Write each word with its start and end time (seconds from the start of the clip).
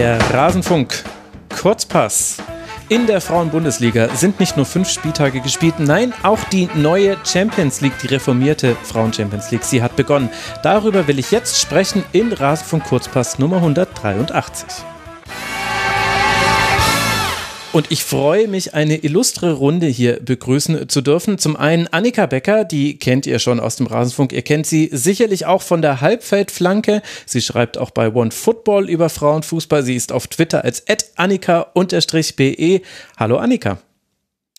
Der 0.00 0.18
Rasenfunk. 0.32 1.04
Kurzpass. 1.60 2.38
In 2.88 3.06
der 3.06 3.20
Frauenbundesliga 3.20 4.08
sind 4.16 4.40
nicht 4.40 4.56
nur 4.56 4.64
fünf 4.64 4.88
Spieltage 4.88 5.42
gespielt, 5.42 5.74
nein, 5.78 6.14
auch 6.22 6.42
die 6.44 6.70
neue 6.74 7.18
Champions 7.22 7.82
League, 7.82 7.98
die 8.02 8.06
reformierte 8.06 8.76
Frauen-Champions 8.82 9.50
League, 9.50 9.62
sie 9.62 9.82
hat 9.82 9.96
begonnen. 9.96 10.30
Darüber 10.62 11.06
will 11.06 11.18
ich 11.18 11.30
jetzt 11.30 11.60
sprechen 11.60 12.02
in 12.12 12.32
Rasenfunk 12.32 12.84
Kurzpass 12.84 13.38
Nummer 13.38 13.56
183. 13.56 14.86
Und 17.72 17.92
ich 17.92 18.02
freue 18.02 18.48
mich, 18.48 18.74
eine 18.74 18.96
illustre 18.96 19.52
Runde 19.52 19.86
hier 19.86 20.18
begrüßen 20.18 20.88
zu 20.88 21.02
dürfen. 21.02 21.38
Zum 21.38 21.54
einen 21.54 21.86
Annika 21.86 22.26
Becker, 22.26 22.64
die 22.64 22.98
kennt 22.98 23.26
ihr 23.26 23.38
schon 23.38 23.60
aus 23.60 23.76
dem 23.76 23.86
Rasenfunk. 23.86 24.32
Ihr 24.32 24.42
kennt 24.42 24.66
sie 24.66 24.90
sicherlich 24.92 25.46
auch 25.46 25.62
von 25.62 25.80
der 25.80 26.00
Halbfeldflanke. 26.00 27.00
Sie 27.26 27.40
schreibt 27.40 27.78
auch 27.78 27.92
bei 27.92 28.12
One 28.12 28.32
Football 28.32 28.90
über 28.90 29.08
Frauenfußball. 29.08 29.84
Sie 29.84 29.94
ist 29.94 30.10
auf 30.10 30.26
Twitter 30.26 30.64
als 30.64 30.82
Annika-BE. 31.16 32.80
Hallo 33.16 33.36
Annika. 33.36 33.78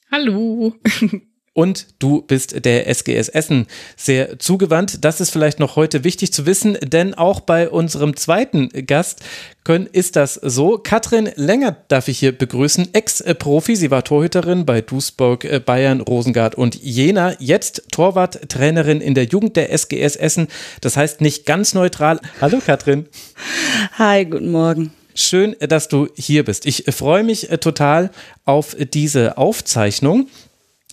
Hallo. 0.10 0.74
und 1.54 1.88
du 2.00 2.22
bist 2.22 2.64
der 2.66 2.88
SGS 2.88 3.28
Essen 3.28 3.68
sehr 3.98 4.40
zugewandt. 4.40 5.04
Das 5.04 5.20
ist 5.20 5.32
vielleicht 5.32 5.60
noch 5.60 5.76
heute 5.76 6.06
wichtig 6.06 6.32
zu 6.32 6.46
wissen, 6.46 6.78
denn 6.82 7.14
auch 7.14 7.42
bei 7.42 7.70
unserem 7.70 8.16
zweiten 8.16 8.70
Gast 8.88 9.20
können, 9.64 9.88
ist 9.88 10.16
das 10.16 10.36
so. 10.36 10.78
Katrin 10.78 11.30
Länger 11.36 11.76
darf 11.90 12.08
ich 12.08 12.20
hier 12.20 12.32
begrüßen, 12.32 12.94
Ex-Profi. 12.94 13.76
Sie 13.76 13.92
war 13.92 14.04
Torhüterin 14.04 14.66
bei 14.66 14.82
Duisburg, 14.82 15.44
äh, 15.44 15.60
Bayern, 15.60 16.00
Rosengard 16.00 16.56
und 16.56 16.76
Jena. 16.76 17.36
Jetzt 17.40 17.84
Torwarttrainerin 17.92 19.02
in 19.02 19.14
der 19.14 19.26
Jugend 19.26 19.58
der 19.58 19.74
SGS 19.74 20.16
Essen. 20.16 20.48
Das 20.80 20.96
heißt 20.96 21.20
nicht 21.20 21.46
ganz 21.46 21.74
neutral. 21.74 22.22
Hallo 22.40 22.60
Katrin. 22.66 23.08
Hi, 23.98 24.26
guten 24.26 24.52
Morgen. 24.52 24.94
Schön, 25.14 25.58
dass 25.60 25.90
du 25.90 26.08
hier 26.16 26.46
bist. 26.46 26.66
Ich 26.66 26.86
freue 26.96 27.24
mich 27.24 27.52
äh, 27.52 27.58
total 27.58 28.10
auf 28.46 28.78
diese 28.80 29.38
Aufzeichnung. 29.38 30.28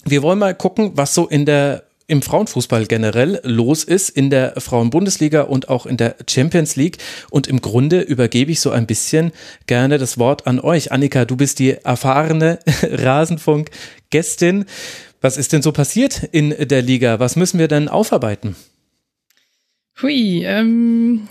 Wir 0.05 0.23
wollen 0.23 0.39
mal 0.39 0.55
gucken, 0.55 0.93
was 0.95 1.15
so 1.15 1.27
in 1.27 1.45
der 1.45 1.85
im 2.09 2.23
Frauenfußball 2.23 2.87
generell 2.87 3.39
los 3.45 3.85
ist, 3.85 4.09
in 4.09 4.31
der 4.31 4.55
Frauenbundesliga 4.59 5.43
und 5.43 5.69
auch 5.69 5.85
in 5.85 5.99
der 5.99 6.17
Champions 6.29 6.75
League. 6.75 6.97
Und 7.31 7.47
im 7.47 7.61
Grunde 7.61 8.01
übergebe 8.01 8.51
ich 8.51 8.61
so 8.61 8.71
ein 8.71 8.87
bisschen 8.87 9.31
gerne 9.67 9.99
das 9.99 10.19
Wort 10.19 10.47
an 10.47 10.59
euch. 10.59 10.91
Annika, 10.91 11.27
du 11.27 11.37
bist 11.37 11.59
die 11.59 11.73
erfahrene 11.73 12.61
Rasenfunk-Gästin. 12.83 14.65
Was 15.21 15.37
ist 15.37 15.53
denn 15.53 15.61
so 15.61 15.71
passiert 15.71 16.23
in 16.33 16.55
der 16.59 16.81
Liga? 16.81 17.21
Was 17.21 17.37
müssen 17.37 17.59
wir 17.59 17.69
denn 17.69 17.89
aufarbeiten? 17.89 18.57
Hui, 20.01 20.45
ähm, 20.45 21.29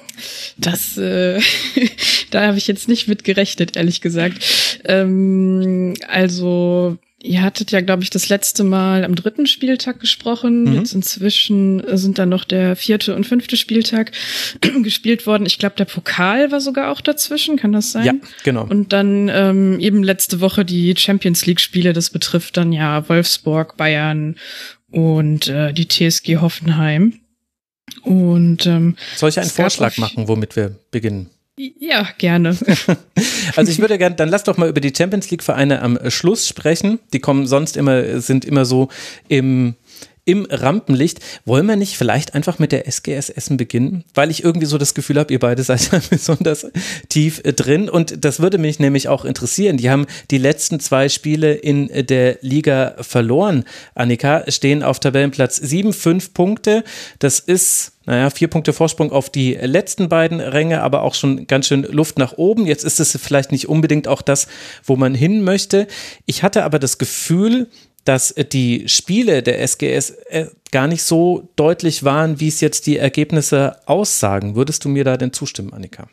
das, 0.57 0.95
äh, 0.97 1.39
da 2.31 2.47
habe 2.47 2.57
ich 2.59 2.67
jetzt 2.67 2.87
nicht 2.87 3.07
mit 3.07 3.23
gerechnet, 3.23 3.77
ehrlich 3.77 4.01
gesagt. 4.01 4.79
Ähm, 4.83 5.95
also 6.07 6.97
Ihr 7.27 7.41
hattet 7.41 7.71
ja, 7.71 7.81
glaube 7.81 8.03
ich, 8.03 8.09
das 8.09 8.29
letzte 8.29 8.63
Mal 8.63 9.03
am 9.03 9.15
dritten 9.15 9.47
Spieltag 9.47 9.99
gesprochen. 9.99 10.63
Mhm. 10.63 10.75
Jetzt 10.75 10.93
inzwischen 10.93 11.83
sind 11.97 12.17
dann 12.17 12.29
noch 12.29 12.45
der 12.45 12.75
vierte 12.75 13.15
und 13.15 13.25
fünfte 13.25 13.57
Spieltag 13.57 14.11
gespielt 14.83 15.27
worden. 15.27 15.45
Ich 15.45 15.59
glaube, 15.59 15.75
der 15.75 15.85
Pokal 15.85 16.51
war 16.51 16.61
sogar 16.61 16.91
auch 16.91 17.01
dazwischen, 17.01 17.57
kann 17.57 17.73
das 17.73 17.91
sein? 17.91 18.05
Ja, 18.05 18.13
genau. 18.43 18.65
Und 18.65 18.93
dann 18.93 19.29
ähm, 19.29 19.79
eben 19.79 20.03
letzte 20.03 20.39
Woche 20.39 20.63
die 20.63 20.95
Champions 20.97 21.45
League-Spiele. 21.45 21.93
Das 21.93 22.09
betrifft 22.09 22.57
dann 22.57 22.71
ja 22.71 23.07
Wolfsburg, 23.09 23.77
Bayern 23.77 24.35
und 24.89 25.47
äh, 25.47 25.73
die 25.73 25.87
TSG 25.87 26.37
Hoffenheim. 26.37 27.19
Und 28.03 28.65
ähm, 28.65 28.95
soll 29.15 29.29
ich 29.29 29.39
einen 29.39 29.49
Vorschlag 29.49 29.97
machen, 29.97 30.27
womit 30.27 30.55
wir 30.55 30.75
beginnen? 30.91 31.29
Ja, 31.59 32.07
gerne. 32.19 32.55
also 33.55 33.71
ich 33.71 33.79
würde 33.79 33.97
gerne, 33.97 34.15
dann 34.15 34.29
lass 34.29 34.43
doch 34.43 34.57
mal 34.57 34.69
über 34.69 34.79
die 34.79 34.93
Champions 34.95 35.31
League 35.31 35.41
Vereine 35.41 35.81
am 35.81 35.97
Schluss 36.09 36.47
sprechen. 36.47 36.99
Die 37.13 37.19
kommen 37.19 37.47
sonst 37.47 37.77
immer, 37.77 38.21
sind 38.21 38.45
immer 38.45 38.63
so 38.63 38.89
im 39.27 39.73
im 40.27 40.45
Rampenlicht. 40.49 41.19
Wollen 41.45 41.65
wir 41.65 41.75
nicht 41.75 41.97
vielleicht 41.97 42.35
einfach 42.35 42.59
mit 42.59 42.71
der 42.71 42.87
SGS 42.87 43.29
Essen 43.29 43.57
beginnen? 43.57 44.03
Weil 44.13 44.29
ich 44.29 44.43
irgendwie 44.43 44.67
so 44.67 44.77
das 44.77 44.93
Gefühl 44.93 45.17
habe, 45.17 45.33
ihr 45.33 45.39
beide 45.39 45.63
seid 45.63 45.89
besonders 46.09 46.67
tief 47.09 47.41
drin. 47.41 47.89
Und 47.89 48.23
das 48.25 48.39
würde 48.39 48.57
mich 48.57 48.79
nämlich 48.79 49.07
auch 49.07 49.25
interessieren. 49.25 49.77
Die 49.77 49.89
haben 49.89 50.05
die 50.29 50.37
letzten 50.37 50.79
zwei 50.79 51.09
Spiele 51.09 51.53
in 51.53 51.89
der 52.07 52.37
Liga 52.41 52.95
verloren. 52.99 53.63
Annika 53.95 54.43
stehen 54.49 54.83
auf 54.83 54.99
Tabellenplatz 54.99 55.55
sieben, 55.55 55.93
fünf 55.93 56.33
Punkte. 56.33 56.83
Das 57.19 57.39
ist 57.39 57.93
naja, 58.07 58.29
vier 58.29 58.47
Punkte 58.47 58.71
Vorsprung 58.71 59.11
auf 59.11 59.29
die 59.29 59.53
letzten 59.53 60.07
beiden 60.07 60.39
Ränge, 60.39 60.81
aber 60.81 61.01
auch 61.01 61.13
schon 61.13 61.45
ganz 61.45 61.67
schön 61.67 61.83
Luft 61.83 62.17
nach 62.17 62.37
oben. 62.37 62.65
Jetzt 62.65 62.85
ist 62.85 63.01
es 63.01 63.19
vielleicht 63.21 63.51
nicht 63.51 63.67
unbedingt 63.67 64.07
auch 64.07 64.21
das, 64.21 64.47
wo 64.85 64.95
man 64.95 65.13
hin 65.13 65.43
möchte. 65.43 65.87
Ich 66.25 66.41
hatte 66.41 66.63
aber 66.63 66.79
das 66.79 66.99
Gefühl, 66.99 67.67
dass 68.07 68.33
die 68.53 68.87
Spiele 68.87 69.43
der 69.43 69.61
SGS 69.61 70.11
äh, 70.29 70.45
gar 70.71 70.87
nicht 70.87 71.03
so 71.03 71.49
deutlich 71.55 72.03
waren, 72.03 72.39
wie 72.39 72.47
es 72.47 72.61
jetzt 72.61 72.87
die 72.87 72.97
Ergebnisse 72.97 73.77
aussagen. 73.85 74.55
Würdest 74.55 74.85
du 74.85 74.89
mir 74.89 75.03
da 75.03 75.17
denn 75.17 75.33
zustimmen, 75.33 75.73
Annika? 75.73 76.07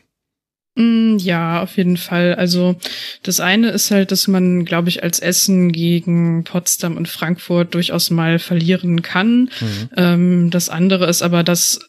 Mm, 0.75 1.17
ja, 1.17 1.63
auf 1.63 1.77
jeden 1.77 1.97
Fall. 1.97 2.35
Also 2.35 2.75
das 3.23 3.39
eine 3.39 3.69
ist 3.69 3.91
halt, 3.91 4.11
dass 4.11 4.27
man, 4.27 4.65
glaube 4.65 4.89
ich, 4.89 5.03
als 5.03 5.19
Essen 5.19 5.71
gegen 5.71 6.43
Potsdam 6.43 6.97
und 6.97 7.07
Frankfurt 7.07 7.73
durchaus 7.73 8.09
mal 8.09 8.39
verlieren 8.39 9.01
kann. 9.01 9.49
Mhm. 9.61 9.89
Ähm, 9.95 10.49
das 10.49 10.69
andere 10.69 11.07
ist 11.07 11.21
aber, 11.21 11.43
dass 11.43 11.79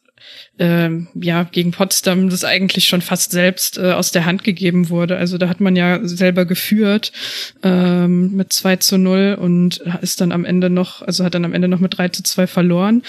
äh, 0.59 0.91
ja 1.14 1.44
gegen 1.44 1.70
Potsdam 1.72 2.31
das 2.31 2.44
eigentlich 2.44 2.88
schon 2.88 3.03
fast 3.03 3.31
selbst 3.31 3.78
äh, 3.78 3.92
aus 3.92 4.12
der 4.12 4.25
Hand 4.25 4.44
gegeben 4.44 4.88
wurde. 4.88 5.16
Also 5.16 5.38
da 5.38 5.48
hat 5.48 5.60
man 5.60 5.76
ja 5.76 6.00
selber 6.03 6.44
geführt 6.44 7.12
ähm, 7.62 8.32
mit 8.32 8.53
2 8.53 8.76
zu 8.76 8.98
0 8.98 9.38
und 9.41 9.78
ist 10.00 10.20
dann 10.20 10.32
am 10.32 10.44
Ende 10.44 10.70
noch, 10.70 11.03
also 11.03 11.25
hat 11.25 11.34
dann 11.34 11.44
am 11.44 11.54
Ende 11.54 11.69
noch 11.69 11.81
mit 11.81 11.97
3 11.97 12.09
zu 12.09 12.22
2 12.22 12.47
verloren. 12.47 13.03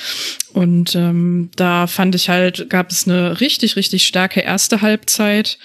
Und 0.54 0.96
ähm, 0.96 1.50
da 1.56 1.88
fand 1.88 2.16
ich 2.16 2.30
halt, 2.30 2.70
gab 2.70 2.92
es 2.92 3.08
eine 3.08 3.40
richtig, 3.40 3.76
richtig 3.76 4.06
starke 4.06 4.42
erste 4.42 4.82
Halbzeit. 4.82 5.58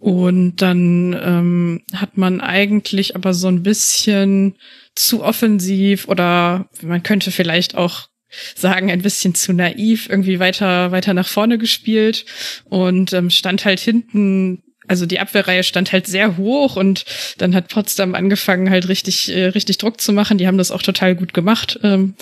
Und 0.00 0.56
dann 0.62 1.18
ähm, 1.20 1.82
hat 1.92 2.16
man 2.16 2.40
eigentlich 2.40 3.16
aber 3.16 3.34
so 3.34 3.48
ein 3.48 3.64
bisschen 3.64 4.54
zu 4.94 5.24
offensiv 5.24 6.08
oder 6.08 6.68
man 6.82 7.02
könnte 7.02 7.30
vielleicht 7.30 7.76
auch 7.76 8.08
sagen, 8.54 8.90
ein 8.90 9.02
bisschen 9.02 9.34
zu 9.34 9.52
naiv 9.52 10.08
irgendwie 10.08 10.38
weiter, 10.38 10.92
weiter 10.92 11.14
nach 11.14 11.28
vorne 11.28 11.58
gespielt 11.58 12.24
und 12.64 13.12
ähm, 13.12 13.30
stand 13.30 13.64
halt 13.64 13.80
hinten 13.80 14.62
also 14.88 15.04
die 15.06 15.20
Abwehrreihe 15.20 15.62
stand 15.62 15.92
halt 15.92 16.06
sehr 16.06 16.36
hoch 16.36 16.76
und 16.76 17.04
dann 17.36 17.54
hat 17.54 17.68
Potsdam 17.68 18.14
angefangen 18.14 18.70
halt 18.70 18.88
richtig 18.88 19.30
äh, 19.30 19.46
richtig 19.46 19.78
Druck 19.78 20.00
zu 20.00 20.12
machen. 20.12 20.38
Die 20.38 20.46
haben 20.46 20.58
das 20.58 20.70
auch 20.70 20.82
total 20.82 21.14
gut 21.14 21.34
gemacht 21.34 21.78
ähm, 21.82 22.14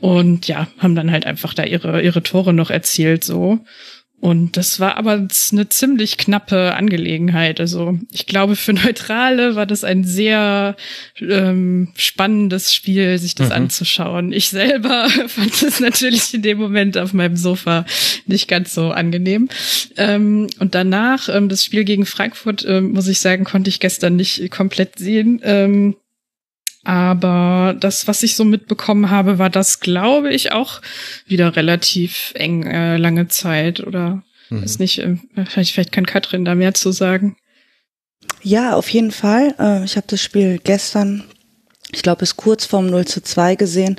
und 0.00 0.46
ja 0.46 0.68
haben 0.78 0.94
dann 0.94 1.10
halt 1.10 1.26
einfach 1.26 1.52
da 1.52 1.64
ihre 1.64 2.00
ihre 2.00 2.22
Tore 2.22 2.52
noch 2.52 2.70
erzielt 2.70 3.24
so 3.24 3.58
und 4.22 4.56
das 4.56 4.78
war 4.78 4.98
aber 4.98 5.14
eine 5.50 5.68
ziemlich 5.68 6.16
knappe 6.16 6.76
Angelegenheit. 6.76 7.58
Also 7.58 7.98
ich 8.12 8.26
glaube, 8.26 8.54
für 8.54 8.72
Neutrale 8.72 9.56
war 9.56 9.66
das 9.66 9.82
ein 9.82 10.04
sehr 10.04 10.76
ähm, 11.20 11.88
spannendes 11.96 12.72
Spiel, 12.72 13.18
sich 13.18 13.34
das 13.34 13.48
mhm. 13.48 13.54
anzuschauen. 13.54 14.32
Ich 14.32 14.50
selber 14.50 15.08
fand 15.26 15.60
es 15.60 15.80
natürlich 15.80 16.32
in 16.34 16.42
dem 16.42 16.58
Moment 16.58 16.96
auf 16.98 17.12
meinem 17.12 17.36
Sofa 17.36 17.84
nicht 18.26 18.46
ganz 18.46 18.74
so 18.74 18.92
angenehm. 18.92 19.48
Ähm, 19.96 20.46
und 20.60 20.76
danach, 20.76 21.28
ähm, 21.28 21.48
das 21.48 21.64
Spiel 21.64 21.82
gegen 21.82 22.06
Frankfurt, 22.06 22.64
ähm, 22.64 22.92
muss 22.92 23.08
ich 23.08 23.18
sagen, 23.18 23.42
konnte 23.42 23.70
ich 23.70 23.80
gestern 23.80 24.14
nicht 24.14 24.52
komplett 24.52 25.00
sehen. 25.00 25.40
Ähm, 25.42 25.96
aber 26.84 27.76
das, 27.78 28.08
was 28.08 28.22
ich 28.22 28.34
so 28.34 28.44
mitbekommen 28.44 29.10
habe, 29.10 29.38
war 29.38 29.50
das, 29.50 29.80
glaube 29.80 30.32
ich, 30.32 30.52
auch 30.52 30.80
wieder 31.26 31.54
relativ 31.54 32.32
eng 32.34 32.64
äh, 32.64 32.96
lange 32.96 33.28
Zeit. 33.28 33.80
Oder 33.80 34.22
mhm. 34.50 34.62
ist 34.62 34.80
nicht, 34.80 34.98
äh, 34.98 35.16
vielleicht, 35.46 35.72
vielleicht 35.72 35.92
kann 35.92 36.06
Katrin 36.06 36.44
da 36.44 36.54
mehr 36.54 36.74
zu 36.74 36.90
sagen. 36.90 37.36
Ja, 38.42 38.74
auf 38.74 38.88
jeden 38.88 39.12
Fall. 39.12 39.54
Äh, 39.58 39.84
ich 39.84 39.96
habe 39.96 40.06
das 40.08 40.20
Spiel 40.20 40.58
gestern, 40.62 41.24
ich 41.92 42.02
glaube, 42.02 42.20
bis 42.20 42.36
kurz 42.36 42.64
vorm 42.64 42.86
0 42.86 43.06
zu 43.06 43.22
2 43.22 43.54
gesehen. 43.54 43.96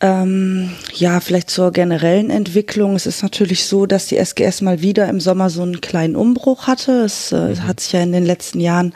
Ähm, 0.00 0.70
ja, 0.94 1.20
vielleicht 1.20 1.50
zur 1.50 1.72
generellen 1.72 2.30
Entwicklung. 2.30 2.94
Es 2.94 3.06
ist 3.06 3.22
natürlich 3.22 3.64
so, 3.64 3.84
dass 3.84 4.06
die 4.06 4.16
SGS 4.16 4.62
mal 4.62 4.80
wieder 4.80 5.08
im 5.08 5.20
Sommer 5.20 5.50
so 5.50 5.62
einen 5.62 5.80
kleinen 5.80 6.16
Umbruch 6.16 6.68
hatte. 6.68 7.02
Es 7.02 7.32
äh, 7.32 7.48
mhm. 7.48 7.66
hat 7.66 7.80
sich 7.80 7.92
ja 7.92 8.00
in 8.00 8.12
den 8.12 8.24
letzten 8.24 8.60
Jahren 8.60 8.94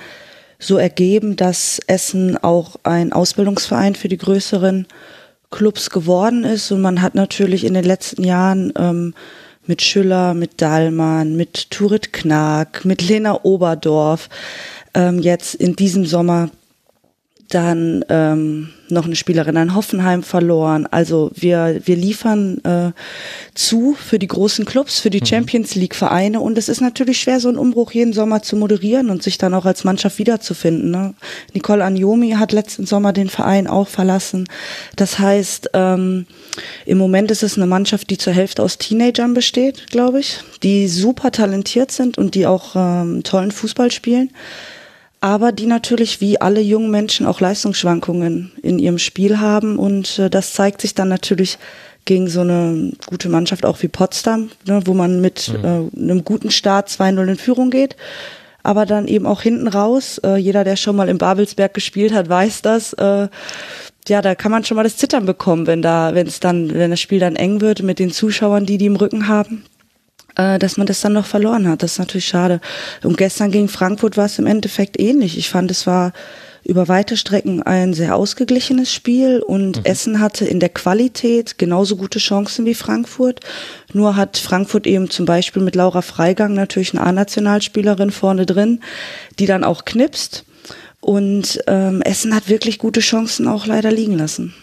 so 0.58 0.76
ergeben, 0.76 1.36
dass 1.36 1.80
Essen 1.86 2.36
auch 2.36 2.76
ein 2.82 3.12
Ausbildungsverein 3.12 3.94
für 3.94 4.08
die 4.08 4.18
größeren 4.18 4.86
Clubs 5.50 5.90
geworden 5.90 6.44
ist. 6.44 6.70
Und 6.72 6.80
man 6.80 7.02
hat 7.02 7.14
natürlich 7.14 7.64
in 7.64 7.74
den 7.74 7.84
letzten 7.84 8.24
Jahren 8.24 8.72
ähm, 8.76 9.14
mit 9.66 9.82
Schüller, 9.82 10.34
mit 10.34 10.60
Dahlmann, 10.60 11.36
mit 11.36 11.70
Turit 11.70 12.12
Knag, 12.12 12.84
mit 12.84 13.06
Lena 13.06 13.40
Oberdorf 13.44 14.28
ähm, 14.94 15.18
jetzt 15.20 15.54
in 15.54 15.76
diesem 15.76 16.06
Sommer 16.06 16.50
dann 17.48 18.04
ähm, 18.08 18.73
noch 18.94 19.04
eine 19.04 19.16
Spielerin 19.16 19.56
an 19.56 19.74
Hoffenheim 19.74 20.22
verloren. 20.22 20.86
Also 20.90 21.30
wir, 21.34 21.80
wir 21.84 21.96
liefern 21.96 22.58
äh, 22.64 22.92
zu 23.54 23.94
für 23.94 24.18
die 24.18 24.26
großen 24.26 24.64
Clubs, 24.64 25.00
für 25.00 25.10
die 25.10 25.20
mhm. 25.20 25.26
Champions 25.26 25.74
League 25.74 25.94
Vereine 25.94 26.40
und 26.40 26.56
es 26.56 26.68
ist 26.68 26.80
natürlich 26.80 27.20
schwer, 27.20 27.40
so 27.40 27.48
einen 27.48 27.58
Umbruch 27.58 27.92
jeden 27.92 28.12
Sommer 28.12 28.42
zu 28.42 28.56
moderieren 28.56 29.10
und 29.10 29.22
sich 29.22 29.36
dann 29.36 29.54
auch 29.54 29.66
als 29.66 29.84
Mannschaft 29.84 30.18
wiederzufinden. 30.18 30.90
Ne? 30.90 31.14
Nicole 31.52 31.84
Anjomi 31.84 32.30
hat 32.30 32.52
letzten 32.52 32.86
Sommer 32.86 33.12
den 33.12 33.28
Verein 33.28 33.66
auch 33.66 33.88
verlassen. 33.88 34.48
Das 34.96 35.18
heißt, 35.18 35.70
ähm, 35.74 36.26
im 36.86 36.98
Moment 36.98 37.30
ist 37.30 37.42
es 37.42 37.56
eine 37.56 37.66
Mannschaft, 37.66 38.08
die 38.10 38.18
zur 38.18 38.32
Hälfte 38.32 38.62
aus 38.62 38.78
Teenagern 38.78 39.34
besteht, 39.34 39.88
glaube 39.90 40.20
ich, 40.20 40.38
die 40.62 40.88
super 40.88 41.32
talentiert 41.32 41.90
sind 41.90 42.16
und 42.16 42.34
die 42.34 42.46
auch 42.46 42.76
ähm, 42.76 43.22
tollen 43.24 43.50
Fußball 43.50 43.90
spielen 43.90 44.30
aber 45.24 45.52
die 45.52 45.64
natürlich 45.64 46.20
wie 46.20 46.38
alle 46.38 46.60
jungen 46.60 46.90
Menschen 46.90 47.24
auch 47.24 47.40
Leistungsschwankungen 47.40 48.52
in 48.60 48.78
ihrem 48.78 48.98
Spiel 48.98 49.40
haben. 49.40 49.78
Und 49.78 50.18
äh, 50.18 50.28
das 50.28 50.52
zeigt 50.52 50.82
sich 50.82 50.94
dann 50.94 51.08
natürlich 51.08 51.56
gegen 52.04 52.28
so 52.28 52.42
eine 52.42 52.92
gute 53.06 53.30
Mannschaft 53.30 53.64
auch 53.64 53.82
wie 53.82 53.88
Potsdam, 53.88 54.50
ne, 54.66 54.82
wo 54.84 54.92
man 54.92 55.22
mit 55.22 55.48
mhm. 55.48 55.64
äh, 55.64 55.98
einem 55.98 56.24
guten 56.24 56.50
Start 56.50 56.90
2-0 56.90 57.26
in 57.26 57.36
Führung 57.38 57.70
geht, 57.70 57.96
aber 58.62 58.84
dann 58.84 59.08
eben 59.08 59.24
auch 59.24 59.40
hinten 59.40 59.66
raus, 59.66 60.20
äh, 60.22 60.36
jeder, 60.36 60.62
der 60.62 60.76
schon 60.76 60.94
mal 60.94 61.08
im 61.08 61.16
Babelsberg 61.16 61.72
gespielt 61.72 62.12
hat, 62.12 62.28
weiß 62.28 62.60
das, 62.60 62.92
äh, 62.92 63.28
ja, 64.06 64.20
da 64.20 64.34
kann 64.34 64.52
man 64.52 64.66
schon 64.66 64.76
mal 64.76 64.82
das 64.82 64.98
Zittern 64.98 65.24
bekommen, 65.24 65.66
wenn 65.66 65.80
da, 65.80 66.14
wenn 66.14 66.26
es 66.26 66.38
dann, 66.38 66.74
wenn 66.74 66.90
das 66.90 67.00
Spiel 67.00 67.20
dann 67.20 67.36
eng 67.36 67.62
wird 67.62 67.82
mit 67.82 67.98
den 67.98 68.10
Zuschauern, 68.10 68.66
die 68.66 68.76
die 68.76 68.84
im 68.84 68.96
Rücken 68.96 69.26
haben 69.26 69.64
äh, 70.36 70.58
dass 70.58 70.76
man 70.76 70.86
das 70.86 71.00
dann 71.00 71.12
noch 71.12 71.26
verloren 71.26 71.68
hat. 71.68 71.82
Das 71.82 71.92
ist 71.92 71.98
natürlich 71.98 72.26
schade. 72.26 72.60
Und 73.02 73.16
gestern 73.16 73.50
gegen 73.50 73.68
Frankfurt 73.68 74.16
war 74.16 74.26
es 74.26 74.38
im 74.38 74.46
Endeffekt 74.46 74.98
ähnlich. 75.00 75.38
Ich 75.38 75.50
fand, 75.50 75.70
es 75.70 75.86
war 75.86 76.12
über 76.64 76.88
weite 76.88 77.16
Strecken 77.16 77.62
ein 77.62 77.92
sehr 77.92 78.16
ausgeglichenes 78.16 78.90
Spiel 78.92 79.40
und 79.40 79.78
mhm. 79.78 79.84
Essen 79.84 80.20
hatte 80.20 80.46
in 80.46 80.60
der 80.60 80.70
Qualität 80.70 81.58
genauso 81.58 81.96
gute 81.96 82.18
Chancen 82.18 82.64
wie 82.64 82.74
Frankfurt. 82.74 83.40
Nur 83.92 84.16
hat 84.16 84.38
Frankfurt 84.38 84.86
eben 84.86 85.10
zum 85.10 85.26
Beispiel 85.26 85.62
mit 85.62 85.74
Laura 85.74 86.00
Freigang 86.00 86.54
natürlich 86.54 86.94
eine 86.94 87.02
A-Nationalspielerin 87.02 88.10
vorne 88.10 88.46
drin, 88.46 88.80
die 89.38 89.46
dann 89.46 89.62
auch 89.62 89.84
knipst. 89.84 90.44
Und 91.00 91.62
ähm, 91.66 92.00
Essen 92.00 92.34
hat 92.34 92.48
wirklich 92.48 92.78
gute 92.78 93.00
Chancen 93.00 93.46
auch 93.46 93.66
leider 93.66 93.92
liegen 93.92 94.16
lassen 94.16 94.54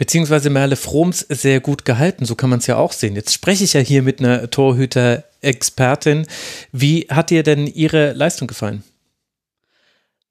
beziehungsweise 0.00 0.48
Merle 0.48 0.76
Froms 0.76 1.26
sehr 1.28 1.60
gut 1.60 1.84
gehalten. 1.84 2.24
So 2.24 2.34
kann 2.34 2.48
man 2.48 2.60
es 2.60 2.66
ja 2.66 2.76
auch 2.76 2.92
sehen. 2.92 3.16
Jetzt 3.16 3.34
spreche 3.34 3.64
ich 3.64 3.74
ja 3.74 3.82
hier 3.82 4.02
mit 4.02 4.20
einer 4.20 4.48
Torhüter-Expertin. 4.48 6.26
Wie 6.72 7.06
hat 7.10 7.28
dir 7.28 7.42
denn 7.42 7.66
ihre 7.66 8.14
Leistung 8.14 8.48
gefallen? 8.48 8.82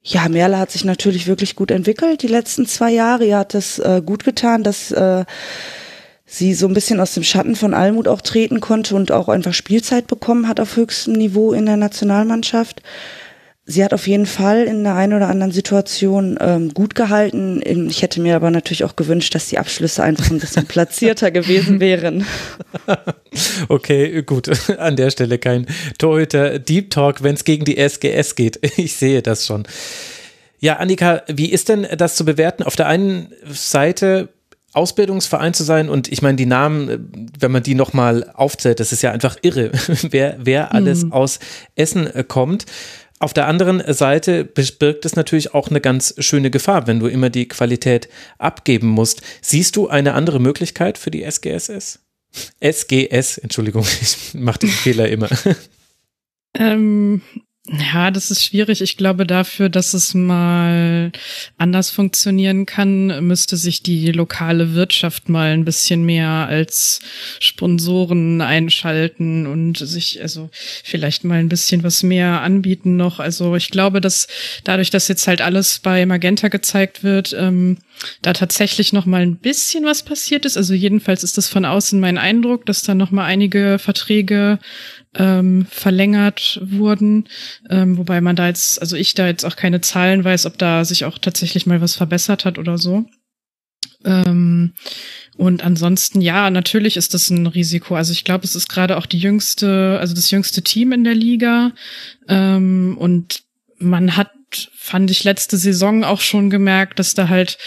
Ja, 0.02 0.28
Merle 0.28 0.58
hat 0.58 0.72
sich 0.72 0.86
natürlich 0.86 1.28
wirklich 1.28 1.56
gut 1.56 1.70
entwickelt 1.70 2.24
die 2.24 2.28
letzten 2.28 2.66
zwei 2.66 2.90
Jahre. 2.90 3.26
Ihr 3.26 3.38
hat 3.38 3.54
es 3.54 3.78
äh, 3.78 4.02
gut 4.04 4.24
getan, 4.24 4.64
dass 4.64 4.90
äh, 4.92 5.24
sie 6.26 6.56
so 6.56 6.68
ein 6.68 6.74
bisschen 6.74 7.00
aus 7.00 7.14
dem 7.14 7.24
Schatten 7.24 7.56
von 7.56 7.76
Almut 7.76 8.08
auch 8.08 8.22
treten 8.22 8.62
konnte 8.62 8.96
und 8.96 9.12
auch 9.12 9.30
einfach 9.30 9.54
Spielzeit 9.54 10.08
bekommen 10.08 10.48
hat 10.48 10.60
auf 10.60 10.78
höchstem 10.78 11.14
Niveau 11.14 11.54
in 11.54 11.68
der 11.68 11.78
Nationalmannschaft. 11.78 12.82
Sie 13.72 13.84
hat 13.84 13.94
auf 13.94 14.08
jeden 14.08 14.26
Fall 14.26 14.64
in 14.64 14.84
der 14.84 14.96
einen 14.96 15.14
oder 15.14 15.28
anderen 15.28 15.52
Situation 15.52 16.40
ähm, 16.42 16.74
gut 16.74 16.96
gehalten. 16.96 17.62
Ich 17.64 18.02
hätte 18.02 18.20
mir 18.20 18.36
aber 18.36 18.50
natürlich 18.50 18.84
auch 18.84 18.96
gewünscht, 18.96 19.36
dass 19.36 19.46
die 19.46 19.60
Abschlüsse 19.60 20.02
einfach 20.02 20.32
ein 20.32 20.40
bisschen 20.40 20.66
platzierter 20.68 21.32
gewesen 21.32 21.80
wären. 21.80 22.26
Okay, 23.68 24.24
gut. 24.24 24.50
An 24.80 24.96
der 24.96 25.12
Stelle 25.12 25.38
kein 25.38 25.68
Torhüter 26.00 26.58
Deep 26.58 26.90
Talk, 26.90 27.22
wenn 27.22 27.36
es 27.36 27.44
gegen 27.44 27.64
die 27.64 27.78
SGS 27.78 28.34
geht. 28.34 28.60
Ich 28.78 28.96
sehe 28.96 29.22
das 29.22 29.46
schon. 29.46 29.68
Ja, 30.60 30.78
Annika, 30.78 31.22
wie 31.28 31.52
ist 31.52 31.70
denn 31.70 31.86
das 31.96 32.16
zu 32.16 32.26
bewerten? 32.26 32.64
Auf 32.64 32.76
der 32.76 32.88
einen 32.88 33.32
Seite 33.48 34.30
Ausbildungsverein 34.74 35.54
zu 35.54 35.64
sein 35.64 35.90
und 35.90 36.12
ich 36.12 36.24
meine, 36.24 36.38
die 36.38 36.48
Namen, 36.48 37.32
wenn 37.40 37.52
man 37.52 37.64
die 37.64 37.76
nochmal 37.76 38.32
aufzählt, 38.34 38.80
das 38.80 38.92
ist 38.92 39.04
ja 39.04 39.12
einfach 39.12 39.38
irre, 39.44 39.72
wer, 40.10 40.38
wer 40.40 40.74
alles 40.74 41.06
mhm. 41.06 41.12
aus 41.12 41.40
Essen 41.76 42.08
äh, 42.08 42.24
kommt. 42.24 42.66
Auf 43.20 43.34
der 43.34 43.48
anderen 43.48 43.84
Seite 43.94 44.46
birgt 44.46 45.06
es 45.06 45.16
natürlich 45.16 45.54
auch 45.54 45.68
eine 45.70 45.82
ganz 45.82 46.16
schöne 46.20 46.50
Gefahr, 46.50 46.88
wenn 46.88 47.00
du 47.00 47.08
immer 47.08 47.30
die 47.30 47.48
Qualität 47.48 48.08
abgeben 48.38 48.88
musst. 48.88 49.22
Siehst 49.42 49.76
du 49.76 49.90
eine 49.90 50.14
andere 50.14 50.40
Möglichkeit 50.40 50.98
für 50.98 51.12
die 51.12 51.30
SGSS? 51.30 52.00
SGS, 52.62 53.38
Entschuldigung, 53.38 53.86
ich 54.02 54.34
mache 54.34 54.60
den 54.60 54.70
Fehler 54.70 55.10
immer. 55.10 55.30
Ähm, 56.56 57.22
ja, 57.72 58.10
das 58.10 58.32
ist 58.32 58.44
schwierig. 58.44 58.82
Ich 58.82 58.98
glaube, 58.98 59.28
dafür, 59.28 59.70
dass 59.70 59.94
es 59.94 60.16
mal 60.16 61.12
anders 61.58 61.92
funktionieren 61.92 62.66
kann, 62.66 63.24
müsste 63.28 63.58
sich 63.58 63.84
die 63.84 64.12
lokale 64.12 64.74
Wirtschaft 64.74 65.30
mal 65.30 65.52
ein 65.52 65.66
bisschen 65.66 66.04
mehr 66.04 66.30
als 66.30 67.00
Sponsoren 67.40 68.42
einschalten 68.42 69.46
und 69.46 69.78
sich 69.78 70.20
also 70.22 70.50
vielleicht 70.84 71.24
mal 71.24 71.40
ein 71.40 71.50
bisschen 71.50 71.84
was 71.84 72.02
mehr 72.02 72.42
anbieten 72.42 72.98
noch. 72.98 73.20
Also 73.20 73.56
ich 73.56 73.70
glaube, 73.70 74.02
dass 74.02 74.28
dadurch, 74.64 74.90
dass 74.90 75.08
jetzt 75.08 75.28
halt 75.28 75.42
alles 75.42 75.80
bei 75.80 76.06
Magenta 76.08 76.48
gezeigt 76.48 77.04
wird, 77.04 77.36
ähm, 77.38 77.78
da 78.22 78.34
tatsächlich 78.34 78.94
noch 78.94 79.06
mal 79.06 79.22
ein 79.22 79.36
bisschen 79.36 79.86
was 79.86 80.04
passiert 80.04 80.46
ist. 80.46 80.58
Also 80.58 80.74
jedenfalls 80.74 81.24
ist 81.24 81.38
das 81.38 81.50
von 81.50 81.66
außen 81.66 82.00
mein 82.00 82.18
Eindruck, 82.18 82.66
dass 82.66 82.82
da 82.82 82.96
noch 82.96 83.12
mal 83.12 83.26
einige 83.26 83.78
Verträge 83.78 84.60
ähm, 85.16 85.66
verlängert 85.70 86.60
wurden, 86.64 87.28
ähm, 87.70 87.98
wobei 87.98 88.22
man 88.22 88.36
da 88.36 88.48
jetzt, 88.48 88.80
also 88.82 88.96
ich 88.96 89.16
da 89.16 89.28
jetzt 89.28 89.44
auch 89.44 89.56
keine 89.56 89.82
Zahlen 89.82 90.24
weiß, 90.24 90.46
ob 90.46 90.58
da 90.58 90.86
sich 90.86 91.06
auch 91.06 91.18
tatsächlich 91.18 91.66
mal 91.66 91.82
was 91.82 91.96
verbessert 91.96 92.46
hat 92.46 92.58
oder 92.58 92.78
so. 92.78 93.06
Ähm, 94.06 94.74
und 95.36 95.64
ansonsten, 95.64 96.22
ja, 96.22 96.50
natürlich 96.50 96.96
ist 96.98 97.14
das 97.14 97.30
ein 97.30 97.48
Risiko. 97.48 97.96
Also 97.96 98.12
ich 98.12 98.24
glaube, 98.24 98.46
es 98.46 98.56
ist 98.56 98.70
gerade 98.70 98.98
auch 98.98 99.06
die 99.06 99.20
jüngste, 99.20 99.98
also 100.00 100.14
das 100.14 100.32
jüngste 100.32 100.62
Team 100.62 100.92
in 100.92 101.04
der 101.04 101.16
Liga. 101.16 101.72
Ähm, 102.28 102.98
und 102.98 103.44
man 103.78 104.16
hat, 104.16 104.32
fand 104.76 105.12
ich, 105.12 105.24
letzte 105.24 105.58
Saison 105.58 106.04
auch 106.04 106.22
schon 106.22 106.50
gemerkt, 106.50 107.00
dass 107.00 107.14
da 107.14 107.30
halt 107.30 107.58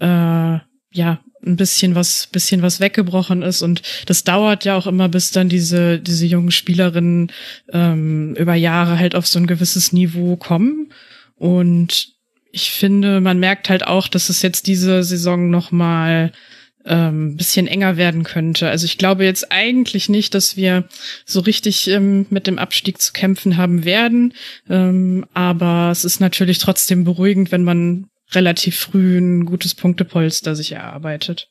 äh, 0.00 0.58
ja 0.92 1.20
ein 1.46 1.56
bisschen 1.56 1.94
was, 1.94 2.26
bisschen 2.26 2.62
was 2.62 2.80
weggebrochen 2.80 3.42
ist. 3.42 3.62
Und 3.62 3.82
das 4.06 4.24
dauert 4.24 4.64
ja 4.64 4.76
auch 4.76 4.86
immer, 4.86 5.08
bis 5.08 5.30
dann 5.30 5.48
diese, 5.48 5.98
diese 5.98 6.26
jungen 6.26 6.50
Spielerinnen 6.50 7.32
ähm, 7.72 8.34
über 8.36 8.54
Jahre 8.54 8.98
halt 8.98 9.14
auf 9.14 9.26
so 9.26 9.38
ein 9.38 9.46
gewisses 9.46 9.92
Niveau 9.92 10.36
kommen. 10.36 10.92
Und 11.36 12.08
ich 12.52 12.70
finde, 12.70 13.20
man 13.20 13.38
merkt 13.38 13.68
halt 13.68 13.86
auch, 13.86 14.08
dass 14.08 14.28
es 14.28 14.42
jetzt 14.42 14.66
diese 14.66 15.02
Saison 15.02 15.50
noch 15.50 15.70
mal 15.70 16.32
ähm, 16.86 17.36
bisschen 17.36 17.66
enger 17.66 17.96
werden 17.96 18.22
könnte. 18.22 18.68
Also 18.68 18.84
ich 18.86 18.96
glaube 18.96 19.24
jetzt 19.24 19.50
eigentlich 19.50 20.08
nicht, 20.08 20.34
dass 20.34 20.56
wir 20.56 20.84
so 21.24 21.40
richtig 21.40 21.88
ähm, 21.88 22.26
mit 22.30 22.46
dem 22.46 22.58
Abstieg 22.58 23.00
zu 23.00 23.12
kämpfen 23.12 23.56
haben 23.56 23.84
werden. 23.84 24.34
Ähm, 24.70 25.26
aber 25.34 25.90
es 25.90 26.04
ist 26.04 26.20
natürlich 26.20 26.58
trotzdem 26.58 27.04
beruhigend, 27.04 27.52
wenn 27.52 27.64
man 27.64 28.08
relativ 28.32 28.78
früh 28.78 29.18
ein 29.18 29.44
gutes 29.46 29.74
Punktepolster 29.74 30.56
sich 30.56 30.72
erarbeitet. 30.72 31.48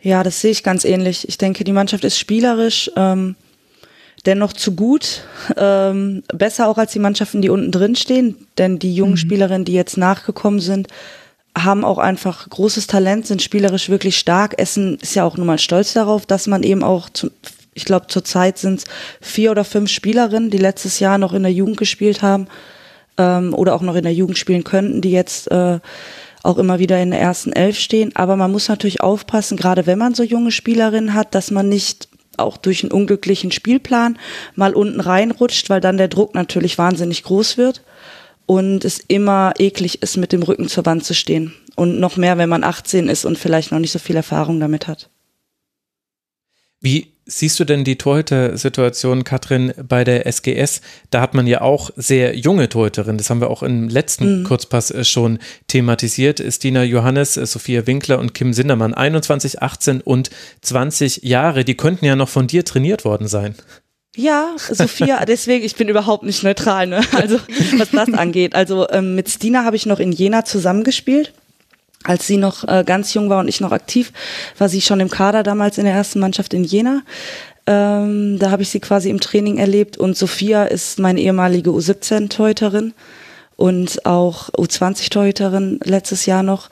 Ja, 0.00 0.22
das 0.22 0.40
sehe 0.40 0.50
ich 0.50 0.62
ganz 0.62 0.84
ähnlich. 0.84 1.28
Ich 1.28 1.38
denke, 1.38 1.64
die 1.64 1.72
Mannschaft 1.72 2.04
ist 2.04 2.18
spielerisch 2.18 2.90
ähm, 2.96 3.36
dennoch 4.26 4.52
zu 4.52 4.74
gut, 4.74 5.22
ähm, 5.56 6.22
besser 6.34 6.68
auch 6.68 6.78
als 6.78 6.92
die 6.92 6.98
Mannschaften, 6.98 7.40
die 7.40 7.50
unten 7.50 7.70
drin 7.70 7.94
stehen, 7.94 8.46
denn 8.58 8.78
die 8.78 8.94
jungen 8.94 9.12
mhm. 9.12 9.18
Spielerinnen, 9.18 9.64
die 9.64 9.72
jetzt 9.72 9.96
nachgekommen 9.96 10.60
sind, 10.60 10.88
haben 11.56 11.84
auch 11.84 11.98
einfach 11.98 12.48
großes 12.48 12.86
Talent, 12.86 13.26
sind 13.26 13.42
spielerisch 13.42 13.90
wirklich 13.90 14.18
stark. 14.18 14.58
Essen 14.58 14.98
ist 15.00 15.14
ja 15.14 15.24
auch 15.24 15.36
nun 15.36 15.46
mal 15.46 15.58
stolz 15.58 15.92
darauf, 15.92 16.26
dass 16.26 16.46
man 16.46 16.62
eben 16.62 16.82
auch, 16.82 17.10
zu, 17.10 17.30
ich 17.74 17.84
glaube, 17.84 18.06
zurzeit 18.08 18.58
sind 18.58 18.80
es 18.80 18.84
vier 19.20 19.50
oder 19.50 19.64
fünf 19.64 19.90
Spielerinnen, 19.90 20.50
die 20.50 20.58
letztes 20.58 20.98
Jahr 20.98 21.18
noch 21.18 21.32
in 21.32 21.42
der 21.42 21.52
Jugend 21.52 21.76
gespielt 21.76 22.22
haben 22.22 22.48
ähm, 23.18 23.54
oder 23.54 23.74
auch 23.74 23.82
noch 23.82 23.94
in 23.94 24.04
der 24.04 24.14
Jugend 24.14 24.38
spielen 24.38 24.64
könnten, 24.64 25.00
die 25.00 25.10
jetzt 25.10 25.50
äh, 25.50 25.80
auch 26.42 26.58
immer 26.58 26.78
wieder 26.78 27.00
in 27.00 27.10
der 27.10 27.20
ersten 27.20 27.52
Elf 27.52 27.78
stehen. 27.78 28.14
Aber 28.16 28.36
man 28.36 28.50
muss 28.50 28.68
natürlich 28.68 29.00
aufpassen, 29.00 29.56
gerade 29.56 29.86
wenn 29.86 29.98
man 29.98 30.14
so 30.14 30.22
junge 30.22 30.50
Spielerinnen 30.50 31.14
hat, 31.14 31.34
dass 31.34 31.50
man 31.50 31.68
nicht 31.68 32.08
auch 32.36 32.56
durch 32.56 32.82
einen 32.82 32.92
unglücklichen 32.92 33.52
Spielplan 33.52 34.18
mal 34.54 34.74
unten 34.74 35.00
reinrutscht, 35.00 35.70
weil 35.70 35.80
dann 35.80 35.98
der 35.98 36.08
Druck 36.08 36.34
natürlich 36.34 36.78
wahnsinnig 36.78 37.22
groß 37.24 37.58
wird 37.58 37.82
und 38.46 38.84
es 38.84 38.98
immer 38.98 39.54
eklig 39.58 40.02
ist, 40.02 40.16
mit 40.16 40.32
dem 40.32 40.42
Rücken 40.42 40.68
zur 40.68 40.86
Wand 40.86 41.04
zu 41.04 41.14
stehen. 41.14 41.54
Und 41.76 42.00
noch 42.00 42.16
mehr, 42.16 42.38
wenn 42.38 42.48
man 42.48 42.64
18 42.64 43.08
ist 43.08 43.24
und 43.24 43.38
vielleicht 43.38 43.72
noch 43.72 43.78
nicht 43.78 43.92
so 43.92 43.98
viel 43.98 44.16
Erfahrung 44.16 44.60
damit 44.60 44.88
hat. 44.88 45.08
Wie 46.80 47.11
siehst 47.26 47.58
du 47.60 47.64
denn 47.64 47.84
die 47.84 47.96
Torhüter-Situation, 47.96 49.24
Katrin, 49.24 49.72
bei 49.88 50.04
der 50.04 50.26
SGS? 50.26 50.80
Da 51.10 51.20
hat 51.20 51.34
man 51.34 51.46
ja 51.46 51.60
auch 51.60 51.90
sehr 51.96 52.36
junge 52.36 52.68
Torhüterinnen. 52.68 53.18
Das 53.18 53.30
haben 53.30 53.40
wir 53.40 53.50
auch 53.50 53.62
im 53.62 53.88
letzten 53.88 54.40
mhm. 54.40 54.44
Kurzpass 54.44 54.90
äh, 54.90 55.04
schon 55.04 55.38
thematisiert. 55.68 56.42
Stina 56.48 56.82
Johannes, 56.82 57.36
äh, 57.36 57.46
Sophia 57.46 57.86
Winkler 57.86 58.18
und 58.18 58.34
Kim 58.34 58.52
Sindermann, 58.52 58.94
21, 58.94 59.62
18 59.62 60.00
und 60.00 60.30
20 60.62 61.22
Jahre. 61.22 61.64
Die 61.64 61.76
könnten 61.76 62.04
ja 62.04 62.16
noch 62.16 62.28
von 62.28 62.46
dir 62.46 62.64
trainiert 62.64 63.04
worden 63.04 63.28
sein. 63.28 63.54
Ja, 64.14 64.54
Sophia, 64.58 65.24
deswegen, 65.26 65.64
ich 65.64 65.76
bin 65.76 65.88
überhaupt 65.88 66.24
nicht 66.24 66.42
neutral, 66.42 66.86
ne? 66.86 67.00
Also, 67.12 67.38
was 67.78 67.90
das 67.90 68.12
angeht. 68.12 68.54
Also, 68.54 68.88
ähm, 68.90 69.14
mit 69.14 69.30
Stina 69.30 69.64
habe 69.64 69.76
ich 69.76 69.86
noch 69.86 70.00
in 70.00 70.12
Jena 70.12 70.44
zusammengespielt. 70.44 71.32
Als 72.04 72.26
sie 72.26 72.36
noch 72.36 72.66
äh, 72.66 72.84
ganz 72.84 73.14
jung 73.14 73.28
war 73.30 73.40
und 73.40 73.48
ich 73.48 73.60
noch 73.60 73.72
aktiv, 73.72 74.12
war 74.58 74.68
sie 74.68 74.80
schon 74.80 75.00
im 75.00 75.10
Kader 75.10 75.42
damals 75.42 75.78
in 75.78 75.84
der 75.84 75.94
ersten 75.94 76.20
Mannschaft 76.20 76.54
in 76.54 76.64
Jena. 76.64 77.02
Ähm, 77.66 78.38
da 78.38 78.50
habe 78.50 78.62
ich 78.62 78.70
sie 78.70 78.80
quasi 78.80 79.08
im 79.08 79.20
Training 79.20 79.58
erlebt 79.58 79.96
und 79.96 80.16
Sophia 80.16 80.64
ist 80.64 80.98
meine 80.98 81.20
ehemalige 81.20 81.70
U17-Teuterin 81.70 82.92
und 83.56 84.04
auch 84.06 84.48
U20-Torhüterin 84.50 85.78
letztes 85.84 86.26
Jahr 86.26 86.42
noch 86.42 86.70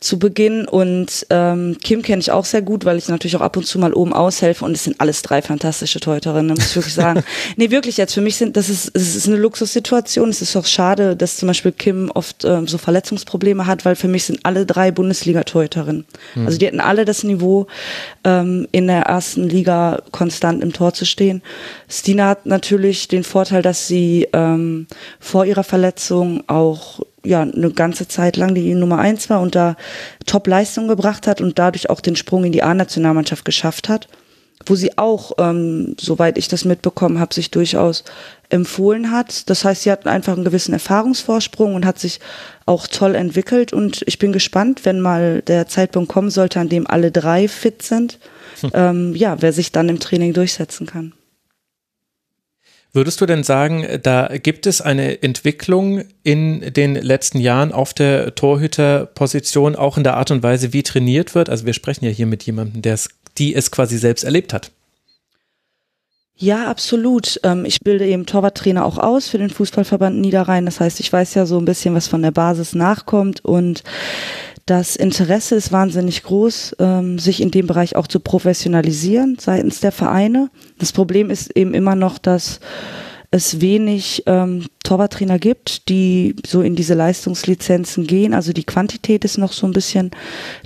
zu 0.00 0.18
Beginn. 0.18 0.66
Und 0.66 1.26
ähm, 1.30 1.76
Kim 1.82 2.02
kenne 2.02 2.20
ich 2.20 2.30
auch 2.30 2.44
sehr 2.44 2.62
gut, 2.62 2.84
weil 2.84 2.98
ich 2.98 3.08
natürlich 3.08 3.36
auch 3.36 3.40
ab 3.40 3.56
und 3.56 3.66
zu 3.66 3.78
mal 3.78 3.92
oben 3.92 4.12
aushelfe. 4.12 4.64
Und 4.64 4.72
es 4.72 4.84
sind 4.84 5.00
alles 5.00 5.22
drei 5.22 5.42
fantastische 5.42 6.00
Torhüterinnen, 6.00 6.54
muss 6.54 6.70
ich 6.70 6.76
wirklich 6.76 6.94
sagen. 6.98 7.24
nee, 7.56 7.70
wirklich 7.70 7.96
jetzt. 7.96 8.14
Für 8.14 8.20
mich 8.20 8.36
sind, 8.36 8.56
das 8.56 8.68
ist, 8.68 8.90
es 8.94 9.16
ist 9.16 9.26
eine 9.26 9.36
Luxussituation. 9.36 10.28
Es 10.28 10.42
ist 10.42 10.56
auch 10.56 10.66
schade, 10.66 11.16
dass 11.16 11.36
zum 11.36 11.48
Beispiel 11.48 11.72
Kim 11.72 12.10
oft 12.14 12.44
ähm, 12.44 12.68
so 12.68 12.78
Verletzungsprobleme 12.78 13.66
hat, 13.66 13.84
weil 13.84 13.96
für 13.96 14.08
mich 14.08 14.24
sind 14.24 14.40
alle 14.44 14.66
drei 14.66 14.90
Bundesliga-Torhüterinnen. 14.90 16.06
Mhm. 16.34 16.46
Also 16.46 16.58
die 16.58 16.66
hätten 16.66 16.80
alle 16.80 17.04
das 17.04 17.24
Niveau, 17.24 17.66
ähm, 18.24 18.68
in 18.72 18.86
der 18.86 19.02
ersten 19.02 19.48
Liga 19.48 20.02
konstant 20.12 20.62
im 20.62 20.72
Tor 20.72 20.94
zu 20.94 21.04
stehen. 21.04 21.42
Stina 21.88 22.28
hat 22.28 22.46
natürlich 22.46 23.08
den 23.08 23.24
Vorteil, 23.24 23.62
dass 23.62 23.88
sie 23.88 24.28
ähm, 24.32 24.86
vor 25.18 25.44
ihrer 25.44 25.64
Verletzung 25.64 26.44
auch 26.48 27.00
ja 27.24 27.42
eine 27.42 27.70
ganze 27.70 28.08
Zeit 28.08 28.36
lang 28.36 28.54
die 28.54 28.74
Nummer 28.74 28.98
eins 28.98 29.30
war 29.30 29.40
und 29.40 29.54
da 29.54 29.76
Top-Leistung 30.26 30.88
gebracht 30.88 31.26
hat 31.26 31.40
und 31.40 31.58
dadurch 31.58 31.90
auch 31.90 32.00
den 32.00 32.16
Sprung 32.16 32.44
in 32.44 32.52
die 32.52 32.62
A-Nationalmannschaft 32.62 33.44
geschafft 33.44 33.88
hat, 33.88 34.08
wo 34.66 34.74
sie 34.74 34.98
auch, 34.98 35.32
ähm, 35.38 35.96
soweit 35.98 36.38
ich 36.38 36.48
das 36.48 36.64
mitbekommen 36.64 37.18
habe, 37.18 37.34
sich 37.34 37.50
durchaus 37.50 38.04
empfohlen 38.50 39.10
hat. 39.10 39.48
Das 39.50 39.64
heißt, 39.64 39.82
sie 39.82 39.90
hat 39.90 40.06
einfach 40.06 40.34
einen 40.34 40.44
gewissen 40.44 40.72
Erfahrungsvorsprung 40.72 41.74
und 41.74 41.86
hat 41.86 41.98
sich 41.98 42.20
auch 42.66 42.86
toll 42.86 43.14
entwickelt 43.14 43.72
und 43.72 44.02
ich 44.06 44.18
bin 44.18 44.32
gespannt, 44.32 44.84
wenn 44.84 45.00
mal 45.00 45.42
der 45.42 45.68
Zeitpunkt 45.68 46.10
kommen 46.10 46.30
sollte, 46.30 46.60
an 46.60 46.68
dem 46.68 46.86
alle 46.86 47.10
drei 47.10 47.48
fit 47.48 47.82
sind, 47.82 48.18
hm. 48.60 48.70
ähm, 48.74 49.16
ja, 49.16 49.36
wer 49.40 49.52
sich 49.52 49.72
dann 49.72 49.88
im 49.88 50.00
Training 50.00 50.32
durchsetzen 50.32 50.86
kann. 50.86 51.12
Würdest 52.92 53.20
du 53.20 53.26
denn 53.26 53.42
sagen, 53.42 53.86
da 54.02 54.28
gibt 54.38 54.66
es 54.66 54.80
eine 54.80 55.22
Entwicklung 55.22 56.04
in 56.22 56.72
den 56.72 56.94
letzten 56.94 57.38
Jahren 57.38 57.70
auf 57.70 57.92
der 57.92 58.34
Torhüterposition, 58.34 59.76
auch 59.76 59.98
in 59.98 60.04
der 60.04 60.16
Art 60.16 60.30
und 60.30 60.42
Weise, 60.42 60.72
wie 60.72 60.82
trainiert 60.82 61.34
wird? 61.34 61.50
Also 61.50 61.66
wir 61.66 61.74
sprechen 61.74 62.06
ja 62.06 62.10
hier 62.10 62.26
mit 62.26 62.44
jemandem, 62.44 62.80
der 62.80 62.94
es, 62.94 63.10
die 63.36 63.54
es 63.54 63.70
quasi 63.70 63.98
selbst 63.98 64.24
erlebt 64.24 64.54
hat. 64.54 64.72
Ja, 66.40 66.70
absolut. 66.70 67.40
Ähm, 67.42 67.64
ich 67.64 67.80
bilde 67.80 68.06
eben 68.06 68.24
Torwarttrainer 68.24 68.86
auch 68.86 68.96
aus 68.96 69.28
für 69.28 69.38
den 69.38 69.50
Fußballverband 69.50 70.20
Niederrhein. 70.20 70.66
Das 70.66 70.78
heißt, 70.78 71.00
ich 71.00 71.12
weiß 71.12 71.34
ja 71.34 71.46
so 71.46 71.58
ein 71.58 71.64
bisschen, 71.64 71.94
was 71.94 72.06
von 72.06 72.22
der 72.22 72.30
Basis 72.30 72.76
nachkommt 72.76 73.44
und 73.44 73.82
das 74.68 74.96
Interesse 74.96 75.54
ist 75.54 75.72
wahnsinnig 75.72 76.22
groß, 76.24 76.76
ähm, 76.78 77.18
sich 77.18 77.40
in 77.40 77.50
dem 77.50 77.66
Bereich 77.66 77.96
auch 77.96 78.06
zu 78.06 78.20
professionalisieren 78.20 79.38
seitens 79.40 79.80
der 79.80 79.92
Vereine. 79.92 80.50
Das 80.78 80.92
Problem 80.92 81.30
ist 81.30 81.56
eben 81.56 81.72
immer 81.72 81.94
noch, 81.94 82.18
dass 82.18 82.60
es 83.30 83.62
wenig 83.62 84.24
ähm, 84.26 84.66
Torwarttrainer 84.84 85.38
gibt, 85.38 85.88
die 85.88 86.36
so 86.46 86.60
in 86.60 86.76
diese 86.76 86.94
Leistungslizenzen 86.94 88.06
gehen. 88.06 88.34
Also 88.34 88.52
die 88.52 88.64
Quantität 88.64 89.24
ist 89.24 89.38
noch 89.38 89.52
so 89.52 89.66
ein 89.66 89.72
bisschen 89.72 90.10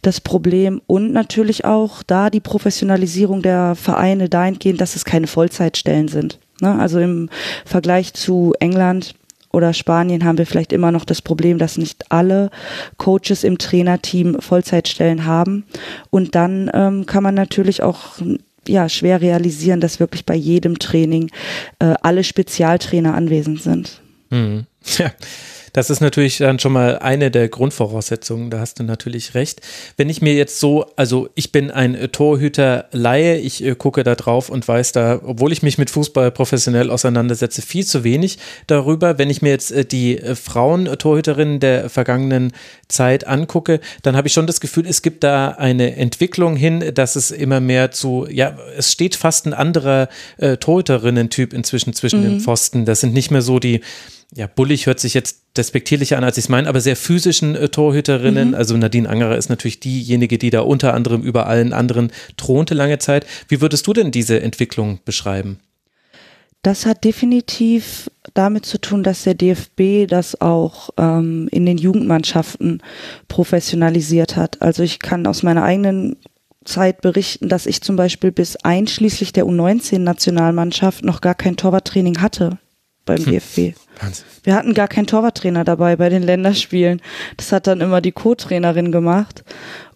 das 0.02 0.20
Problem 0.20 0.80
und 0.86 1.12
natürlich 1.12 1.64
auch 1.64 2.02
da 2.02 2.28
die 2.28 2.40
Professionalisierung 2.40 3.42
der 3.42 3.76
Vereine 3.76 4.28
dahingehend, 4.28 4.80
dass 4.80 4.96
es 4.96 5.04
keine 5.04 5.28
Vollzeitstellen 5.28 6.08
sind. 6.08 6.38
Ne? 6.60 6.76
Also 6.78 6.98
im 6.98 7.28
Vergleich 7.64 8.14
zu 8.14 8.54
England 8.58 9.14
oder 9.52 9.72
Spanien 9.72 10.24
haben 10.24 10.38
wir 10.38 10.46
vielleicht 10.46 10.72
immer 10.72 10.92
noch 10.92 11.04
das 11.04 11.22
Problem, 11.22 11.58
dass 11.58 11.78
nicht 11.78 12.10
alle 12.10 12.50
Coaches 12.96 13.44
im 13.44 13.58
Trainerteam 13.58 14.40
Vollzeitstellen 14.40 15.26
haben. 15.26 15.64
Und 16.10 16.34
dann 16.34 16.70
ähm, 16.72 17.06
kann 17.06 17.22
man 17.22 17.34
natürlich 17.34 17.82
auch 17.82 18.18
ja, 18.66 18.88
schwer 18.88 19.20
realisieren, 19.20 19.80
dass 19.80 20.00
wirklich 20.00 20.24
bei 20.24 20.34
jedem 20.34 20.78
Training 20.78 21.30
äh, 21.78 21.94
alle 22.02 22.24
Spezialtrainer 22.24 23.14
anwesend 23.14 23.62
sind. 23.62 24.00
Mhm. 24.30 24.66
Ja. 24.98 25.10
Das 25.72 25.88
ist 25.88 26.00
natürlich 26.00 26.38
dann 26.38 26.58
schon 26.58 26.72
mal 26.72 26.98
eine 26.98 27.30
der 27.30 27.48
Grundvoraussetzungen, 27.48 28.50
da 28.50 28.60
hast 28.60 28.78
du 28.78 28.84
natürlich 28.84 29.34
recht. 29.34 29.60
Wenn 29.96 30.10
ich 30.10 30.20
mir 30.20 30.34
jetzt 30.34 30.60
so, 30.60 30.86
also 30.96 31.30
ich 31.34 31.50
bin 31.50 31.70
ein 31.70 32.10
Torhüter 32.12 32.86
Laie, 32.92 33.38
ich 33.38 33.64
äh, 33.64 33.74
gucke 33.74 34.02
da 34.02 34.14
drauf 34.14 34.50
und 34.50 34.66
weiß 34.68 34.92
da, 34.92 35.20
obwohl 35.24 35.50
ich 35.50 35.62
mich 35.62 35.78
mit 35.78 35.88
Fußball 35.88 36.30
professionell 36.30 36.90
auseinandersetze, 36.90 37.62
viel 37.62 37.86
zu 37.86 38.04
wenig 38.04 38.38
darüber. 38.66 39.18
Wenn 39.18 39.30
ich 39.30 39.40
mir 39.40 39.48
jetzt 39.48 39.72
äh, 39.72 39.84
die 39.86 40.18
äh, 40.18 40.34
Frauen-Torhüterinnen 40.34 41.58
der 41.58 41.88
vergangenen 41.88 42.52
Zeit 42.88 43.26
angucke, 43.26 43.80
dann 44.02 44.14
habe 44.14 44.28
ich 44.28 44.34
schon 44.34 44.46
das 44.46 44.60
Gefühl, 44.60 44.86
es 44.86 45.00
gibt 45.00 45.24
da 45.24 45.52
eine 45.52 45.96
Entwicklung 45.96 46.54
hin, 46.54 46.92
dass 46.94 47.16
es 47.16 47.30
immer 47.30 47.60
mehr 47.60 47.90
zu, 47.90 48.26
ja, 48.30 48.58
es 48.76 48.92
steht 48.92 49.16
fast 49.16 49.46
ein 49.46 49.54
anderer 49.54 50.08
äh, 50.36 50.58
Torhüterinnen-Typ 50.58 51.54
inzwischen 51.54 51.94
zwischen 51.94 52.20
mhm. 52.20 52.24
den 52.24 52.40
Pfosten. 52.40 52.84
Das 52.84 53.00
sind 53.00 53.14
nicht 53.14 53.30
mehr 53.30 53.42
so 53.42 53.58
die 53.58 53.80
ja, 54.34 54.46
bullig 54.46 54.86
hört 54.86 54.98
sich 54.98 55.14
jetzt 55.14 55.42
despektierlicher 55.56 56.16
an, 56.16 56.24
als 56.24 56.38
ich 56.38 56.44
es 56.44 56.48
meine, 56.48 56.68
aber 56.68 56.80
sehr 56.80 56.96
physischen 56.96 57.54
äh, 57.54 57.68
Torhüterinnen. 57.68 58.48
Mhm. 58.48 58.54
Also 58.54 58.76
Nadine 58.76 59.08
Angerer 59.08 59.36
ist 59.36 59.50
natürlich 59.50 59.80
diejenige, 59.80 60.38
die 60.38 60.50
da 60.50 60.60
unter 60.60 60.94
anderem 60.94 61.22
über 61.22 61.46
allen 61.46 61.72
anderen 61.72 62.10
thronte 62.36 62.74
lange 62.74 62.98
Zeit. 62.98 63.26
Wie 63.48 63.60
würdest 63.60 63.86
du 63.86 63.92
denn 63.92 64.10
diese 64.10 64.40
Entwicklung 64.40 65.00
beschreiben? 65.04 65.58
Das 66.62 66.86
hat 66.86 67.04
definitiv 67.04 68.08
damit 68.34 68.64
zu 68.64 68.80
tun, 68.80 69.02
dass 69.02 69.24
der 69.24 69.34
DFB 69.34 70.08
das 70.08 70.40
auch 70.40 70.90
ähm, 70.96 71.48
in 71.50 71.66
den 71.66 71.76
Jugendmannschaften 71.76 72.80
professionalisiert 73.26 74.36
hat. 74.36 74.62
Also 74.62 74.84
ich 74.84 75.00
kann 75.00 75.26
aus 75.26 75.42
meiner 75.42 75.64
eigenen 75.64 76.16
Zeit 76.64 77.00
berichten, 77.00 77.48
dass 77.48 77.66
ich 77.66 77.82
zum 77.82 77.96
Beispiel 77.96 78.30
bis 78.30 78.54
einschließlich 78.56 79.32
der 79.32 79.44
U19-Nationalmannschaft 79.44 81.04
noch 81.04 81.20
gar 81.20 81.34
kein 81.34 81.56
Torwarttraining 81.56 82.20
hatte 82.20 82.58
beim 83.04 83.18
hm. 83.18 83.32
DFB. 83.32 83.76
Wahnsinn. 84.02 84.26
Wir 84.42 84.54
hatten 84.54 84.74
gar 84.74 84.88
keinen 84.88 85.06
Torwarttrainer 85.06 85.64
dabei 85.64 85.96
bei 85.96 86.08
den 86.08 86.22
Länderspielen. 86.22 87.00
Das 87.36 87.52
hat 87.52 87.66
dann 87.66 87.80
immer 87.80 88.00
die 88.00 88.12
Co-Trainerin 88.12 88.92
gemacht. 88.92 89.44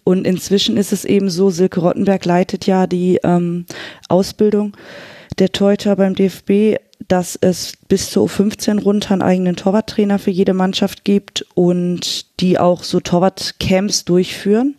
Und 0.03 0.25
inzwischen 0.25 0.77
ist 0.77 0.93
es 0.93 1.03
eben 1.03 1.29
so, 1.29 1.49
Silke 1.49 1.81
Rottenberg 1.81 2.23
leitet 2.25 2.65
ja 2.65 2.87
die 2.87 3.19
ähm, 3.23 3.65
Ausbildung 4.07 4.75
der 5.37 5.51
Teuter 5.51 5.95
beim 5.95 6.15
DFB, 6.15 6.79
dass 7.07 7.37
es 7.39 7.73
bis 7.87 8.09
zur 8.09 8.27
U15 8.27 8.81
runter 8.81 9.11
einen 9.11 9.21
eigenen 9.21 9.55
Torwarttrainer 9.55 10.19
für 10.19 10.31
jede 10.31 10.53
Mannschaft 10.53 11.03
gibt 11.03 11.45
und 11.53 12.39
die 12.39 12.57
auch 12.57 12.83
so 12.83 12.99
Torwartcamps 12.99 14.05
durchführen. 14.05 14.75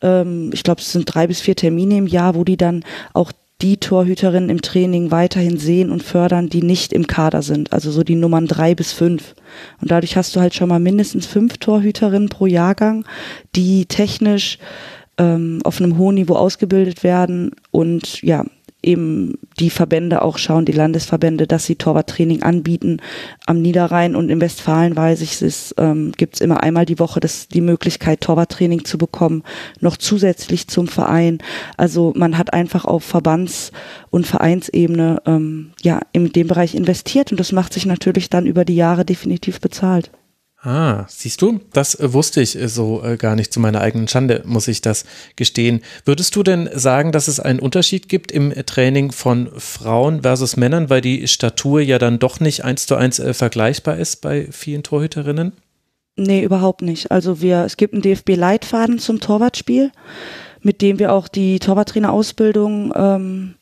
Ähm, 0.00 0.50
ich 0.52 0.62
glaube, 0.62 0.80
es 0.80 0.92
sind 0.92 1.12
drei 1.12 1.26
bis 1.26 1.40
vier 1.40 1.56
Termine 1.56 1.98
im 1.98 2.06
Jahr, 2.06 2.34
wo 2.34 2.44
die 2.44 2.56
dann 2.56 2.84
auch 3.14 3.32
die 3.62 3.78
Torhüterinnen 3.78 4.50
im 4.50 4.60
Training 4.60 5.10
weiterhin 5.10 5.56
sehen 5.56 5.90
und 5.90 6.02
fördern, 6.02 6.48
die 6.48 6.62
nicht 6.62 6.92
im 6.92 7.06
Kader 7.06 7.40
sind. 7.42 7.72
Also 7.72 7.90
so 7.90 8.02
die 8.02 8.14
Nummern 8.14 8.46
drei 8.46 8.74
bis 8.74 8.92
fünf. 8.92 9.34
Und 9.80 9.90
dadurch 9.90 10.16
hast 10.16 10.36
du 10.36 10.40
halt 10.40 10.54
schon 10.54 10.68
mal 10.68 10.80
mindestens 10.80 11.26
fünf 11.26 11.56
Torhüterinnen 11.58 12.28
pro 12.28 12.46
Jahrgang, 12.46 13.06
die 13.54 13.86
technisch 13.86 14.58
ähm, 15.18 15.60
auf 15.64 15.80
einem 15.80 15.96
hohen 15.96 16.16
Niveau 16.16 16.34
ausgebildet 16.34 17.02
werden 17.02 17.52
und 17.70 18.20
ja, 18.22 18.44
eben 18.86 19.38
die 19.58 19.70
Verbände 19.70 20.22
auch 20.22 20.38
schauen, 20.38 20.64
die 20.64 20.72
Landesverbände, 20.72 21.46
dass 21.46 21.66
sie 21.66 21.76
Torwarttraining 21.76 22.42
anbieten. 22.42 22.98
Am 23.46 23.60
Niederrhein 23.60 24.14
und 24.14 24.30
im 24.30 24.40
Westfalen 24.40 24.96
weiß 24.96 25.20
ich, 25.22 25.42
es 25.42 25.74
ähm, 25.78 26.12
gibt 26.16 26.36
es 26.36 26.40
immer 26.40 26.62
einmal 26.62 26.86
die 26.86 26.98
Woche 26.98 27.20
das, 27.20 27.48
die 27.48 27.60
Möglichkeit, 27.60 28.20
Torwarttraining 28.20 28.84
zu 28.84 28.98
bekommen, 28.98 29.42
noch 29.80 29.96
zusätzlich 29.96 30.68
zum 30.68 30.88
Verein. 30.88 31.38
Also 31.76 32.12
man 32.16 32.38
hat 32.38 32.52
einfach 32.52 32.84
auf 32.84 33.04
Verbands- 33.04 33.72
und 34.10 34.26
Vereinsebene 34.26 35.22
ähm, 35.26 35.72
ja 35.82 36.00
in 36.12 36.32
dem 36.32 36.46
Bereich 36.46 36.74
investiert 36.74 37.30
und 37.30 37.40
das 37.40 37.52
macht 37.52 37.72
sich 37.72 37.86
natürlich 37.86 38.30
dann 38.30 38.46
über 38.46 38.64
die 38.64 38.76
Jahre 38.76 39.04
definitiv 39.04 39.60
bezahlt. 39.60 40.10
Ah, 40.62 41.04
siehst 41.08 41.42
du, 41.42 41.60
das 41.72 41.94
äh, 41.94 42.12
wusste 42.12 42.40
ich 42.40 42.58
äh, 42.58 42.68
so 42.68 43.04
äh, 43.04 43.16
gar 43.16 43.36
nicht 43.36 43.52
zu 43.52 43.60
meiner 43.60 43.80
eigenen 43.80 44.08
Schande, 44.08 44.42
muss 44.46 44.68
ich 44.68 44.80
das 44.80 45.04
gestehen. 45.36 45.82
Würdest 46.04 46.34
du 46.34 46.42
denn 46.42 46.68
sagen, 46.72 47.12
dass 47.12 47.28
es 47.28 47.38
einen 47.40 47.60
Unterschied 47.60 48.08
gibt 48.08 48.32
im 48.32 48.52
Training 48.64 49.12
von 49.12 49.50
Frauen 49.58 50.22
versus 50.22 50.56
Männern, 50.56 50.90
weil 50.90 51.02
die 51.02 51.28
Statur 51.28 51.80
ja 51.80 51.98
dann 51.98 52.18
doch 52.18 52.40
nicht 52.40 52.64
eins 52.64 52.86
zu 52.86 52.96
eins 52.96 53.22
vergleichbar 53.32 53.98
ist 53.98 54.22
bei 54.22 54.48
vielen 54.50 54.82
Torhüterinnen? 54.82 55.52
Nee, 56.16 56.42
überhaupt 56.42 56.80
nicht. 56.80 57.10
Also 57.10 57.42
wir, 57.42 57.64
es 57.64 57.76
gibt 57.76 57.92
einen 57.92 58.02
DFB-Leitfaden 58.02 58.98
zum 58.98 59.20
Torwartspiel, 59.20 59.92
mit 60.62 60.80
dem 60.80 60.98
wir 60.98 61.12
auch 61.12 61.28
die 61.28 61.58
Torwarttrainerausbildung 61.58 62.92
ähm, 62.96 63.54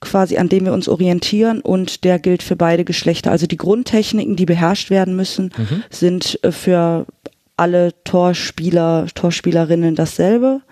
quasi, 0.00 0.38
an 0.38 0.48
dem 0.48 0.64
wir 0.64 0.72
uns 0.72 0.88
orientieren 0.88 1.60
und 1.60 2.04
der 2.04 2.18
gilt 2.18 2.42
für 2.42 2.56
beide 2.56 2.84
Geschlechter. 2.84 3.30
Also 3.30 3.46
die 3.46 3.56
Grundtechniken, 3.56 4.36
die 4.36 4.46
beherrscht 4.46 4.90
werden 4.90 5.14
müssen, 5.14 5.52
mhm. 5.56 5.82
sind 5.90 6.38
äh, 6.42 6.52
für 6.52 7.06
alle 7.56 7.92
Torspieler, 8.04 9.06
Torspielerinnen 9.14 9.94
dasselbe. 9.94 10.62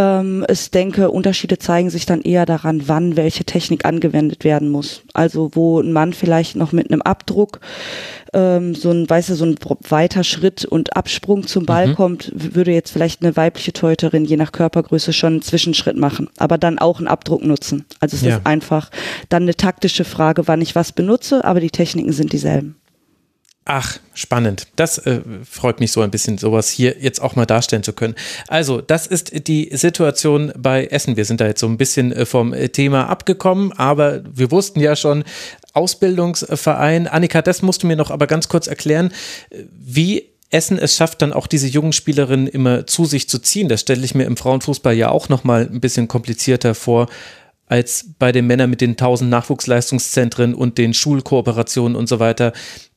Ähm, 0.00 0.46
ich 0.48 0.70
denke, 0.70 1.10
Unterschiede 1.10 1.58
zeigen 1.58 1.90
sich 1.90 2.06
dann 2.06 2.22
eher 2.22 2.46
daran, 2.46 2.82
wann 2.86 3.16
welche 3.16 3.44
Technik 3.44 3.84
angewendet 3.84 4.44
werden 4.44 4.70
muss. 4.70 5.02
Also 5.12 5.50
wo 5.54 5.80
ein 5.80 5.92
Mann 5.92 6.12
vielleicht 6.14 6.56
noch 6.56 6.72
mit 6.72 6.90
einem 6.90 7.02
Abdruck 7.02 7.60
ähm, 8.32 8.74
so 8.74 8.90
ein, 8.90 9.08
weißt 9.08 9.30
du, 9.30 9.34
so 9.34 9.44
ein 9.44 9.56
weiter 9.88 10.24
Schritt 10.24 10.64
und 10.64 10.96
Absprung 10.96 11.46
zum 11.46 11.66
Ball 11.66 11.88
mhm. 11.88 11.94
kommt, 11.94 12.32
würde 12.34 12.72
jetzt 12.72 12.92
vielleicht 12.92 13.22
eine 13.22 13.36
weibliche 13.36 13.72
Teuterin 13.72 14.24
je 14.24 14.36
nach 14.36 14.52
Körpergröße 14.52 15.12
schon 15.12 15.34
einen 15.34 15.42
Zwischenschritt 15.42 15.96
machen, 15.96 16.28
aber 16.38 16.56
dann 16.56 16.78
auch 16.78 16.98
einen 16.98 17.08
Abdruck 17.08 17.44
nutzen. 17.44 17.84
Also 17.98 18.16
es 18.16 18.22
ja. 18.22 18.36
ist 18.36 18.46
einfach 18.46 18.90
dann 19.28 19.42
eine 19.42 19.56
taktische 19.56 20.04
Frage, 20.04 20.48
wann 20.48 20.62
ich 20.62 20.74
was 20.74 20.92
benutze, 20.92 21.44
aber 21.44 21.60
die 21.60 21.70
Techniken 21.70 22.12
sind 22.12 22.32
dieselben. 22.32 22.79
Ach, 23.66 23.98
spannend. 24.14 24.66
Das 24.74 24.98
äh, 24.98 25.20
freut 25.48 25.80
mich 25.80 25.92
so 25.92 26.00
ein 26.00 26.10
bisschen, 26.10 26.38
sowas 26.38 26.70
hier 26.70 26.96
jetzt 26.98 27.20
auch 27.20 27.36
mal 27.36 27.44
darstellen 27.46 27.82
zu 27.82 27.92
können. 27.92 28.14
Also, 28.48 28.80
das 28.80 29.06
ist 29.06 29.46
die 29.46 29.70
Situation 29.72 30.52
bei 30.56 30.86
Essen. 30.86 31.16
Wir 31.16 31.24
sind 31.24 31.40
da 31.40 31.46
jetzt 31.46 31.60
so 31.60 31.66
ein 31.66 31.76
bisschen 31.76 32.10
äh, 32.10 32.26
vom 32.26 32.54
äh, 32.54 32.70
Thema 32.70 33.08
abgekommen, 33.08 33.72
aber 33.72 34.22
wir 34.24 34.50
wussten 34.50 34.80
ja 34.80 34.96
schon, 34.96 35.24
Ausbildungsverein. 35.72 37.06
Annika, 37.06 37.42
das 37.42 37.62
musst 37.62 37.82
du 37.82 37.86
mir 37.86 37.96
noch 37.96 38.10
aber 38.10 38.26
ganz 38.26 38.48
kurz 38.48 38.66
erklären, 38.66 39.12
wie 39.50 40.30
Essen 40.50 40.78
es 40.78 40.96
schafft, 40.96 41.22
dann 41.22 41.32
auch 41.32 41.46
diese 41.46 41.68
jungen 41.68 41.92
Spielerinnen 41.92 42.48
immer 42.48 42.86
zu 42.86 43.04
sich 43.04 43.28
zu 43.28 43.38
ziehen. 43.38 43.68
Das 43.68 43.82
stelle 43.82 44.04
ich 44.04 44.16
mir 44.16 44.24
im 44.24 44.36
Frauenfußball 44.36 44.94
ja 44.94 45.10
auch 45.10 45.28
noch 45.28 45.44
mal 45.44 45.68
ein 45.72 45.80
bisschen 45.80 46.08
komplizierter 46.08 46.74
vor 46.74 47.08
als 47.70 48.14
bei 48.18 48.32
den 48.32 48.48
Männern 48.48 48.68
mit 48.68 48.80
den 48.80 48.96
tausend 48.96 49.30
Nachwuchsleistungszentren 49.30 50.54
und 50.54 50.76
den 50.76 50.92
Schulkooperationen 50.92 51.96
und 51.96 52.08
so 52.08 52.18
weiter. 52.18 52.52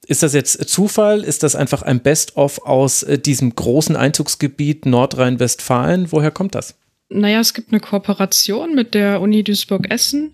Ist 0.07 0.23
das 0.23 0.33
jetzt 0.33 0.67
Zufall? 0.67 1.23
Ist 1.23 1.43
das 1.43 1.55
einfach 1.55 1.83
ein 1.83 2.01
Best-of 2.01 2.65
aus 2.65 3.03
äh, 3.03 3.19
diesem 3.19 3.55
großen 3.55 3.95
Einzugsgebiet 3.95 4.87
Nordrhein-Westfalen? 4.87 6.11
Woher 6.11 6.31
kommt 6.31 6.55
das? 6.55 6.75
Naja, 7.09 7.39
es 7.39 7.53
gibt 7.53 7.71
eine 7.71 7.79
Kooperation 7.79 8.73
mit 8.73 8.95
der 8.95 9.21
Uni 9.21 9.43
Duisburg-Essen. 9.43 10.33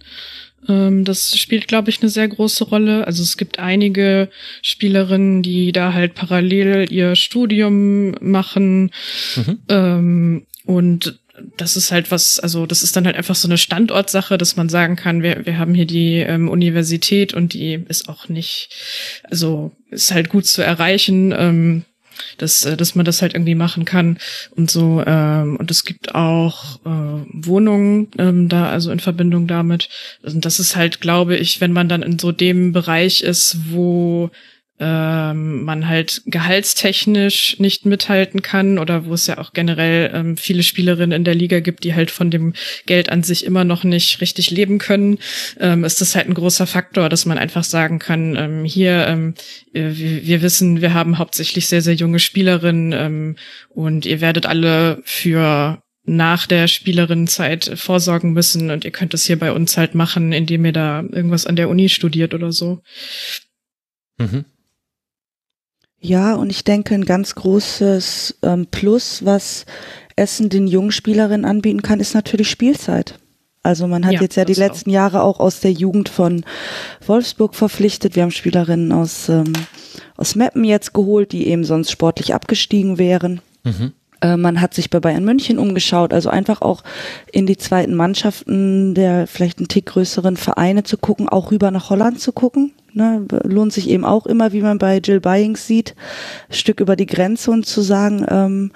Ähm, 0.70 1.04
das 1.04 1.38
spielt, 1.38 1.68
glaube 1.68 1.90
ich, 1.90 2.02
eine 2.02 2.10
sehr 2.10 2.30
große 2.30 2.64
Rolle. 2.64 3.06
Also 3.06 3.22
es 3.22 3.36
gibt 3.36 3.60
einige 3.60 4.30
Spielerinnen, 4.62 5.44
die 5.44 5.74
da 5.74 5.94
halt 5.94 6.16
parallel 6.16 6.90
ihr 6.90 7.16
Studium 7.16 8.16
machen. 8.22 8.92
Mhm. 9.36 9.60
Ähm, 9.68 10.46
und 10.66 11.19
das 11.58 11.76
ist 11.76 11.92
halt 11.92 12.12
was, 12.12 12.40
also 12.40 12.66
das 12.66 12.84
ist 12.84 12.96
dann 12.96 13.06
halt 13.06 13.16
einfach 13.16 13.36
so 13.36 13.48
eine 13.48 13.58
Standortsache, 13.58 14.38
dass 14.38 14.56
man 14.56 14.70
sagen 14.70 14.96
kann, 14.96 15.24
wir, 15.24 15.46
wir 15.46 15.58
haben 15.58 15.74
hier 15.74 15.86
die 15.86 16.18
ähm, 16.18 16.50
Universität 16.50 17.34
und 17.34 17.54
die 17.54 17.84
ist 17.88 18.10
auch 18.10 18.30
nicht, 18.30 18.70
also 19.24 19.72
ist 19.90 20.12
halt 20.14 20.30
gut 20.30 20.46
zu 20.46 20.62
erreichen, 20.62 21.34
ähm, 21.38 21.86
dass, 22.38 22.66
äh, 22.66 22.78
dass 22.78 22.96
man 22.96 23.06
das 23.06 23.22
halt 23.22 23.34
irgendwie 23.34 23.56
machen 23.56 23.86
kann 23.86 24.18
und 24.56 24.70
so. 24.70 25.04
Ähm, 25.06 25.58
und 25.58 25.72
es 25.72 25.86
gibt 25.86 26.16
auch 26.16 26.78
äh, 26.86 27.26
Wohnungen 27.34 28.10
ähm, 28.18 28.50
da, 28.50 28.70
also 28.70 28.92
in 28.92 29.00
Verbindung 29.00 29.48
damit. 29.48 29.90
Und 30.24 30.46
das 30.46 30.60
ist 30.60 30.76
halt, 30.76 31.02
glaube 31.02 31.38
ich, 31.38 31.62
wenn 31.62 31.74
man 31.74 31.90
dann 31.90 32.04
in 32.04 32.20
so 32.20 32.32
dem 32.32 32.72
Bereich 32.72 33.22
ist, 33.22 33.58
wo 33.70 34.32
ähm, 34.80 35.64
man 35.64 35.88
halt 35.88 36.22
gehaltstechnisch 36.26 37.60
nicht 37.60 37.86
mithalten 37.86 38.42
kann 38.42 38.80
oder 38.80 39.06
wo 39.06 39.14
es 39.14 39.28
ja 39.28 39.38
auch 39.38 39.52
generell 39.52 40.12
ähm, 40.14 40.38
viele 40.38 40.64
Spielerinnen 40.64 41.12
in 41.12 41.24
der 41.26 41.36
Liga 41.36 41.60
gibt, 41.60 41.84
die 41.84 41.96
halt 41.96 42.12
von 42.12 42.32
dem 42.32 42.54
Geld 42.86 43.10
an 43.10 43.22
sich 43.22 43.46
immer 43.46 43.66
noch 43.66 43.84
nicht 43.84 44.22
richtig 44.22 44.52
leben 44.52 44.78
können, 44.78 45.20
ähm, 45.60 45.84
ist 45.84 46.00
das 46.00 46.16
halt 46.16 46.28
ein 46.28 46.34
großer 46.34 46.66
Faktor, 46.66 47.10
dass 47.10 47.26
man 47.26 47.38
einfach 47.38 47.66
sagen 47.66 48.00
kann, 48.00 48.38
ähm, 48.38 48.64
hier, 48.64 49.06
ähm, 49.08 49.34
wir, 49.74 49.98
wir, 50.26 50.42
wissen, 50.42 50.82
wir 50.82 50.94
haben 50.94 51.18
hauptsächlich 51.18 51.68
sehr, 51.68 51.82
sehr 51.82 51.96
junge 51.96 52.20
Spielerinnen 52.20 52.94
ähm, 52.94 53.36
und 53.70 54.06
ihr 54.06 54.22
werdet 54.22 54.46
alle 54.46 55.02
für 55.04 55.82
nach 56.06 56.48
der 56.48 56.68
Spielerinnenzeit 56.68 57.72
vorsorgen 57.76 58.32
müssen 58.32 58.72
und 58.72 58.86
ihr 58.86 58.92
könnt 58.92 59.14
es 59.14 59.26
hier 59.26 59.38
bei 59.38 59.52
uns 59.52 59.78
halt 59.78 59.94
machen, 59.94 60.32
indem 60.32 60.66
ihr 60.66 60.74
da 60.74 61.02
irgendwas 61.02 61.46
an 61.46 61.56
der 61.56 61.70
Uni 61.70 61.90
studiert 61.90 62.34
oder 62.34 62.52
so. 62.52 62.82
Mhm. 64.18 64.46
Ja, 66.02 66.36
und 66.36 66.50
ich 66.50 66.64
denke, 66.64 66.96
ein 66.96 67.06
ganz 67.06 67.36
großes 67.36 68.38
ähm, 68.44 68.68
Plus, 68.72 69.26
was 69.26 69.66
Essen 70.16 70.50
den 70.50 70.68
jungen 70.68 70.92
Spielerinnen 70.92 71.46
anbieten 71.46 71.82
kann, 71.82 72.00
ist 72.00 72.14
natürlich 72.14 72.50
Spielzeit. 72.50 73.20
Also 73.62 73.88
man 73.88 74.06
hat 74.06 74.14
ja, 74.14 74.22
jetzt 74.22 74.36
ja 74.36 74.46
die 74.46 74.54
letzten 74.54 74.90
auch. 74.92 74.94
Jahre 74.94 75.22
auch 75.22 75.40
aus 75.40 75.60
der 75.60 75.74
Jugend 75.74 76.08
von 76.08 76.46
Wolfsburg 77.06 77.56
verpflichtet. 77.56 78.16
Wir 78.16 78.24
haben 78.24 78.32
Spielerinnen 78.32 78.94
aus, 78.94 79.28
ähm, 79.28 79.52
aus 80.16 80.36
Meppen 80.36 80.64
jetzt 80.64 80.94
geholt, 80.94 81.34
die 81.34 81.48
eben 81.48 81.66
sonst 81.66 81.92
sportlich 81.92 82.34
abgestiegen 82.34 82.98
wären. 82.98 83.42
Mhm. 83.64 83.94
Äh, 84.22 84.38
man 84.38 84.62
hat 84.62 84.74
sich 84.74 84.90
bei 84.90 85.00
Bayern 85.00 85.26
München 85.26 85.58
umgeschaut, 85.58 86.14
also 86.14 86.30
einfach 86.30 86.62
auch 86.62 86.84
in 87.32 87.46
die 87.46 87.58
zweiten 87.58 87.96
Mannschaften 87.96 88.94
der 88.94 89.28
vielleicht 89.28 89.60
einen 89.60 89.68
Tick 89.68 89.88
größeren 89.88 90.38
Vereine 90.38 90.84
zu 90.84 90.98
gucken, 90.98 91.30
auch 91.30 91.52
rüber 91.52 91.72
nach 91.72 91.90
Holland 91.90 92.20
zu 92.20 92.32
gucken. 92.32 92.74
Ne, 92.92 93.24
lohnt 93.44 93.72
sich 93.72 93.88
eben 93.88 94.04
auch 94.04 94.26
immer, 94.26 94.52
wie 94.52 94.62
man 94.62 94.80
bei 94.80 94.98
Jill 94.98 95.20
Byings 95.20 95.68
sieht, 95.68 95.96
Stück 96.50 96.80
über 96.80 96.96
die 96.96 97.06
Grenze 97.06 97.52
und 97.52 97.68
zu 97.68 97.82
sagen, 97.82 98.26
ähm, 98.28 98.72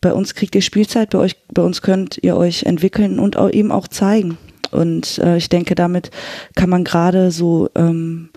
bei 0.00 0.12
uns 0.12 0.34
kriegt 0.34 0.56
ihr 0.56 0.60
Spielzeit, 0.60 1.10
bei 1.10 1.18
euch, 1.18 1.36
bei 1.52 1.62
uns 1.62 1.80
könnt 1.80 2.18
ihr 2.20 2.36
euch 2.36 2.64
entwickeln 2.64 3.20
und 3.20 3.36
auch 3.36 3.48
eben 3.48 3.70
auch 3.70 3.86
zeigen. 3.86 4.38
Und 4.72 5.18
äh, 5.18 5.36
ich 5.36 5.48
denke, 5.48 5.76
damit 5.76 6.10
kann 6.56 6.68
man 6.68 6.82
gerade 6.82 7.30
so 7.30 7.70
ähm, 7.76 8.30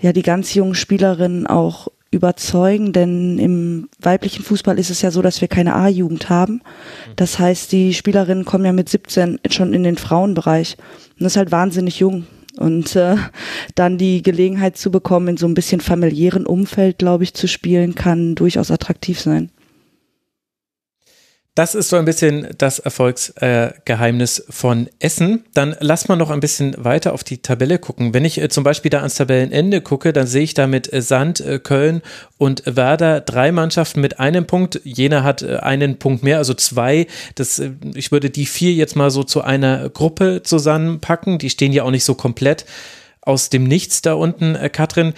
ja 0.00 0.12
die 0.12 0.22
ganz 0.22 0.52
jungen 0.52 0.74
Spielerinnen 0.74 1.46
auch 1.46 1.88
überzeugen, 2.12 2.92
denn 2.92 3.38
im 3.38 3.88
weiblichen 3.98 4.44
Fußball 4.44 4.78
ist 4.78 4.90
es 4.90 5.02
ja 5.02 5.10
so, 5.10 5.22
dass 5.22 5.40
wir 5.40 5.48
keine 5.48 5.74
A-Jugend 5.74 6.28
haben. 6.28 6.60
Das 7.16 7.38
heißt, 7.38 7.72
die 7.72 7.94
Spielerinnen 7.94 8.44
kommen 8.44 8.66
ja 8.66 8.72
mit 8.72 8.88
17 8.88 9.40
schon 9.50 9.72
in 9.72 9.82
den 9.82 9.96
Frauenbereich. 9.96 10.76
Und 11.18 11.24
das 11.24 11.32
ist 11.32 11.36
halt 11.38 11.50
wahnsinnig 11.50 11.98
jung. 11.98 12.26
Und 12.58 12.96
äh, 12.96 13.16
dann 13.74 13.96
die 13.96 14.22
Gelegenheit 14.22 14.76
zu 14.76 14.90
bekommen, 14.90 15.28
in 15.28 15.36
so 15.38 15.46
ein 15.46 15.54
bisschen 15.54 15.80
familiären 15.80 16.46
Umfeld, 16.46 16.98
glaube 16.98 17.24
ich, 17.24 17.32
zu 17.32 17.48
spielen, 17.48 17.94
kann 17.94 18.34
durchaus 18.34 18.70
attraktiv 18.70 19.18
sein. 19.18 19.50
Das 21.54 21.74
ist 21.74 21.90
so 21.90 21.96
ein 21.96 22.06
bisschen 22.06 22.48
das 22.56 22.78
Erfolgsgeheimnis 22.78 24.38
äh, 24.38 24.42
von 24.48 24.88
Essen. 25.00 25.44
Dann 25.52 25.76
lass 25.80 26.08
mal 26.08 26.16
noch 26.16 26.30
ein 26.30 26.40
bisschen 26.40 26.74
weiter 26.82 27.12
auf 27.12 27.24
die 27.24 27.42
Tabelle 27.42 27.78
gucken. 27.78 28.14
Wenn 28.14 28.24
ich 28.24 28.40
äh, 28.40 28.48
zum 28.48 28.64
Beispiel 28.64 28.88
da 28.90 28.98
ans 28.98 29.16
Tabellenende 29.16 29.82
gucke, 29.82 30.14
dann 30.14 30.26
sehe 30.26 30.44
ich 30.44 30.54
da 30.54 30.66
mit 30.66 30.90
äh, 30.90 31.02
Sand, 31.02 31.40
äh, 31.40 31.58
Köln 31.58 32.00
und 32.38 32.62
Werder 32.64 33.20
drei 33.20 33.52
Mannschaften 33.52 34.00
mit 34.00 34.18
einem 34.18 34.46
Punkt. 34.46 34.80
Jena 34.84 35.24
hat 35.24 35.42
äh, 35.42 35.56
einen 35.58 35.98
Punkt 35.98 36.22
mehr, 36.22 36.38
also 36.38 36.54
zwei. 36.54 37.06
Das, 37.34 37.58
äh, 37.58 37.72
ich 37.94 38.12
würde 38.12 38.30
die 38.30 38.46
vier 38.46 38.72
jetzt 38.72 38.96
mal 38.96 39.10
so 39.10 39.22
zu 39.22 39.42
einer 39.42 39.90
Gruppe 39.90 40.42
zusammenpacken. 40.42 41.36
Die 41.36 41.50
stehen 41.50 41.74
ja 41.74 41.82
auch 41.82 41.90
nicht 41.90 42.04
so 42.04 42.14
komplett 42.14 42.64
aus 43.20 43.50
dem 43.50 43.64
Nichts 43.64 44.00
da 44.00 44.14
unten, 44.14 44.54
äh, 44.54 44.70
Katrin. 44.70 45.12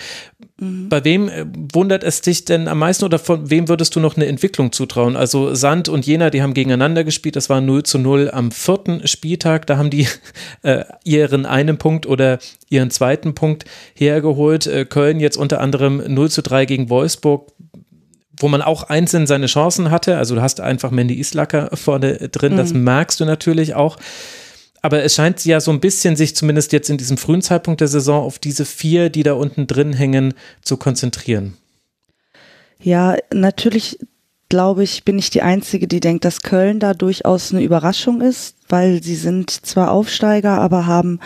Mhm. 0.59 0.89
Bei 0.89 1.05
wem 1.05 1.29
äh, 1.29 1.47
wundert 1.73 2.05
es 2.05 2.21
dich 2.21 2.45
denn 2.45 2.69
am 2.69 2.79
meisten 2.79 3.05
oder 3.05 3.19
von 3.19 3.51
wem 3.51 3.69
würdest 3.69 3.97
du 3.97 4.01
noch 4.01 4.17
eine 4.17 4.27
Entwicklung 4.27 4.71
zutrauen? 4.71 5.17
Also 5.17 5.55
Sand 5.55 5.89
und 5.89 6.07
Jena, 6.07 6.31
die 6.31 6.43
haben 6.43 6.55
gegeneinander 6.55 7.03
gespielt, 7.03 7.35
das 7.35 7.51
war 7.51 7.61
0 7.61 7.83
zu 7.83 7.99
0 7.99 8.31
am 8.33 8.53
vierten 8.53 9.07
Spieltag, 9.07 9.67
da 9.67 9.77
haben 9.77 9.91
die 9.91 10.07
äh, 10.63 10.85
ihren 11.03 11.45
einen 11.45 11.77
Punkt 11.79 12.07
oder 12.07 12.39
ihren 12.69 12.91
zweiten 12.91 13.35
Punkt 13.35 13.65
hergeholt. 13.95 14.67
Äh, 14.67 14.85
Köln 14.85 15.19
jetzt 15.19 15.37
unter 15.37 15.61
anderem 15.61 16.03
0 16.07 16.31
zu 16.31 16.43
3 16.43 16.67
gegen 16.67 16.89
Wolfsburg, 16.89 17.51
wo 18.39 18.47
man 18.47 18.63
auch 18.63 18.85
einzeln 18.85 19.27
seine 19.27 19.47
Chancen 19.47 19.91
hatte. 19.91 20.19
Also 20.19 20.37
du 20.37 20.43
hast 20.43 20.61
einfach 20.61 20.93
Mandy 20.93 21.19
Islacker 21.19 21.71
vorne 21.75 22.29
drin, 22.29 22.53
mhm. 22.53 22.59
das 22.59 22.73
merkst 22.73 23.19
du 23.19 23.25
natürlich 23.25 23.75
auch 23.75 23.97
aber 24.85 25.03
es 25.03 25.15
scheint 25.15 25.43
ja 25.47 25.61
so 25.61 25.71
ein 25.71 25.81
bisschen 25.81 26.15
sich 26.15 26.37
zumindest 26.37 26.75
jetzt 26.75 26.91
in 26.91 26.99
diesem 26.99 27.17
frühen 27.17 27.41
Zeitpunkt 27.41 27.81
der 27.81 27.89
Saison 27.89 28.23
auf 28.23 28.39
diese 28.39 28.67
vier, 28.67 29.09
die 29.09 29.23
da 29.23 29.33
unten 29.33 29.67
drin 29.67 29.95
hängen, 29.95 30.35
zu 30.61 30.77
konzentrieren. 30.77 31.57
Ja, 32.83 33.17
natürlich 33.33 33.99
glaube 34.51 34.85
ich, 34.85 35.03
bin 35.03 35.19
ich 35.19 35.31
die 35.31 35.41
Einzige, 35.41 35.89
die 35.89 36.01
denkt, 36.01 36.27
dass 36.27 36.43
Köln 36.43 36.81
da 36.81 36.93
durchaus 36.93 37.51
eine 37.51 37.63
Überraschung 37.63 38.21
ist, 38.21 38.57
weil 38.69 39.03
sie 39.03 39.15
sind 39.15 39.51
zwar 39.51 39.91
Aufsteiger, 39.91 40.61
aber 40.61 40.85
haben 40.85 41.19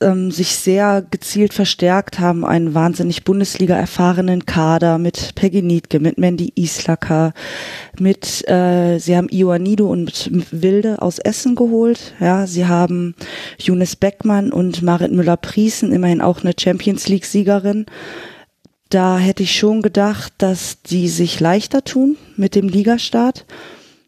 ähm, 0.00 0.30
sich 0.30 0.56
sehr 0.56 1.04
gezielt 1.10 1.54
verstärkt, 1.54 2.18
haben 2.18 2.44
einen 2.44 2.74
wahnsinnig 2.74 3.24
Bundesliga-erfahrenen 3.24 4.44
Kader 4.44 4.98
mit 4.98 5.34
Peggy 5.34 5.62
Niedke, 5.62 6.00
mit 6.00 6.18
Mandy 6.18 6.52
Islacker, 6.54 7.32
mit, 7.98 8.46
äh, 8.48 8.98
sie 8.98 9.16
haben 9.16 9.28
Ioannidou 9.30 9.90
und 9.90 10.30
Wilde 10.50 11.00
aus 11.00 11.18
Essen 11.18 11.54
geholt, 11.54 12.14
ja, 12.20 12.46
sie 12.46 12.66
haben 12.66 13.14
Younes 13.58 13.96
Beckmann 13.96 14.52
und 14.52 14.82
Marit 14.82 15.12
Müller-Priesen, 15.12 15.92
immerhin 15.92 16.20
auch 16.20 16.42
eine 16.42 16.54
Champions 16.58 17.08
League-Siegerin. 17.08 17.86
Da 18.88 19.18
hätte 19.18 19.42
ich 19.42 19.56
schon 19.56 19.82
gedacht, 19.82 20.32
dass 20.38 20.82
die 20.82 21.08
sich 21.08 21.40
leichter 21.40 21.82
tun 21.82 22.16
mit 22.36 22.54
dem 22.54 22.68
Ligastart. 22.68 23.44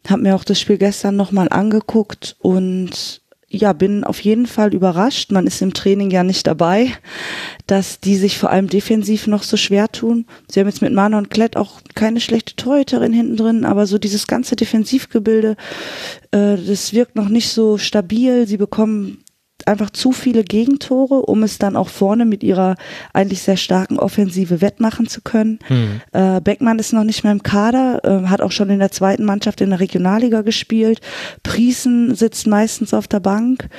Hab 0.07 0.21
mir 0.21 0.35
auch 0.35 0.45
das 0.45 0.59
Spiel 0.59 0.77
gestern 0.77 1.17
nochmal 1.17 1.49
angeguckt 1.49 2.37
und 2.39 3.21
ja, 3.51 3.73
bin 3.73 4.03
auf 4.03 4.19
jeden 4.19 4.45
Fall 4.45 4.73
überrascht. 4.75 5.31
Man 5.31 5.47
ist 5.47 5.61
im 5.61 5.73
Training 5.73 6.11
ja 6.11 6.23
nicht 6.23 6.45
dabei, 6.45 6.91
dass 7.65 7.99
die 7.99 8.15
sich 8.15 8.37
vor 8.37 8.51
allem 8.51 8.67
defensiv 8.67 9.25
noch 9.25 9.41
so 9.41 9.57
schwer 9.57 9.91
tun. 9.91 10.25
Sie 10.47 10.59
haben 10.59 10.67
jetzt 10.67 10.83
mit 10.83 10.93
Manon 10.93 11.29
Klett 11.29 11.57
auch 11.57 11.81
keine 11.95 12.21
schlechte 12.21 12.55
Torhüterin 12.55 13.11
hinten 13.11 13.37
drin, 13.37 13.65
aber 13.65 13.87
so 13.87 13.97
dieses 13.97 14.27
ganze 14.27 14.55
Defensivgebilde, 14.55 15.57
äh, 16.31 16.57
das 16.57 16.93
wirkt 16.93 17.15
noch 17.15 17.29
nicht 17.29 17.49
so 17.49 17.79
stabil. 17.79 18.47
Sie 18.47 18.57
bekommen 18.57 19.23
einfach 19.69 19.89
zu 19.91 20.11
viele 20.11 20.43
Gegentore, 20.43 21.21
um 21.21 21.43
es 21.43 21.57
dann 21.57 21.75
auch 21.75 21.89
vorne 21.89 22.25
mit 22.25 22.43
ihrer 22.43 22.75
eigentlich 23.13 23.41
sehr 23.41 23.57
starken 23.57 23.97
Offensive 23.97 24.61
wettmachen 24.61 25.07
zu 25.07 25.21
können. 25.21 25.59
Hm. 25.67 26.01
Äh, 26.11 26.41
Beckmann 26.41 26.79
ist 26.79 26.91
noch 26.91 27.03
nicht 27.03 27.23
mehr 27.23 27.31
im 27.31 27.43
Kader, 27.43 28.01
äh, 28.03 28.27
hat 28.27 28.41
auch 28.41 28.51
schon 28.51 28.69
in 28.69 28.79
der 28.79 28.91
zweiten 28.91 29.23
Mannschaft 29.23 29.61
in 29.61 29.69
der 29.69 29.79
Regionalliga 29.79 30.41
gespielt. 30.41 30.99
Priesen 31.43 32.15
sitzt 32.15 32.47
meistens 32.47 32.93
auf 32.93 33.07
der 33.07 33.19
Bank. 33.19 33.69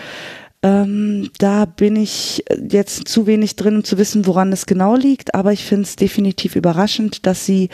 Ähm, 0.62 1.31
da 1.38 1.64
bin 1.64 1.96
ich 1.96 2.44
jetzt 2.70 3.09
zu 3.09 3.26
wenig 3.26 3.57
drin, 3.57 3.76
um 3.76 3.85
zu 3.85 3.96
wissen, 3.96 4.26
woran 4.26 4.53
es 4.53 4.66
genau 4.66 4.94
liegt, 4.94 5.35
aber 5.35 5.53
ich 5.53 5.64
finde 5.64 5.85
es 5.85 5.96
definitiv 5.96 6.55
überraschend, 6.55 7.26
dass 7.26 7.46
sie 7.46 7.70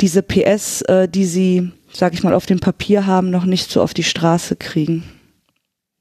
diese 0.00 0.22
PS, 0.22 0.82
äh, 0.82 1.08
die 1.08 1.26
sie, 1.26 1.70
sag 1.92 2.12
ich 2.12 2.24
mal, 2.24 2.34
auf 2.34 2.46
dem 2.46 2.58
Papier 2.58 3.06
haben, 3.06 3.30
noch 3.30 3.44
nicht 3.44 3.70
so 3.70 3.80
auf 3.80 3.94
die 3.94 4.02
Straße 4.02 4.56
kriegen. 4.56 5.04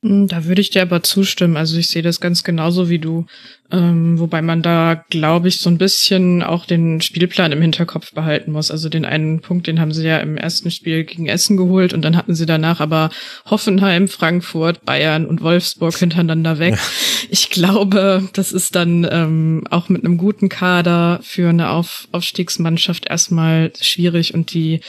Hm, 0.03 0.27
da 0.27 0.43
würde 0.45 0.61
ich 0.61 0.69
dir 0.69 0.81
aber 0.81 1.01
zustimmen. 1.01 1.55
Also 1.55 1.77
ich 1.77 1.87
sehe 1.87 2.01
das 2.01 2.19
ganz 2.19 2.43
genauso 2.43 2.89
wie 2.89 2.99
du. 2.99 3.25
Ähm, 3.71 4.19
wobei 4.19 4.41
man 4.41 4.61
da, 4.61 5.03
glaube 5.09 5.47
ich, 5.47 5.57
so 5.57 5.69
ein 5.69 5.77
bisschen 5.77 6.43
auch 6.43 6.65
den 6.65 7.01
Spielplan 7.01 7.53
im 7.53 7.61
Hinterkopf 7.61 8.13
behalten 8.13 8.51
muss. 8.51 8.69
Also 8.69 8.89
den 8.89 9.05
einen 9.05 9.39
Punkt, 9.39 9.65
den 9.65 9.79
haben 9.79 9.93
sie 9.93 10.05
ja 10.05 10.19
im 10.19 10.37
ersten 10.37 10.69
Spiel 10.71 11.05
gegen 11.05 11.27
Essen 11.27 11.55
geholt 11.55 11.93
und 11.93 12.03
dann 12.03 12.17
hatten 12.17 12.35
sie 12.35 12.45
danach 12.45 12.81
aber 12.81 13.09
Hoffenheim, 13.49 14.09
Frankfurt, 14.09 14.85
Bayern 14.85 15.25
und 15.25 15.41
Wolfsburg 15.41 15.97
hintereinander 15.97 16.59
weg. 16.59 16.75
Ja. 16.75 16.81
Ich 17.29 17.49
glaube, 17.49 18.29
das 18.33 18.51
ist 18.51 18.75
dann 18.75 19.07
ähm, 19.09 19.63
auch 19.69 19.87
mit 19.87 20.03
einem 20.03 20.17
guten 20.17 20.49
Kader 20.49 21.19
für 21.23 21.49
eine 21.49 21.69
Auf 21.69 22.09
Aufstiegsmannschaft 22.11 23.07
erstmal 23.09 23.71
schwierig 23.79 24.33
und 24.33 24.53
die 24.53 24.81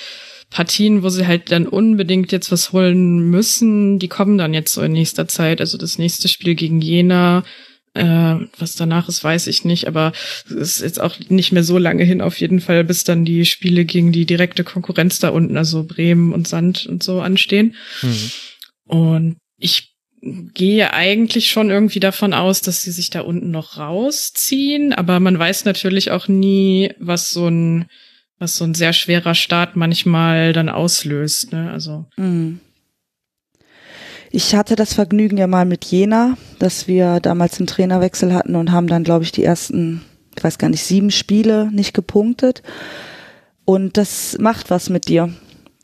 Partien, 0.54 1.02
wo 1.02 1.08
sie 1.08 1.26
halt 1.26 1.50
dann 1.50 1.66
unbedingt 1.66 2.30
jetzt 2.30 2.52
was 2.52 2.70
holen 2.70 3.28
müssen, 3.28 3.98
die 3.98 4.06
kommen 4.06 4.38
dann 4.38 4.54
jetzt 4.54 4.72
so 4.72 4.82
in 4.82 4.92
nächster 4.92 5.26
Zeit. 5.26 5.60
Also 5.60 5.78
das 5.78 5.98
nächste 5.98 6.28
Spiel 6.28 6.54
gegen 6.54 6.80
Jena, 6.80 7.42
äh, 7.94 8.36
was 8.56 8.76
danach 8.76 9.08
ist, 9.08 9.24
weiß 9.24 9.48
ich 9.48 9.64
nicht, 9.64 9.88
aber 9.88 10.12
es 10.46 10.52
ist 10.54 10.80
jetzt 10.80 11.00
auch 11.00 11.18
nicht 11.28 11.50
mehr 11.50 11.64
so 11.64 11.76
lange 11.76 12.04
hin 12.04 12.20
auf 12.20 12.38
jeden 12.38 12.60
Fall, 12.60 12.84
bis 12.84 13.02
dann 13.02 13.24
die 13.24 13.46
Spiele 13.46 13.84
gegen 13.84 14.12
die 14.12 14.26
direkte 14.26 14.62
Konkurrenz 14.62 15.18
da 15.18 15.30
unten, 15.30 15.56
also 15.56 15.82
Bremen 15.82 16.32
und 16.32 16.46
Sand 16.46 16.86
und 16.86 17.02
so 17.02 17.20
anstehen. 17.20 17.74
Mhm. 18.02 18.30
Und 18.84 19.36
ich 19.58 19.96
gehe 20.22 20.92
eigentlich 20.92 21.48
schon 21.48 21.68
irgendwie 21.68 21.98
davon 21.98 22.32
aus, 22.32 22.60
dass 22.60 22.80
sie 22.80 22.92
sich 22.92 23.10
da 23.10 23.22
unten 23.22 23.50
noch 23.50 23.76
rausziehen, 23.76 24.92
aber 24.92 25.18
man 25.18 25.36
weiß 25.36 25.64
natürlich 25.64 26.12
auch 26.12 26.28
nie, 26.28 26.92
was 27.00 27.30
so 27.30 27.48
ein 27.48 27.86
was 28.38 28.56
so 28.56 28.64
ein 28.64 28.74
sehr 28.74 28.92
schwerer 28.92 29.34
Start 29.34 29.76
manchmal 29.76 30.52
dann 30.52 30.68
auslöst. 30.68 31.52
Ne? 31.52 31.70
Also. 31.70 32.06
Mhm. 32.16 32.60
Ich 34.30 34.54
hatte 34.56 34.74
das 34.74 34.94
Vergnügen 34.94 35.36
ja 35.36 35.46
mal 35.46 35.64
mit 35.64 35.84
Jena, 35.84 36.36
dass 36.58 36.88
wir 36.88 37.20
damals 37.20 37.58
einen 37.58 37.68
Trainerwechsel 37.68 38.34
hatten 38.34 38.56
und 38.56 38.72
haben 38.72 38.88
dann, 38.88 39.04
glaube 39.04 39.24
ich, 39.24 39.30
die 39.30 39.44
ersten, 39.44 40.02
ich 40.36 40.42
weiß 40.42 40.58
gar 40.58 40.68
nicht, 40.70 40.82
sieben 40.82 41.12
Spiele 41.12 41.70
nicht 41.70 41.94
gepunktet. 41.94 42.62
Und 43.64 43.96
das 43.96 44.36
macht 44.40 44.70
was 44.70 44.90
mit 44.90 45.06
dir. 45.06 45.32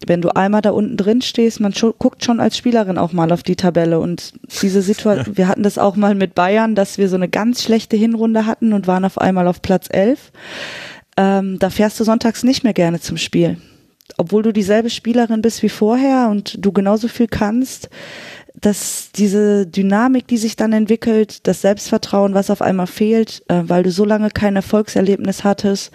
Wenn 0.05 0.21
du 0.21 0.31
einmal 0.31 0.63
da 0.63 0.71
unten 0.71 0.97
drin 0.97 1.23
stehst, 1.23 1.61
man 1.61 1.73
guckt 1.99 2.25
schon 2.25 2.41
als 2.41 2.57
Spielerin 2.57 2.99
auch 2.99 3.13
mal 3.13 3.31
auf 3.33 3.43
die 3.43 3.55
Tabelle 3.55 4.01
und 4.01 4.33
diese 4.63 4.83
Situation, 4.83 5.37
wir 5.37 5.47
hatten 5.47 5.63
das 5.63 5.79
auch 5.79 5.95
mal 5.95 6.15
mit 6.15 6.35
Bayern, 6.35 6.75
dass 6.75 6.99
wir 6.99 7.09
so 7.09 7.17
eine 7.17 7.29
ganz 7.29 7.63
schlechte 7.63 7.97
Hinrunde 7.97 8.47
hatten 8.47 8.73
und 8.73 8.87
waren 8.87 9.05
auf 9.05 9.19
einmal 9.19 9.47
auf 9.47 9.63
Platz 9.63 9.87
elf 9.91 10.33
ähm, 11.21 11.59
da 11.59 11.69
fährst 11.69 12.01
du 12.01 12.05
sonntags 12.05 12.43
nicht 12.45 12.65
mehr 12.65 12.73
gerne 12.73 12.99
zum 12.99 13.19
Spiel. 13.19 13.59
Obwohl 14.17 14.43
du 14.43 14.53
dieselbe 14.53 14.89
Spielerin 14.89 15.43
bist 15.43 15.63
wie 15.63 15.69
vorher 15.69 16.29
und 16.31 16.65
du 16.65 16.73
genauso 16.73 17.09
viel 17.09 17.29
kannst, 17.29 17.91
dass 18.55 19.11
diese 19.15 19.67
Dynamik, 19.67 20.27
die 20.27 20.39
sich 20.39 20.57
dann 20.57 20.73
entwickelt, 20.73 21.47
das 21.47 21.61
Selbstvertrauen, 21.61 22.35
was 22.35 22.51
auf 22.51 22.63
einmal 22.63 22.87
fehlt, 22.87 23.43
äh, 23.49 23.63
weil 23.67 23.83
du 23.83 23.91
so 23.91 24.05
lange 24.05 24.31
kein 24.31 24.57
Erfolgserlebnis 24.57 25.45
hattest, 25.45 25.93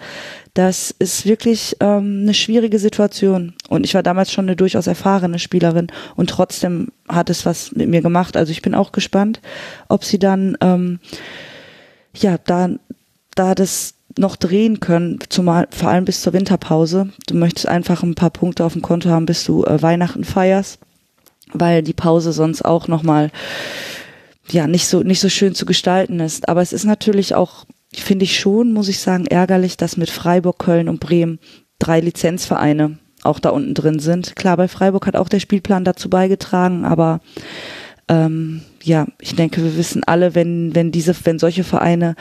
das 0.54 0.94
ist 0.98 1.26
wirklich 1.26 1.76
ähm, 1.80 2.20
eine 2.22 2.34
schwierige 2.34 2.78
Situation. 2.78 3.54
Und 3.68 3.84
ich 3.84 3.94
war 3.94 4.02
damals 4.04 4.32
schon 4.32 4.46
eine 4.46 4.56
durchaus 4.56 4.86
erfahrene 4.86 5.40
Spielerin 5.40 5.88
und 6.14 6.30
trotzdem 6.30 6.92
hat 7.08 7.30
es 7.30 7.44
was 7.44 7.72
mit 7.72 7.88
mir 7.88 8.00
gemacht. 8.00 8.36
Also 8.36 8.52
ich 8.52 8.62
bin 8.62 8.74
auch 8.74 8.92
gespannt, 8.92 9.40
ob 9.88 10.04
sie 10.04 10.18
dann 10.18 10.56
ähm, 10.60 11.00
ja 12.14 12.38
da 12.38 12.70
da 13.34 13.54
das 13.54 13.96
noch 14.18 14.36
drehen 14.36 14.80
können, 14.80 15.18
zumal 15.28 15.68
vor 15.70 15.90
allem 15.90 16.04
bis 16.04 16.22
zur 16.22 16.32
Winterpause. 16.32 17.10
Du 17.26 17.34
möchtest 17.34 17.68
einfach 17.68 18.02
ein 18.02 18.14
paar 18.14 18.30
Punkte 18.30 18.64
auf 18.64 18.72
dem 18.72 18.82
Konto 18.82 19.10
haben, 19.10 19.26
bis 19.26 19.44
du 19.44 19.64
äh, 19.64 19.80
Weihnachten 19.82 20.24
feierst, 20.24 20.78
weil 21.52 21.82
die 21.82 21.92
Pause 21.92 22.32
sonst 22.32 22.64
auch 22.64 22.88
nochmal 22.88 23.30
ja 24.50 24.66
nicht 24.66 24.86
so 24.86 25.02
nicht 25.02 25.20
so 25.20 25.28
schön 25.28 25.54
zu 25.54 25.66
gestalten 25.66 26.20
ist. 26.20 26.48
Aber 26.48 26.62
es 26.62 26.72
ist 26.72 26.84
natürlich 26.84 27.34
auch, 27.34 27.64
finde 27.94 28.24
ich 28.24 28.38
schon, 28.38 28.72
muss 28.72 28.88
ich 28.88 29.00
sagen, 29.00 29.26
ärgerlich, 29.26 29.76
dass 29.76 29.96
mit 29.96 30.10
Freiburg, 30.10 30.58
Köln 30.58 30.88
und 30.88 31.00
Bremen 31.00 31.38
drei 31.78 32.00
Lizenzvereine 32.00 32.98
auch 33.22 33.38
da 33.38 33.50
unten 33.50 33.74
drin 33.74 33.98
sind. 33.98 34.36
Klar, 34.36 34.56
bei 34.56 34.68
Freiburg 34.68 35.06
hat 35.06 35.16
auch 35.16 35.28
der 35.28 35.40
Spielplan 35.40 35.84
dazu 35.84 36.08
beigetragen, 36.08 36.84
aber 36.84 37.20
ähm, 38.08 38.62
ja, 38.82 39.06
ich 39.20 39.34
denke, 39.34 39.62
wir 39.62 39.76
wissen 39.76 40.04
alle, 40.04 40.34
wenn 40.34 40.74
wenn 40.74 40.92
diese, 40.92 41.14
wenn 41.24 41.38
solche 41.38 41.64
Vereine 41.64 42.14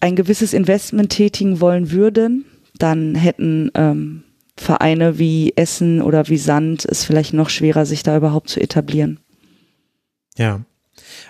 ein 0.00 0.16
gewisses 0.16 0.52
Investment 0.52 1.10
tätigen 1.10 1.60
wollen 1.60 1.90
würden, 1.90 2.44
dann 2.78 3.14
hätten 3.14 3.70
ähm, 3.74 4.22
Vereine 4.56 5.18
wie 5.18 5.52
Essen 5.56 6.00
oder 6.00 6.28
wie 6.28 6.38
Sand 6.38 6.84
es 6.84 7.04
vielleicht 7.04 7.32
noch 7.32 7.50
schwerer, 7.50 7.86
sich 7.86 8.02
da 8.02 8.16
überhaupt 8.16 8.48
zu 8.48 8.60
etablieren. 8.60 9.20
Ja. 10.36 10.62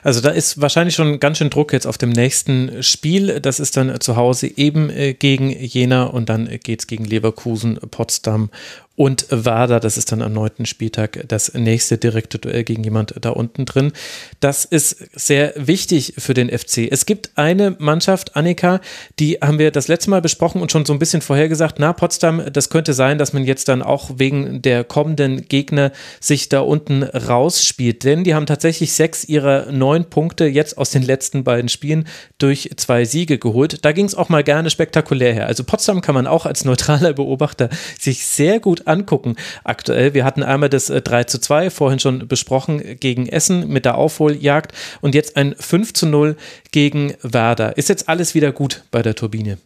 Also 0.02 0.20
da 0.20 0.31
ist 0.31 0.61
wahrscheinlich 0.61 0.94
schon 0.94 1.18
ganz 1.18 1.38
schön 1.38 1.50
Druck 1.50 1.72
jetzt 1.72 1.87
auf 1.87 1.98
dem 1.98 2.11
nächsten 2.11 2.83
Spiel. 2.83 3.40
Das 3.40 3.59
ist 3.59 3.76
dann 3.76 4.00
zu 4.00 4.16
Hause 4.16 4.46
eben 4.57 4.90
äh, 4.90 5.14
gegen 5.14 5.50
Jena 5.50 6.05
und 6.05 6.29
dann 6.29 6.48
geht 6.62 6.81
es 6.81 6.87
gegen 6.87 7.05
Leverkusen, 7.05 7.79
Potsdam 7.90 8.50
und 8.96 9.26
Werder. 9.30 9.78
Das 9.78 9.96
ist 9.96 10.11
dann 10.11 10.22
am 10.22 10.32
neunten 10.32 10.66
Spieltag 10.66 11.24
das 11.28 11.52
nächste 11.54 11.98
direkte 11.98 12.38
Duell 12.38 12.64
gegen 12.64 12.82
jemand 12.82 13.14
da 13.20 13.30
unten 13.30 13.66
drin. 13.66 13.92
Das 14.40 14.64
ist 14.64 14.96
sehr 15.12 15.52
wichtig 15.56 16.14
für 16.18 16.35
den 16.35 16.48
FC. 16.48 16.88
Es 16.90 17.06
gibt 17.06 17.30
eine 17.37 17.76
Mannschaft, 17.78 18.37
Annika, 18.37 18.80
die 19.18 19.35
haben 19.35 19.59
wir 19.59 19.70
das 19.70 19.88
letzte 19.88 20.11
Mal 20.11 20.22
besprochen 20.22 20.62
und 20.62 20.72
schon 20.72 20.87
so 20.87 20.92
ein 20.92 20.98
bisschen 20.98 21.20
vorhergesagt. 21.20 21.78
Na, 21.78 21.92
Potsdam, 21.92 22.42
das 22.52 22.70
könnte 22.70 22.94
sein, 22.94 23.18
dass 23.18 23.32
man 23.32 23.44
jetzt 23.44 23.68
dann 23.68 23.82
auch 23.82 24.12
wegen 24.16 24.62
der 24.62 24.82
kommenden 24.82 25.46
Gegner 25.46 25.92
sich 26.20 26.48
da 26.48 26.61
unten 26.61 27.02
rausspielt. 27.02 28.04
Denn 28.04 28.24
die 28.24 28.35
haben 28.35 28.46
tatsächlich 28.46 28.92
sechs 28.92 29.24
ihrer 29.24 29.70
neun 29.70 30.09
Punkte 30.09 30.46
jetzt 30.46 30.78
aus 30.78 30.90
den 30.90 31.02
letzten 31.02 31.44
beiden 31.44 31.68
Spielen 31.68 32.09
durch 32.38 32.70
zwei 32.76 33.04
Siege 33.04 33.38
geholt. 33.38 33.85
Da 33.85 33.92
ging 33.92 34.06
es 34.06 34.14
auch 34.14 34.30
mal 34.30 34.42
gerne 34.42 34.70
spektakulär 34.70 35.35
her. 35.35 35.46
Also 35.46 35.64
Potsdam 35.64 36.00
kann 36.00 36.14
man 36.14 36.26
auch 36.26 36.46
als 36.46 36.64
neutraler 36.64 37.12
Beobachter 37.12 37.68
sich 37.98 38.24
sehr 38.24 38.59
gut 38.61 38.86
angucken 38.87 39.37
aktuell. 39.64 40.14
Wir 40.14 40.25
hatten 40.25 40.42
einmal 40.42 40.68
das 40.68 40.87
3 40.87 41.20
äh, 41.20 41.27
zu 41.27 41.40
2, 41.40 41.70
vorhin 41.70 41.99
schon 41.99 42.29
besprochen, 42.29 42.99
gegen 43.01 43.29
Essen 43.29 43.68
mit 43.68 43.85
der 43.85 43.96
Aufholjagd 43.96 44.72
und 45.01 45.14
jetzt 45.14 45.37
ein 45.37 45.55
5 45.59 45.92
zu 45.92 46.07
0 46.07 46.37
gegen 46.72 47.14
Werder. 47.22 47.77
Ist 47.77 47.88
jetzt 47.88 48.09
alles 48.09 48.35
wieder 48.35 48.53
gut 48.53 48.85
bei 48.90 49.03
der 49.03 49.14
Turbine? 49.14 49.59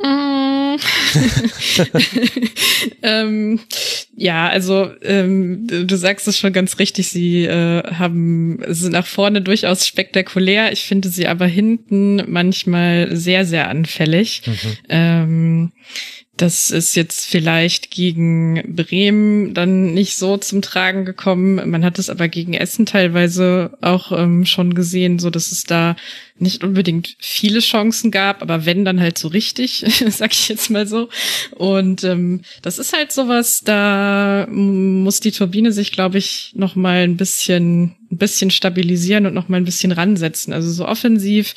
Mm. 0.00 0.58
ähm, 3.02 3.60
ja, 4.16 4.48
also 4.48 4.90
ähm, 5.02 5.66
du 5.66 5.96
sagst 5.96 6.28
es 6.28 6.38
schon 6.38 6.52
ganz 6.52 6.78
richtig, 6.78 7.08
sie 7.08 7.44
äh, 7.44 7.82
haben 7.94 8.60
sind 8.68 8.92
nach 8.92 9.06
vorne 9.06 9.42
durchaus 9.42 9.86
spektakulär. 9.86 10.72
Ich 10.72 10.84
finde 10.84 11.08
sie 11.08 11.26
aber 11.26 11.46
hinten 11.46 12.22
manchmal 12.30 13.16
sehr, 13.16 13.44
sehr 13.44 13.68
anfällig. 13.68 14.42
Mhm. 14.46 14.76
Ähm, 14.88 15.72
das 16.38 16.70
ist 16.70 16.94
jetzt 16.94 17.26
vielleicht 17.26 17.90
gegen 17.90 18.74
Bremen 18.74 19.54
dann 19.54 19.92
nicht 19.92 20.16
so 20.16 20.36
zum 20.36 20.62
Tragen 20.62 21.04
gekommen. 21.04 21.68
Man 21.68 21.84
hat 21.84 21.98
es 21.98 22.08
aber 22.08 22.28
gegen 22.28 22.54
Essen 22.54 22.86
teilweise 22.86 23.76
auch 23.80 24.12
ähm, 24.12 24.46
schon 24.46 24.74
gesehen, 24.74 25.18
so 25.18 25.30
dass 25.30 25.52
es 25.52 25.64
da 25.64 25.96
nicht 26.40 26.64
unbedingt 26.64 27.16
viele 27.18 27.60
Chancen 27.60 28.10
gab, 28.10 28.42
aber 28.42 28.66
wenn 28.66 28.84
dann 28.84 29.00
halt 29.00 29.18
so 29.18 29.28
richtig, 29.28 29.84
sag 30.08 30.32
ich 30.32 30.48
jetzt 30.48 30.70
mal 30.70 30.86
so. 30.86 31.08
Und 31.56 32.04
ähm, 32.04 32.42
das 32.62 32.78
ist 32.78 32.92
halt 32.92 33.12
sowas, 33.12 33.62
da 33.64 34.46
muss 34.50 35.20
die 35.20 35.32
Turbine 35.32 35.72
sich, 35.72 35.92
glaube 35.92 36.18
ich, 36.18 36.52
noch 36.54 36.74
mal 36.76 37.02
ein 37.02 37.16
bisschen 37.16 37.96
ein 38.10 38.16
bisschen 38.16 38.50
stabilisieren 38.50 39.26
und 39.26 39.34
noch 39.34 39.48
mal 39.48 39.58
ein 39.58 39.64
bisschen 39.64 39.92
ransetzen. 39.92 40.52
Also 40.52 40.70
so 40.70 40.86
offensiv 40.86 41.54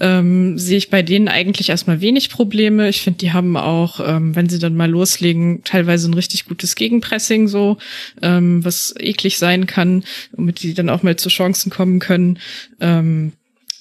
ähm, 0.00 0.58
sehe 0.58 0.76
ich 0.76 0.90
bei 0.90 1.02
denen 1.02 1.28
eigentlich 1.28 1.70
erstmal 1.70 2.00
wenig 2.00 2.28
Probleme. 2.28 2.88
Ich 2.88 3.00
finde, 3.00 3.18
die 3.18 3.32
haben 3.32 3.56
auch, 3.56 4.00
ähm, 4.06 4.36
wenn 4.36 4.48
sie 4.48 4.58
dann 4.58 4.76
mal 4.76 4.90
loslegen, 4.90 5.62
teilweise 5.64 6.10
ein 6.10 6.14
richtig 6.14 6.44
gutes 6.44 6.74
Gegenpressing 6.74 7.48
so, 7.48 7.78
ähm, 8.20 8.62
was 8.64 8.94
eklig 8.98 9.38
sein 9.38 9.66
kann, 9.66 10.04
womit 10.32 10.62
die 10.62 10.74
dann 10.74 10.90
auch 10.90 11.02
mal 11.02 11.16
zu 11.16 11.30
Chancen 11.30 11.70
kommen 11.70 12.00
können. 12.00 12.38
Ähm, 12.80 13.32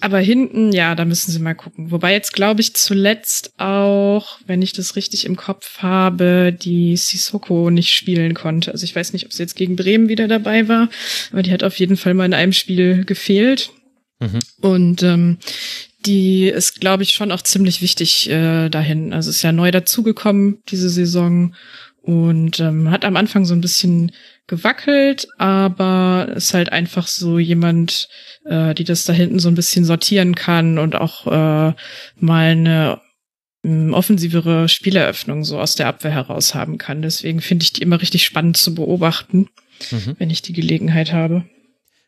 aber 0.03 0.19
hinten, 0.19 0.73
ja, 0.73 0.95
da 0.95 1.05
müssen 1.05 1.31
sie 1.31 1.39
mal 1.39 1.53
gucken. 1.53 1.89
Wobei 1.89 2.11
jetzt, 2.11 2.33
glaube 2.33 2.59
ich, 2.59 2.73
zuletzt 2.73 3.53
auch, 3.57 4.37
wenn 4.45 4.61
ich 4.61 4.73
das 4.73 4.97
richtig 4.97 5.23
im 5.25 5.37
Kopf 5.37 5.77
habe, 5.77 6.51
die 6.51 6.97
Sissoko 6.97 7.69
nicht 7.69 7.93
spielen 7.93 8.33
konnte. 8.33 8.73
Also 8.73 8.83
ich 8.83 8.93
weiß 8.93 9.13
nicht, 9.13 9.25
ob 9.25 9.31
sie 9.31 9.41
jetzt 9.41 9.55
gegen 9.55 9.77
Bremen 9.77 10.09
wieder 10.09 10.27
dabei 10.27 10.67
war, 10.67 10.89
aber 11.31 11.41
die 11.41 11.53
hat 11.53 11.63
auf 11.63 11.79
jeden 11.79 11.95
Fall 11.95 12.15
mal 12.15 12.25
in 12.25 12.33
einem 12.33 12.51
Spiel 12.51 13.05
gefehlt. 13.05 13.71
Mhm. 14.19 14.39
Und 14.59 15.03
ähm, 15.03 15.37
die 16.05 16.49
ist, 16.49 16.81
glaube 16.81 17.03
ich, 17.03 17.11
schon 17.11 17.31
auch 17.31 17.41
ziemlich 17.41 17.81
wichtig 17.81 18.29
äh, 18.29 18.67
dahin. 18.67 19.13
Also 19.13 19.29
ist 19.29 19.41
ja 19.41 19.53
neu 19.53 19.71
dazugekommen 19.71 20.57
diese 20.67 20.89
Saison 20.89 21.55
und 22.03 22.59
ähm, 22.59 22.91
hat 22.91 23.05
am 23.05 23.15
Anfang 23.15 23.45
so 23.45 23.53
ein 23.53 23.61
bisschen 23.61 24.11
gewackelt, 24.45 25.27
aber 25.37 26.33
ist 26.35 26.53
halt 26.53 26.71
einfach 26.71 27.07
so 27.07 27.39
jemand, 27.39 28.09
äh, 28.45 28.75
die 28.75 28.83
das 28.83 29.05
da 29.05 29.13
hinten 29.13 29.39
so 29.39 29.47
ein 29.47 29.55
bisschen 29.55 29.85
sortieren 29.85 30.35
kann 30.35 30.77
und 30.77 30.95
auch 30.95 31.27
äh, 31.27 31.73
mal 32.17 32.51
eine 32.51 32.99
ähm, 33.63 33.93
offensivere 33.93 34.67
Spieleröffnung 34.67 35.45
so 35.45 35.59
aus 35.59 35.75
der 35.75 35.87
Abwehr 35.87 36.11
heraus 36.11 36.53
haben 36.53 36.77
kann. 36.77 37.01
Deswegen 37.01 37.39
finde 37.39 37.63
ich 37.63 37.71
die 37.71 37.81
immer 37.81 38.01
richtig 38.01 38.25
spannend 38.25 38.57
zu 38.57 38.75
beobachten, 38.75 39.47
mhm. 39.89 40.15
wenn 40.19 40.29
ich 40.29 40.41
die 40.41 40.53
Gelegenheit 40.53 41.13
habe. 41.13 41.45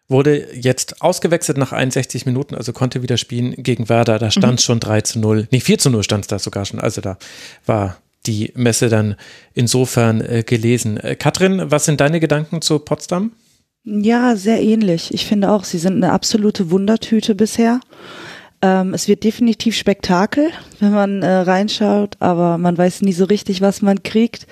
Wurde 0.10 0.54
jetzt 0.54 1.02
ausgewechselt 1.02 1.58
nach 1.58 1.72
61 1.72 2.26
Minuten, 2.26 2.54
also 2.54 2.74
konnte 2.74 3.02
wieder 3.02 3.16
spielen 3.16 3.56
gegen 3.64 3.88
Werder. 3.88 4.20
Da 4.20 4.30
stand 4.30 4.60
mhm. 4.60 4.64
schon 4.64 4.80
3 4.82 5.02
zu 5.02 5.20
0. 5.20 5.48
Nee, 5.52 5.62
4 5.62 5.78
zu 5.80 5.90
0 5.90 6.04
stand 6.04 6.26
es 6.26 6.28
da 6.28 6.38
sogar 6.38 6.66
schon. 6.66 6.82
Also 6.82 7.00
da 7.00 7.18
war 7.66 7.98
die 8.28 8.52
Messe 8.56 8.90
dann 8.90 9.16
insofern 9.54 10.22
äh, 10.22 10.44
gelesen. 10.46 10.98
Äh, 10.98 11.16
Katrin, 11.16 11.72
was 11.72 11.86
sind 11.86 12.02
deine 12.02 12.20
Gedanken 12.20 12.62
zu 12.62 12.80
Potsdam? 12.80 13.32
Ja, 13.84 14.36
sehr 14.36 14.62
ähnlich. 14.62 15.14
Ich 15.14 15.26
finde 15.26 15.52
auch, 15.52 15.64
sie 15.64 15.78
sind 15.78 15.96
eine 15.96 16.12
absolute 16.12 16.72
Wundertüte 16.72 17.36
bisher. 17.36 17.80
Ähm, 18.62 18.94
es 18.96 19.08
wird 19.08 19.24
definitiv 19.24 19.76
Spektakel, 19.76 20.50
wenn 20.80 20.92
man 20.92 21.22
äh, 21.22 21.28
reinschaut, 21.28 22.16
aber 22.20 22.58
man 22.58 22.78
weiß 22.78 23.04
nie 23.04 23.14
so 23.14 23.26
richtig, 23.26 23.62
was 23.62 23.84
man 23.84 24.02
kriegt. 24.02 24.48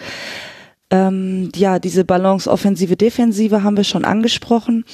Ähm, 0.92 1.50
ja, 1.56 1.80
diese 1.80 2.06
Balance 2.06 2.50
offensive, 2.50 2.96
defensive 2.96 3.64
haben 3.64 3.76
wir 3.76 3.84
schon 3.84 4.06
angesprochen. 4.06 4.86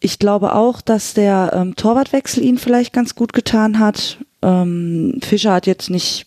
Ich 0.00 0.18
glaube 0.18 0.54
auch, 0.54 0.82
dass 0.82 1.14
der 1.14 1.52
ähm, 1.54 1.74
Torwartwechsel 1.76 2.44
ihn 2.44 2.58
vielleicht 2.58 2.92
ganz 2.92 3.14
gut 3.14 3.32
getan 3.32 3.78
hat. 3.78 4.18
Ähm, 4.42 5.18
Fischer 5.22 5.54
hat 5.54 5.66
jetzt 5.66 5.88
nicht 5.88 6.26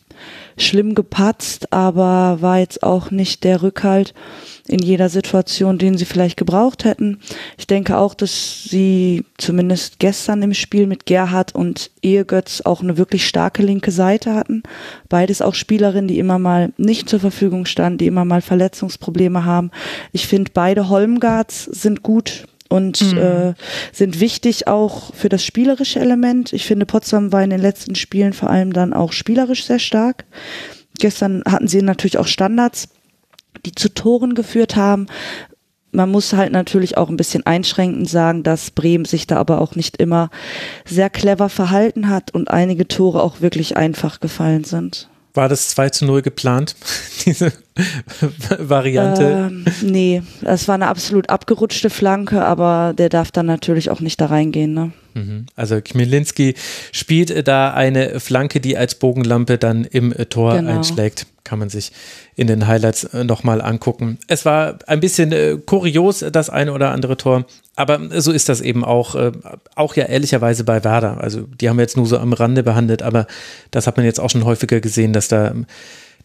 schlimm 0.62 0.96
gepatzt, 0.96 1.72
aber 1.74 2.42
war 2.42 2.60
jetzt 2.60 2.84
auch 2.84 3.12
nicht 3.12 3.44
der 3.44 3.62
Rückhalt 3.62 4.14
in 4.68 4.80
jeder 4.80 5.10
Situation, 5.10 5.78
den 5.78 5.98
sie 5.98 6.06
vielleicht 6.06 6.38
gebraucht 6.38 6.86
hätten. 6.86 7.20
Ich 7.58 7.66
denke 7.66 7.98
auch, 7.98 8.14
dass 8.14 8.64
sie 8.64 9.26
zumindest 9.38 10.00
gestern 10.00 10.42
im 10.44 10.54
Spiel 10.54 10.86
mit 10.86 11.06
Gerhard 11.06 11.56
und 11.56 11.92
Ehegötz 12.04 12.62
auch 12.62 12.82
eine 12.82 12.98
wirklich 12.98 13.28
starke 13.28 13.64
linke 13.64 13.92
Seite 13.92 14.36
hatten. 14.36 14.62
Beides 15.10 15.42
auch 15.42 15.56
Spielerinnen, 15.56 16.08
die 16.08 16.20
immer 16.20 16.38
mal 16.38 16.72
nicht 16.78 17.10
zur 17.10 17.20
Verfügung 17.20 17.66
standen, 17.66 17.98
die 17.98 18.08
immer 18.08 18.26
mal 18.26 18.42
Verletzungsprobleme 18.42 19.44
haben. 19.44 19.72
Ich 20.12 20.28
finde, 20.28 20.52
beide 20.54 20.90
Holmgards 20.90 21.66
sind 21.66 22.04
gut 22.04 22.46
und 22.70 23.02
mhm. 23.14 23.18
äh, 23.18 23.54
sind 23.92 24.20
wichtig 24.20 24.68
auch 24.68 25.14
für 25.14 25.28
das 25.28 25.44
spielerische 25.44 26.00
Element. 26.00 26.54
Ich 26.54 26.66
finde, 26.66 26.86
Potsdam 26.86 27.32
war 27.32 27.44
in 27.44 27.50
den 27.50 27.62
letzten 27.62 27.96
Spielen 27.96 28.34
vor 28.34 28.50
allem 28.50 28.72
dann 28.74 28.94
auch 28.94 29.12
spielerisch 29.12 29.66
sehr 29.66 29.80
stark. 29.80 30.26
Gestern 31.00 31.44
hatten 31.50 31.68
sie 31.68 31.82
natürlich 31.82 32.18
auch 32.18 32.28
Standards, 32.28 32.90
die 33.66 33.74
zu 33.74 33.90
Toren 33.94 34.36
geführt 34.36 34.76
haben. 34.76 35.08
Man 35.92 36.12
muss 36.12 36.34
halt 36.34 36.52
natürlich 36.52 36.98
auch 36.98 37.10
ein 37.10 37.18
bisschen 37.18 37.46
einschränkend 37.48 38.08
sagen, 38.08 38.44
dass 38.44 38.70
Bremen 38.70 39.06
sich 39.06 39.26
da 39.26 39.38
aber 39.38 39.60
auch 39.60 39.76
nicht 39.76 39.98
immer 39.98 40.30
sehr 40.86 41.10
clever 41.10 41.50
verhalten 41.50 42.10
hat 42.10 42.32
und 42.32 42.52
einige 42.52 42.88
Tore 42.88 43.24
auch 43.24 43.42
wirklich 43.42 43.76
einfach 43.76 44.20
gefallen 44.20 44.64
sind. 44.64 45.10
War 45.34 45.50
das 45.50 45.70
2 45.70 45.90
zu 45.90 46.06
0 46.06 46.22
geplant, 46.22 46.76
diese 47.26 47.54
Variante? 48.60 49.50
Ähm, 49.52 49.66
nee, 49.82 50.22
es 50.44 50.68
war 50.68 50.76
eine 50.76 50.88
absolut 50.88 51.30
abgerutschte 51.30 51.90
Flanke, 51.90 52.44
aber 52.44 52.94
der 52.98 53.10
darf 53.10 53.32
dann 53.32 53.46
natürlich 53.46 53.90
auch 53.90 54.00
nicht 54.00 54.20
da 54.22 54.28
reingehen. 54.28 54.74
Ne? 54.74 54.92
Mhm. 55.14 55.46
Also 55.56 55.80
Kmilinski 55.82 56.56
spielt 56.92 57.48
da 57.48 57.74
eine 57.74 58.20
Flanke, 58.20 58.60
die 58.60 58.78
als 58.78 58.96
Bogenlampe 58.96 59.58
dann 59.58 59.86
im 59.86 60.14
Tor 60.30 60.56
genau. 60.56 60.72
einschlägt 60.72 61.26
kann 61.50 61.60
man 61.60 61.70
sich 61.70 61.92
in 62.36 62.46
den 62.48 62.68
Highlights 62.68 63.06
äh, 63.06 63.24
nochmal 63.24 63.62
angucken. 63.62 64.20
Es 64.28 64.46
war 64.46 64.78
ein 64.86 65.00
bisschen 65.00 65.32
äh, 65.32 65.58
kurios, 65.66 66.24
das 66.32 66.50
eine 66.50 66.74
oder 66.74 66.92
andere 66.92 67.18
Tor, 67.18 67.46
aber 67.76 68.22
so 68.22 68.32
ist 68.32 68.50
das 68.50 68.62
eben 68.62 68.86
auch, 68.86 69.16
äh, 69.16 69.32
auch 69.76 69.96
ja 69.96 70.06
ehrlicherweise 70.06 70.64
bei 70.64 70.84
Werder. 70.84 71.22
Also 71.22 71.42
die 71.42 71.68
haben 71.68 71.78
wir 71.78 71.84
jetzt 71.84 71.98
nur 71.98 72.06
so 72.06 72.20
am 72.20 72.34
Rande 72.34 72.62
behandelt, 72.62 73.02
aber 73.02 73.26
das 73.72 73.88
hat 73.88 73.98
man 73.98 74.06
jetzt 74.06 74.20
auch 74.20 74.30
schon 74.30 74.46
häufiger 74.46 74.80
gesehen, 74.80 75.12
dass 75.12 75.28
da 75.28 75.56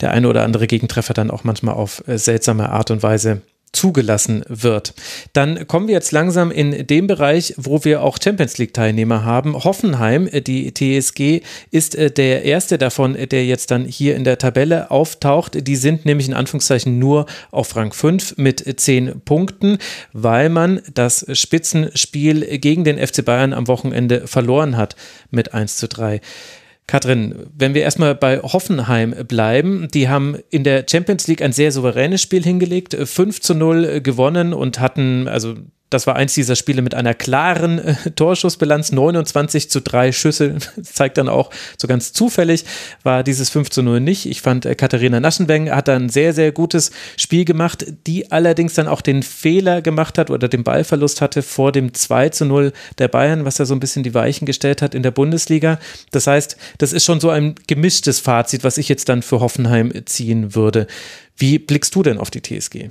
der 0.01 0.11
eine 0.11 0.29
oder 0.29 0.43
andere 0.43 0.67
Gegentreffer 0.67 1.15
dann 1.15 1.31
auch 1.31 1.45
manchmal 1.45 1.75
auf 1.75 2.07
äh, 2.07 2.19
seltsame 2.19 2.69
Art 2.69 2.91
und 2.91 3.03
Weise 3.03 3.41
zugelassen 3.75 4.45
wird. 4.49 4.95
Dann 5.33 5.67
kommen 5.67 5.89
wir 5.89 5.95
jetzt 5.95 6.13
langsam 6.13 6.51
in 6.51 6.87
den 6.87 7.07
Bereich, 7.07 7.55
wo 7.57 7.85
wir 7.85 8.03
auch 8.03 8.19
Champions 8.23 8.59
League 8.59 8.75
Teilnehmer 8.75 9.25
haben. 9.25 9.55
Hoffenheim, 9.65 10.29
äh, 10.31 10.41
die 10.41 10.73
TSG, 10.73 11.43
ist 11.71 11.95
äh, 11.95 12.11
der 12.11 12.45
erste 12.45 12.79
davon, 12.79 13.15
äh, 13.15 13.27
der 13.27 13.45
jetzt 13.45 13.71
dann 13.71 13.85
hier 13.85 14.17
in 14.17 14.25
der 14.25 14.39
Tabelle 14.39 14.91
auftaucht. 14.91 15.67
Die 15.67 15.77
sind 15.77 16.05
nämlich 16.05 16.29
in 16.29 16.35
Anführungszeichen 16.35 16.99
nur 16.99 17.27
auf 17.51 17.75
Rang 17.77 17.93
5 17.93 18.37
mit 18.37 18.81
10 18.81 19.21
Punkten, 19.25 19.79
weil 20.13 20.49
man 20.49 20.81
das 20.93 21.27
Spitzenspiel 21.33 22.59
gegen 22.59 22.85
den 22.85 22.99
FC 22.99 23.25
Bayern 23.25 23.53
am 23.53 23.69
Wochenende 23.69 24.27
verloren 24.27 24.77
hat 24.77 24.97
mit 25.31 25.55
1 25.55 25.77
zu 25.77 25.89
3. 25.89 26.21
Katrin, 26.87 27.47
wenn 27.57 27.73
wir 27.73 27.83
erstmal 27.83 28.15
bei 28.15 28.41
Hoffenheim 28.41 29.15
bleiben, 29.27 29.89
die 29.93 30.09
haben 30.09 30.37
in 30.51 30.65
der 30.65 30.85
Champions 30.89 31.27
League 31.27 31.41
ein 31.41 31.53
sehr 31.53 31.73
souveränes 31.73 32.21
Spiel 32.21 32.43
hingelegt, 32.43 32.95
5 32.95 33.41
zu 33.41 33.55
0 33.55 34.03
gewonnen 34.03 34.53
und 34.53 34.81
hatten, 34.81 35.27
also 35.27 35.55
das 35.95 36.07
war 36.09 36.17
eins 36.17 36.35
dieser 36.35 36.57
Spiele 36.57 36.83
mit 36.83 36.95
einer 36.95 37.15
klaren 37.15 37.79
äh, 37.79 37.95
Torschussbilanz, 38.11 38.91
29 38.93 39.71
zu 39.71 39.81
3 39.81 40.11
Schüsse. 40.13 40.57
Das 40.77 40.93
zeigt 40.93 41.17
dann 41.19 41.29
auch, 41.29 41.51
so 41.79 41.87
ganz 41.87 42.13
zufällig 42.13 42.65
war 43.05 43.23
dieses 43.23 43.49
5 43.51 43.71
zu 43.71 43.83
0 43.83 44.01
nicht. 44.01 44.27
Ich 44.27 44.43
fand, 44.43 44.67
äh, 44.67 44.75
Katharina 44.75 45.21
Naschenweng 45.21 45.71
hat 45.71 45.89
da 45.89 45.95
ein 45.95 46.09
sehr, 46.09 46.35
sehr 46.35 46.51
gutes 46.53 46.91
Spiel 47.17 47.45
gemacht, 47.45 47.87
die 48.07 48.33
allerdings 48.33 48.75
dann 48.75 48.89
auch 48.89 49.01
den 49.01 49.23
Fehler 49.23 49.83
gemacht 49.83 50.19
hat 50.19 50.31
oder 50.31 50.49
den 50.49 50.65
Ballverlust 50.65 51.21
hatte 51.21 51.43
vor 51.43 51.71
dem 51.71 51.95
2 51.95 52.31
zu 52.31 52.45
0 52.45 52.73
der 52.99 53.09
Bayern, 53.09 53.45
was 53.45 53.59
ja 53.59 53.65
so 53.65 53.75
ein 53.75 53.81
bisschen 53.81 54.03
die 54.03 54.15
Weichen 54.15 54.47
gestellt 54.47 54.83
hat 54.83 54.95
in 54.95 55.05
der 55.05 55.13
Bundesliga. 55.13 55.79
Das 56.11 56.27
heißt, 56.27 56.57
das 56.79 56.93
ist 56.93 57.05
schon 57.05 57.21
so 57.21 57.31
ein 57.31 57.55
gemischtes 57.69 58.19
Fazit, 58.19 58.65
was 58.65 58.79
ich 58.79 58.89
jetzt 58.89 59.09
dann 59.09 59.23
für 59.23 59.39
Hoffenheim 59.39 59.93
ziehen 60.07 60.57
würde. 60.57 60.89
Wie 61.37 61.61
blickst 61.61 61.95
du 61.95 62.03
denn 62.03 62.19
auf 62.19 62.31
die 62.31 62.43
TSG? 62.43 62.91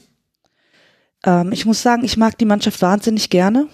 Ähm, 1.25 1.51
ich 1.51 1.65
muss 1.65 1.81
sagen, 1.81 2.03
ich 2.03 2.17
mag 2.17 2.38
die 2.38 2.45
Mannschaft 2.45 2.81
wahnsinnig 2.81 3.29
gerne. 3.29 3.67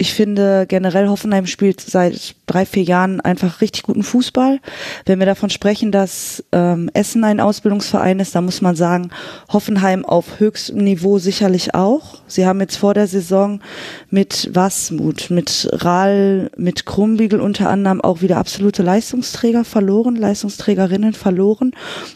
Ich 0.00 0.14
finde 0.14 0.64
generell 0.66 1.08
Hoffenheim 1.08 1.46
spielt 1.46 1.78
seit 1.82 2.34
drei, 2.46 2.64
vier 2.64 2.84
Jahren 2.84 3.20
einfach 3.20 3.60
richtig 3.60 3.82
guten 3.82 4.02
Fußball. 4.02 4.58
Wenn 5.04 5.18
wir 5.18 5.26
davon 5.26 5.50
sprechen, 5.50 5.92
dass 5.92 6.42
ähm, 6.52 6.88
Essen 6.94 7.22
ein 7.22 7.38
Ausbildungsverein 7.38 8.18
ist, 8.18 8.34
dann 8.34 8.46
muss 8.46 8.62
man 8.62 8.76
sagen, 8.76 9.10
Hoffenheim 9.52 10.06
auf 10.06 10.40
höchstem 10.40 10.78
Niveau 10.78 11.18
sicherlich 11.18 11.74
auch. 11.74 12.22
Sie 12.26 12.46
haben 12.46 12.60
jetzt 12.60 12.76
vor 12.76 12.94
der 12.94 13.08
Saison 13.08 13.60
mit 14.08 14.48
Wasmut, 14.54 15.28
mit 15.28 15.68
Rahl, 15.70 16.50
mit 16.56 16.86
Krumbiegel 16.86 17.38
unter 17.38 17.68
anderem 17.68 18.00
auch 18.00 18.22
wieder 18.22 18.38
absolute 18.38 18.82
Leistungsträger 18.82 19.66
verloren, 19.66 20.16
Leistungsträgerinnen 20.16 21.12
verloren 21.12 21.72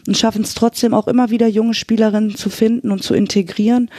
und 0.07 0.17
schaffen 0.17 0.41
es 0.41 0.55
trotzdem 0.55 0.95
auch 0.95 1.07
immer 1.07 1.29
wieder 1.29 1.45
junge 1.45 1.75
Spielerinnen 1.75 2.35
zu 2.35 2.49
finden 2.49 2.89
und 2.89 3.03
zu 3.03 3.13
integrieren 3.13 3.91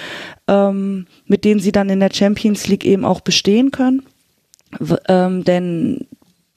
ähm, 0.48 1.06
mit 1.26 1.44
denen 1.44 1.60
sie 1.60 1.72
dann 1.72 1.88
in 1.88 2.00
der 2.00 2.10
Champions 2.12 2.66
League 2.68 2.84
eben 2.84 3.04
auch 3.04 3.20
bestehen 3.20 3.70
können. 3.70 4.02
Ähm, 5.08 5.44
denn 5.44 6.06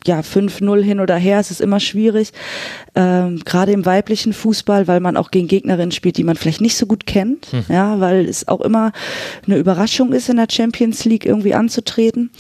ja, 0.06 0.22
5-0 0.22 0.82
hin 0.82 1.00
oder 1.00 1.18
her, 1.18 1.40
es 1.40 1.52
ist 1.52 1.60
immer 1.62 1.80
schwierig, 1.80 2.32
ähm, 2.96 3.42
gerade 3.44 3.74
im 3.74 3.86
weiblichen 3.86 4.32
Fußball, 4.32 4.88
weil 4.88 5.02
man 5.02 5.18
auch 5.18 5.30
gegen 5.30 5.48
Gegnerinnen 5.48 5.92
spielt, 5.92 6.18
die 6.18 6.24
man 6.24 6.38
vielleicht 6.38 6.62
nicht 6.62 6.78
so 6.78 6.86
gut 6.86 7.06
kennt, 7.06 7.48
hm. 7.52 7.66
ja, 7.68 8.00
weil 8.00 8.26
es 8.26 8.48
auch 8.48 8.62
immer 8.62 8.94
eine 9.46 9.58
Überraschung 9.58 10.14
ist, 10.14 10.30
in 10.30 10.38
der 10.38 10.48
Champions 10.50 11.04
League 11.06 11.26
irgendwie 11.26 11.54
anzutreten. 11.54 12.32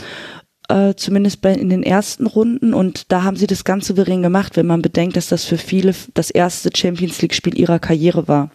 äh, 0.70 0.94
zumindest 0.96 1.42
bei, 1.42 1.54
in 1.54 1.70
den 1.70 1.84
ersten 1.84 2.28
Runden. 2.28 2.74
Und 2.74 3.12
da 3.12 3.24
haben 3.24 3.36
sie 3.36 3.48
das 3.48 3.64
ganz 3.64 3.88
souverän 3.88 4.22
gemacht, 4.22 4.56
wenn 4.56 4.68
man 4.68 4.82
bedenkt, 4.82 5.18
dass 5.18 5.28
das 5.28 5.44
für 5.44 5.58
viele 5.58 5.94
das 6.14 6.30
erste 6.30 6.70
Champions 6.76 7.22
League-Spiel 7.22 7.58
ihrer 7.58 7.80
Karriere 7.80 8.28
war. 8.28 8.52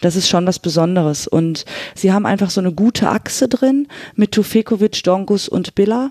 Das 0.00 0.16
ist 0.16 0.28
schon 0.28 0.46
was 0.46 0.58
Besonderes. 0.58 1.26
Und 1.26 1.64
sie 1.94 2.12
haben 2.12 2.26
einfach 2.26 2.50
so 2.50 2.60
eine 2.60 2.72
gute 2.72 3.08
Achse 3.08 3.48
drin 3.48 3.88
mit 4.14 4.32
Tufekovic, 4.32 5.02
Dongus 5.02 5.48
und 5.48 5.74
Billa 5.74 6.10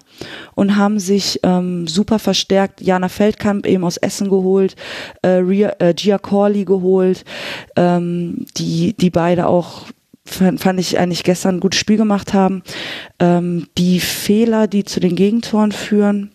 und 0.56 0.76
haben 0.76 1.00
sich 1.00 1.40
ähm, 1.44 1.88
super 1.88 2.20
verstärkt. 2.20 2.82
Jana 2.82 3.10
Feldkamp 3.10 3.66
eben 3.66 3.84
aus 3.84 3.98
Essen 3.98 4.30
geholt, 4.30 4.76
äh, 5.22 5.30
Ria, 5.30 5.74
äh, 5.80 5.94
Gia 5.94 6.18
Corley 6.18 6.66
geholt, 6.66 7.26
ähm, 7.76 8.46
die, 8.58 8.94
die 8.94 9.10
beide 9.10 9.48
auch 9.48 9.86
fand 10.30 10.80
ich 10.80 11.00
eigentlich 11.00 11.24
gestern 11.24 11.56
ein 11.56 11.60
gutes 11.60 11.80
Spiel 11.80 11.98
gemacht 11.98 12.36
haben. 12.36 12.62
Ähm, 13.20 13.68
die 13.80 14.00
Fehler, 14.00 14.68
die 14.68 14.84
zu 14.84 15.00
den 15.00 15.16
Gegentoren 15.16 15.72
führen, 15.72 16.32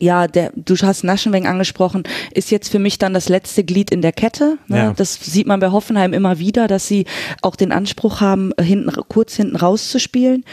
ja, 0.00 0.26
der, 0.26 0.52
du 0.56 0.76
hast 0.76 1.04
Naschenweng 1.04 1.46
angesprochen, 1.46 2.02
ist 2.32 2.50
jetzt 2.50 2.68
für 2.68 2.78
mich 2.78 2.98
dann 2.98 3.14
das 3.14 3.28
letzte 3.28 3.64
Glied 3.64 3.90
in 3.90 4.02
der 4.02 4.12
Kette. 4.12 4.58
Ne? 4.66 4.76
Ja. 4.76 4.92
Das 4.94 5.14
sieht 5.14 5.46
man 5.46 5.60
bei 5.60 5.70
Hoffenheim 5.70 6.12
immer 6.12 6.38
wieder, 6.38 6.66
dass 6.66 6.88
sie 6.88 7.06
auch 7.42 7.56
den 7.56 7.72
Anspruch 7.72 8.20
haben, 8.20 8.52
hinten, 8.60 8.90
kurz 9.08 9.34
hinten 9.36 9.56
rauszuspielen 9.56 10.44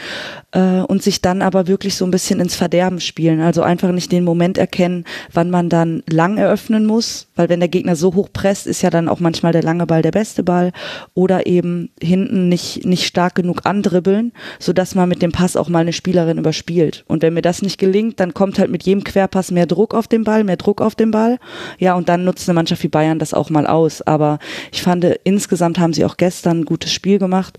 äh, 0.52 0.80
und 0.80 1.02
sich 1.02 1.20
dann 1.22 1.42
aber 1.42 1.66
wirklich 1.66 1.96
so 1.96 2.04
ein 2.04 2.10
bisschen 2.10 2.40
ins 2.40 2.54
Verderben 2.54 3.00
spielen. 3.00 3.40
Also 3.40 3.62
einfach 3.62 3.90
nicht 3.90 4.12
den 4.12 4.24
Moment 4.24 4.58
erkennen, 4.58 5.04
wann 5.32 5.50
man 5.50 5.68
dann 5.68 6.02
lang 6.08 6.38
eröffnen 6.38 6.86
muss, 6.86 7.28
weil 7.34 7.48
wenn 7.48 7.60
der 7.60 7.68
Gegner 7.68 7.96
so 7.96 8.14
hoch 8.14 8.28
presst, 8.32 8.66
ist 8.66 8.82
ja 8.82 8.90
dann 8.90 9.08
auch 9.08 9.20
manchmal 9.20 9.52
der 9.52 9.62
lange 9.62 9.86
Ball 9.86 10.02
der 10.02 10.12
beste 10.12 10.42
Ball 10.42 10.72
oder 11.14 11.46
eben 11.46 11.90
hinten 12.00 12.48
nicht, 12.48 12.84
nicht 12.84 13.06
stark 13.06 13.34
genug 13.34 13.62
andribbeln, 13.64 14.32
sodass 14.58 14.94
man 14.94 15.08
mit 15.08 15.22
dem 15.22 15.32
Pass 15.32 15.56
auch 15.56 15.68
mal 15.68 15.80
eine 15.80 15.92
Spielerin 15.92 16.38
überspielt. 16.38 17.04
Und 17.08 17.22
wenn 17.22 17.34
mir 17.34 17.42
das 17.42 17.62
nicht 17.62 17.78
gelingt, 17.78 18.20
dann 18.20 18.34
kommt 18.34 18.58
halt 18.58 18.70
mit 18.70 18.84
jedem 18.84 19.04
Quer 19.04 19.28
Querpass 19.32 19.50
mehr 19.50 19.66
Druck 19.66 19.94
auf 19.94 20.06
den 20.06 20.24
Ball, 20.24 20.44
mehr 20.44 20.58
Druck 20.58 20.80
auf 20.80 20.94
den 20.94 21.10
Ball. 21.10 21.38
Ja, 21.78 21.94
und 21.94 22.08
dann 22.08 22.24
nutzt 22.24 22.48
eine 22.48 22.54
Mannschaft 22.54 22.82
wie 22.82 22.88
Bayern 22.88 23.18
das 23.18 23.34
auch 23.34 23.48
mal 23.50 23.66
aus. 23.66 24.02
Aber 24.02 24.38
ich 24.70 24.82
fand, 24.82 25.04
insgesamt 25.24 25.78
haben 25.78 25.94
sie 25.94 26.04
auch 26.04 26.18
gestern 26.18 26.60
ein 26.60 26.64
gutes 26.66 26.92
Spiel 26.92 27.18
gemacht 27.18 27.58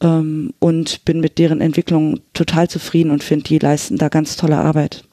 ähm, 0.00 0.54
und 0.58 1.04
bin 1.04 1.20
mit 1.20 1.38
deren 1.38 1.60
Entwicklung 1.60 2.20
total 2.32 2.68
zufrieden 2.68 3.10
und 3.10 3.22
finde, 3.22 3.44
die 3.44 3.58
leisten 3.58 3.98
da 3.98 4.08
ganz 4.08 4.36
tolle 4.36 4.56
Arbeit. 4.56 5.04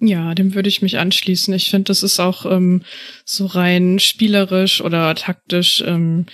Ja, 0.00 0.32
dem 0.36 0.54
würde 0.54 0.68
ich 0.68 0.80
mich 0.80 0.98
anschließen. 0.98 1.52
Ich 1.54 1.70
finde, 1.70 1.84
das 1.84 2.04
ist 2.04 2.20
auch 2.20 2.46
ähm, 2.46 2.82
so 3.24 3.46
rein 3.46 3.98
spielerisch 3.98 4.80
oder 4.80 5.12
taktisch 5.16 5.82
ähm, 5.84 6.26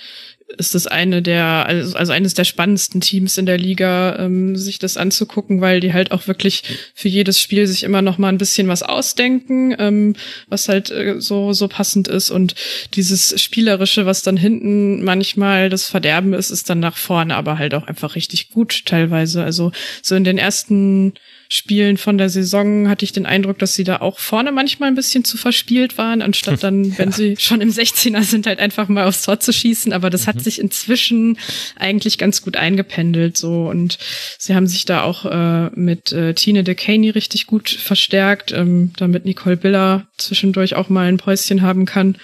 ist 0.56 0.74
das 0.74 0.86
eine 0.86 1.22
der, 1.22 1.66
also, 1.66 1.96
also 1.96 2.12
eines 2.12 2.34
der 2.34 2.44
spannendsten 2.44 3.00
Teams 3.00 3.38
in 3.38 3.46
der 3.46 3.58
Liga, 3.58 4.16
ähm, 4.18 4.56
sich 4.56 4.78
das 4.78 4.96
anzugucken, 4.96 5.60
weil 5.60 5.80
die 5.80 5.92
halt 5.92 6.12
auch 6.12 6.26
wirklich 6.26 6.62
für 6.94 7.08
jedes 7.08 7.40
Spiel 7.40 7.66
sich 7.66 7.82
immer 7.82 8.02
noch 8.02 8.18
mal 8.18 8.28
ein 8.28 8.38
bisschen 8.38 8.68
was 8.68 8.82
ausdenken, 8.82 9.74
ähm, 9.78 10.14
was 10.48 10.68
halt 10.68 10.90
äh, 10.90 11.20
so, 11.20 11.52
so 11.52 11.68
passend 11.68 12.08
ist. 12.08 12.30
Und 12.30 12.54
dieses 12.94 13.40
Spielerische, 13.40 14.06
was 14.06 14.22
dann 14.22 14.36
hinten 14.36 15.02
manchmal 15.02 15.70
das 15.70 15.88
Verderben 15.88 16.34
ist, 16.34 16.50
ist 16.50 16.70
dann 16.70 16.80
nach 16.80 16.96
vorne 16.96 17.34
aber 17.34 17.58
halt 17.58 17.74
auch 17.74 17.86
einfach 17.86 18.14
richtig 18.14 18.50
gut 18.50 18.84
teilweise. 18.86 19.42
Also 19.42 19.72
so 20.02 20.14
in 20.14 20.24
den 20.24 20.38
ersten 20.38 21.14
Spielen 21.48 21.98
von 21.98 22.18
der 22.18 22.30
Saison 22.30 22.88
hatte 22.88 23.04
ich 23.04 23.12
den 23.12 23.26
Eindruck, 23.26 23.58
dass 23.58 23.74
sie 23.74 23.84
da 23.84 23.98
auch 23.98 24.18
vorne 24.18 24.50
manchmal 24.50 24.88
ein 24.88 24.94
bisschen 24.94 25.24
zu 25.24 25.36
verspielt 25.36 25.98
waren, 25.98 26.22
anstatt 26.22 26.62
dann, 26.62 26.96
wenn 26.98 27.10
ja. 27.10 27.16
sie 27.16 27.36
schon 27.38 27.60
im 27.60 27.70
16er 27.70 28.22
sind, 28.22 28.46
halt 28.46 28.58
einfach 28.58 28.88
mal 28.88 29.06
aufs 29.06 29.22
Tor 29.22 29.40
zu 29.40 29.52
schießen. 29.52 29.92
Aber 29.92 30.10
das 30.10 30.22
mhm. 30.22 30.26
Hat 30.34 30.42
sich 30.42 30.58
inzwischen 30.58 31.38
eigentlich 31.76 32.18
ganz 32.18 32.42
gut 32.42 32.56
eingependelt 32.56 33.36
so 33.36 33.68
und 33.68 33.98
sie 34.38 34.54
haben 34.54 34.66
sich 34.66 34.84
da 34.84 35.02
auch 35.02 35.24
äh, 35.24 35.70
mit 35.74 36.12
äh, 36.12 36.34
Tine 36.34 36.64
de 36.64 36.74
Caney 36.74 37.10
richtig 37.10 37.46
gut 37.46 37.70
verstärkt, 37.70 38.52
ähm, 38.52 38.92
damit 38.96 39.24
Nicole 39.24 39.56
Biller 39.56 40.08
zwischendurch 40.18 40.74
auch 40.74 40.88
mal 40.88 41.08
ein 41.08 41.18
Päuschen 41.18 41.62
haben 41.62 41.86
kann. 41.86 42.16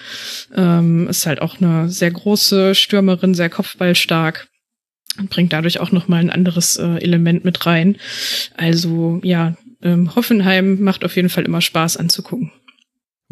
Ähm, 0.55 1.07
ist 1.07 1.25
halt 1.25 1.41
auch 1.41 1.59
eine 1.59 1.89
sehr 1.89 2.11
große 2.11 2.75
Stürmerin, 2.75 3.33
sehr 3.33 3.49
kopfballstark 3.49 4.47
und 5.17 5.29
bringt 5.29 5.53
dadurch 5.53 5.79
auch 5.79 5.91
noch 5.91 6.07
mal 6.07 6.19
ein 6.19 6.29
anderes 6.29 6.77
äh, 6.77 6.97
Element 6.97 7.45
mit 7.45 7.65
rein. 7.65 7.97
Also 8.55 9.19
ja, 9.23 9.55
ähm, 9.81 10.15
Hoffenheim 10.15 10.81
macht 10.81 11.03
auf 11.03 11.15
jeden 11.15 11.29
Fall 11.29 11.45
immer 11.45 11.61
Spaß 11.61 11.97
anzugucken. 11.97 12.51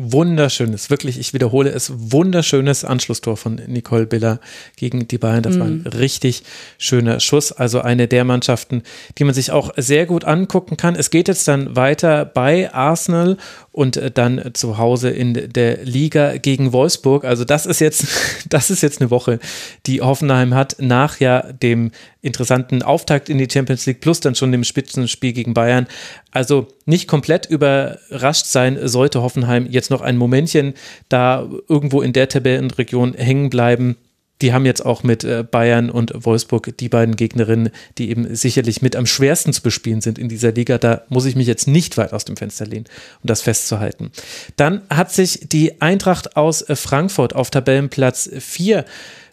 Wunderschönes, 0.01 0.89
wirklich, 0.89 1.19
ich 1.19 1.33
wiederhole 1.33 1.71
es, 1.71 1.91
wunderschönes 1.93 2.85
Anschlusstor 2.85 3.35
von 3.35 3.55
Nicole 3.67 4.05
Biller 4.05 4.39
gegen 4.77 5.09
die 5.09 5.17
Bayern. 5.17 5.43
Das 5.43 5.57
mm. 5.57 5.59
war 5.59 5.67
ein 5.67 5.79
mhm. 5.79 5.87
richtig 5.87 6.43
schöner 6.77 7.19
Schuss. 7.19 7.51
Also 7.51 7.81
eine 7.81 8.07
der 8.07 8.23
Mannschaften, 8.23 8.83
die 9.17 9.25
man 9.25 9.33
sich 9.33 9.51
auch 9.51 9.73
sehr 9.75 10.05
gut 10.05 10.23
angucken 10.23 10.77
kann. 10.77 10.95
Es 10.95 11.09
geht 11.09 11.27
jetzt 11.27 11.45
dann 11.49 11.75
weiter 11.75 12.23
bei 12.23 12.73
Arsenal 12.73 13.35
und 13.73 13.97
äh, 13.97 14.09
dann 14.09 14.51
zu 14.53 14.77
Hause 14.77 15.09
in 15.09 15.51
der 15.51 15.83
Liga 15.83 16.37
gegen 16.37 16.71
Wolfsburg. 16.71 17.25
Also 17.25 17.43
das 17.43 17.65
ist 17.65 17.81
jetzt, 17.81 18.07
das 18.49 18.69
ist 18.69 18.81
jetzt 18.81 19.01
eine 19.01 19.11
Woche, 19.11 19.39
die 19.85 20.01
Hoffenheim 20.01 20.53
hat 20.53 20.77
nach 20.79 21.19
ja 21.19 21.41
dem 21.51 21.91
interessanten 22.21 22.83
Auftakt 22.83 23.29
in 23.29 23.37
die 23.37 23.47
Champions 23.51 23.85
League 23.85 24.01
plus 24.01 24.19
dann 24.19 24.35
schon 24.35 24.51
dem 24.51 24.63
Spitzenspiel 24.63 25.33
gegen 25.33 25.53
Bayern. 25.53 25.87
Also 26.31 26.67
nicht 26.85 27.07
komplett 27.07 27.45
überrascht 27.45 28.45
sein 28.45 28.87
sollte 28.87 29.21
Hoffenheim 29.21 29.67
jetzt 29.69 29.88
noch 29.89 30.01
ein 30.01 30.17
Momentchen 30.17 30.73
da 31.09 31.47
irgendwo 31.67 32.01
in 32.01 32.13
der 32.13 32.29
Tabellenregion 32.29 33.13
hängen 33.13 33.49
bleiben 33.49 33.95
die 34.41 34.53
haben 34.53 34.65
jetzt 34.65 34.85
auch 34.85 35.03
mit 35.03 35.23
äh, 35.23 35.43
Bayern 35.49 35.89
und 35.89 36.13
Wolfsburg 36.25 36.77
die 36.77 36.89
beiden 36.89 37.15
Gegnerinnen, 37.15 37.71
die 37.97 38.09
eben 38.09 38.33
sicherlich 38.35 38.81
mit 38.81 38.95
am 38.95 39.05
schwersten 39.05 39.51
zu 39.51 39.61
bespielen 39.61 40.01
sind 40.01 40.17
in 40.17 40.29
dieser 40.29 40.51
Liga. 40.51 40.77
Da 40.77 41.03
muss 41.09 41.25
ich 41.25 41.35
mich 41.35 41.47
jetzt 41.47 41.67
nicht 41.67 41.97
weit 41.97 42.13
aus 42.13 42.25
dem 42.25 42.37
Fenster 42.37 42.65
lehnen, 42.65 42.85
um 43.21 43.27
das 43.27 43.41
festzuhalten. 43.41 44.11
Dann 44.55 44.81
hat 44.89 45.11
sich 45.11 45.41
die 45.49 45.81
Eintracht 45.81 46.37
aus 46.37 46.61
äh, 46.61 46.75
Frankfurt 46.75 47.35
auf 47.35 47.49
Tabellenplatz 47.49 48.29
4 48.39 48.85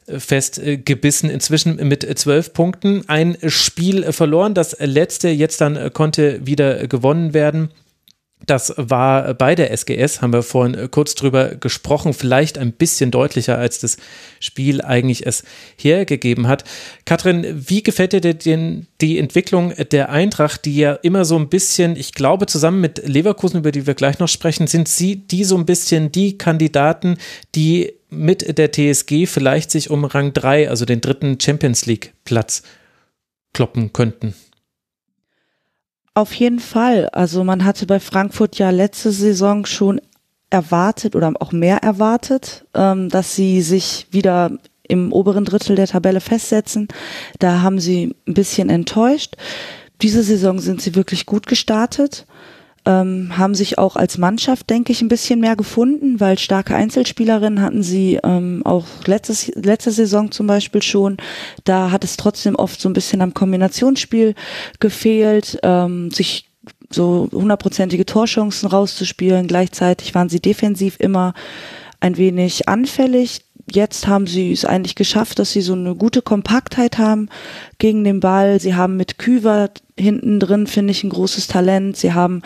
äh, 0.07 0.19
festgebissen, 0.19 1.31
inzwischen 1.31 1.77
mit 1.87 2.19
zwölf 2.19 2.53
Punkten. 2.53 3.09
Ein 3.09 3.37
Spiel 3.47 4.13
verloren, 4.13 4.55
das 4.55 4.77
letzte 4.81 5.29
jetzt 5.29 5.61
dann 5.61 5.93
konnte 5.93 6.45
wieder 6.45 6.89
gewonnen 6.89 7.33
werden. 7.33 7.71
Das 8.45 8.75
war 8.77 9.33
bei 9.33 9.55
der 9.55 9.73
SGS, 9.73 10.21
haben 10.21 10.35
wir 10.35 10.43
vorhin 10.43 10.91
kurz 10.91 11.15
drüber 11.15 11.55
gesprochen, 11.55 12.13
vielleicht 12.13 12.59
ein 12.59 12.73
bisschen 12.73 13.11
deutlicher, 13.11 13.57
als 13.57 13.81
das 13.81 13.97
Spiel 14.41 14.83
eigentlich 14.83 15.27
es 15.27 15.43
hergegeben 15.79 16.47
hat. 16.47 16.65
Katrin, 17.07 17.47
wie 17.69 17.83
gefällt 17.83 18.13
dir 18.13 18.21
denn 18.21 18.87
die 19.01 19.19
Entwicklung 19.19 19.73
der 19.91 20.11
Eintracht, 20.11 20.67
die 20.67 20.77
ja 20.77 20.93
immer 20.93 21.25
so 21.25 21.37
ein 21.37 21.49
bisschen, 21.49 21.97
ich 21.97 22.13
glaube, 22.13 22.45
zusammen 22.47 22.83
mit 22.83 23.09
Leverkusen, 23.09 23.61
über 23.61 23.73
die 23.73 23.87
wir 23.87 23.95
gleich 23.95 24.19
noch 24.19 24.29
sprechen, 24.29 24.67
sind 24.67 24.87
sie 24.87 25.17
die 25.17 25.45
so 25.45 25.57
ein 25.57 25.67
bisschen 25.67 26.13
die 26.13 26.37
Kandidaten, 26.37 27.17
die 27.55 27.95
mit 28.11 28.59
der 28.59 28.71
TSG 28.71 29.27
vielleicht 29.27 29.71
sich 29.71 29.89
um 29.89 30.05
Rang 30.05 30.35
3, 30.35 30.69
also 30.69 30.85
den 30.85 31.01
dritten 31.01 31.41
Champions 31.41 31.87
League 31.87 32.13
Platz 32.25 32.63
kloppen 33.55 33.95
könnten? 33.95 34.35
Auf 36.17 36.33
jeden 36.33 36.61
Fall. 36.61 37.11
Also 37.11 37.45
man 37.45 37.67
hatte 37.67 37.85
bei 37.85 38.01
Frankfurt 38.01 38.57
ja 38.57 38.71
letzte 38.71 39.13
Saison 39.13 39.67
schon 39.67 40.01
erwartet 40.49 41.15
oder 41.15 41.31
auch 41.41 41.53
mehr 41.53 41.83
erwartet, 41.83 42.65
ähm, 42.73 43.11
dass 43.11 43.37
sie 43.37 43.61
sich 43.61 44.07
wieder 44.13 44.53
im 44.89 45.13
oberen 45.13 45.45
Drittel 45.45 45.77
der 45.77 45.89
Tabelle 45.89 46.23
festsetzen. 46.23 46.89
Da 47.39 47.61
haben 47.61 47.79
sie 47.79 48.17
ein 48.27 48.33
bisschen 48.33 48.71
enttäuscht. 48.71 49.37
Diese 50.01 50.23
Saison 50.23 50.59
sind 50.59 50.81
sie 50.81 50.95
wirklich 50.95 51.27
gut 51.27 51.47
gestartet 51.47 52.25
ähm, 52.87 53.37
haben 53.37 53.55
sich 53.55 53.79
auch 53.79 53.97
als 53.97 54.17
Mannschaft, 54.17 54.71
denke 54.71 54.93
ich, 54.93 55.03
ein 55.03 55.09
bisschen 55.09 55.41
mehr 55.41 55.57
gefunden, 55.57 56.21
weil 56.21 56.39
starke 56.39 56.75
Einzelspielerinnen 56.75 57.61
hatten 57.61 57.83
sie 57.83 58.19
ähm, 58.23 58.63
auch 58.65 58.87
letztes, 59.07 59.49
letzte 59.55 59.91
Saison 59.91 60.31
zum 60.31 60.47
Beispiel 60.47 60.83
schon. 60.83 61.17
Da 61.65 61.91
hat 61.91 62.05
es 62.05 62.17
trotzdem 62.17 62.55
oft 62.55 62.81
so 62.81 62.89
ein 62.89 62.95
bisschen 62.95 63.21
am 63.21 63.35
Kombinationsspiel 63.35 64.35
gefehlt, 64.81 65.59
ähm, 65.63 66.11
sich 66.11 66.49
so 66.89 67.29
hundertprozentige 67.33 68.07
Torchancen 68.07 68.69
rauszuspielen. 68.69 69.49
Gleichzeitig 69.49 70.15
waren 70.15 70.29
sie 70.29 70.41
defensiv 70.41 70.97
immer 71.01 71.35
ein 71.99 72.17
wenig 72.17 72.69
anfällig 72.69 73.43
jetzt 73.71 74.07
haben 74.07 74.27
sie 74.27 74.53
es 74.53 74.65
eigentlich 74.65 74.95
geschafft, 74.95 75.39
dass 75.39 75.53
sie 75.53 75.61
so 75.61 75.73
eine 75.73 75.95
gute 75.95 76.23
Kompaktheit 76.23 76.99
haben 76.99 77.29
gegen 77.79 78.05
den 78.05 78.21
Ball. 78.21 78.61
Sie 78.61 78.75
haben 78.75 78.97
mit 78.97 79.19
Küver 79.19 79.71
hinten 79.99 80.41
drin, 80.41 80.67
finde 80.67 80.91
ich, 80.91 81.05
ein 81.05 81.11
großes 81.11 81.47
Talent. 81.47 81.97
Sie 81.97 82.13
haben 82.13 82.43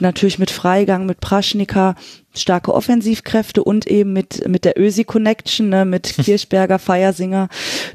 natürlich 0.00 0.38
mit 0.38 0.50
Freigang, 0.50 1.06
mit 1.06 1.20
Praschnika 1.20 1.94
starke 2.34 2.74
Offensivkräfte 2.74 3.62
und 3.64 3.86
eben 3.86 4.12
mit, 4.12 4.46
mit 4.48 4.64
der 4.64 4.78
Ösi 4.78 5.04
Connection, 5.04 5.68
ne, 5.68 5.84
mit 5.84 6.14
Kirchberger, 6.22 6.78
Feiersinger, 6.78 7.48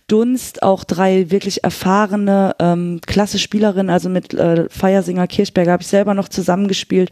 Dunst, 0.08 0.63
auch 0.63 0.84
drei 0.84 1.32
wirklich 1.32 1.63
erfahrene, 1.63 2.56
ähm, 2.60 3.00
klasse 3.06 3.39
Spielerinnen, 3.39 3.89
also 3.89 4.10
mit 4.10 4.34
äh, 4.34 4.67
Feiersinger, 4.69 5.28
Kirchberger 5.28 5.74
habe 5.74 5.84
ich 5.84 5.89
selber 5.89 6.13
noch 6.13 6.30
zusammengespielt. 6.30 7.12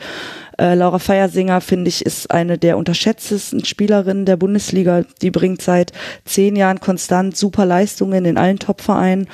Äh, 0.57 0.75
Laura 0.75 0.99
Feiersinger, 0.99 1.61
finde 1.61 1.89
ich, 1.89 2.05
ist 2.05 2.31
eine 2.31 2.57
der 2.57 2.77
unterschätztesten 2.77 3.65
Spielerinnen 3.65 4.25
der 4.25 4.37
Bundesliga. 4.37 5.03
Die 5.21 5.31
bringt 5.31 5.61
seit 5.61 5.91
zehn 6.25 6.55
Jahren 6.55 6.79
konstant 6.79 7.35
super 7.35 7.65
Leistungen 7.65 8.25
in 8.25 8.37
allen 8.37 8.59
Topvereinen. 8.59 9.27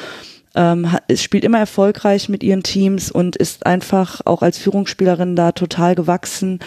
Ähm, 0.57 0.89
spielt 1.15 1.43
immer 1.43 1.59
erfolgreich 1.59 2.29
mit 2.29 2.43
ihren 2.43 2.63
Teams 2.63 3.11
und 3.11 3.35
ist 3.35 3.65
einfach 3.65 4.21
auch 4.25 4.41
als 4.41 4.57
Führungsspielerin 4.57 5.35
da 5.35 5.51
total 5.51 5.93
gewachsen, 5.93 6.59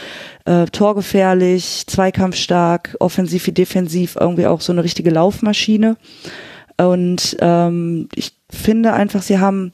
äh, 0.44 0.66
torgefährlich, 0.66 1.84
zweikampfstark, 1.88 2.96
offensiv 3.00 3.48
wie 3.48 3.52
defensiv, 3.52 4.16
irgendwie 4.18 4.46
auch 4.46 4.60
so 4.60 4.72
eine 4.72 4.84
richtige 4.84 5.10
Laufmaschine. 5.10 5.96
Und 6.78 7.36
ähm, 7.40 8.08
ich 8.14 8.32
finde 8.48 8.92
einfach, 8.92 9.22
sie 9.22 9.40
haben, 9.40 9.72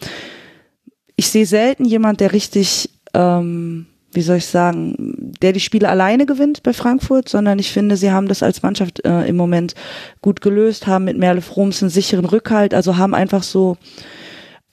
ich 1.15 1.29
sehe 1.29 1.47
selten 1.47 1.85
jemand, 1.85 2.21
der 2.21 2.33
richtig 2.33 2.91
ähm, 3.13 3.87
wie 4.17 4.23
soll 4.23 4.39
ich 4.39 4.47
sagen, 4.47 5.35
der 5.41 5.53
die 5.53 5.61
Spiele 5.61 5.89
alleine 5.89 6.27
gewinnt 6.27 6.63
bei 6.63 6.73
Frankfurt, 6.73 7.29
sondern 7.29 7.59
ich 7.59 7.71
finde, 7.71 7.97
sie 7.97 8.11
haben 8.11 8.27
das 8.27 8.43
als 8.43 8.63
Mannschaft 8.63 9.05
äh, 9.05 9.27
im 9.27 9.37
Moment 9.37 9.75
gut 10.23 10.41
gelöst, 10.41 10.87
haben 10.87 11.05
mit 11.05 11.19
Merle 11.19 11.43
Froms 11.43 11.83
einen 11.83 11.91
sicheren 11.91 12.25
Rückhalt, 12.25 12.75
also 12.75 12.97
haben 12.97 13.15
einfach 13.15 13.43
so 13.43 13.77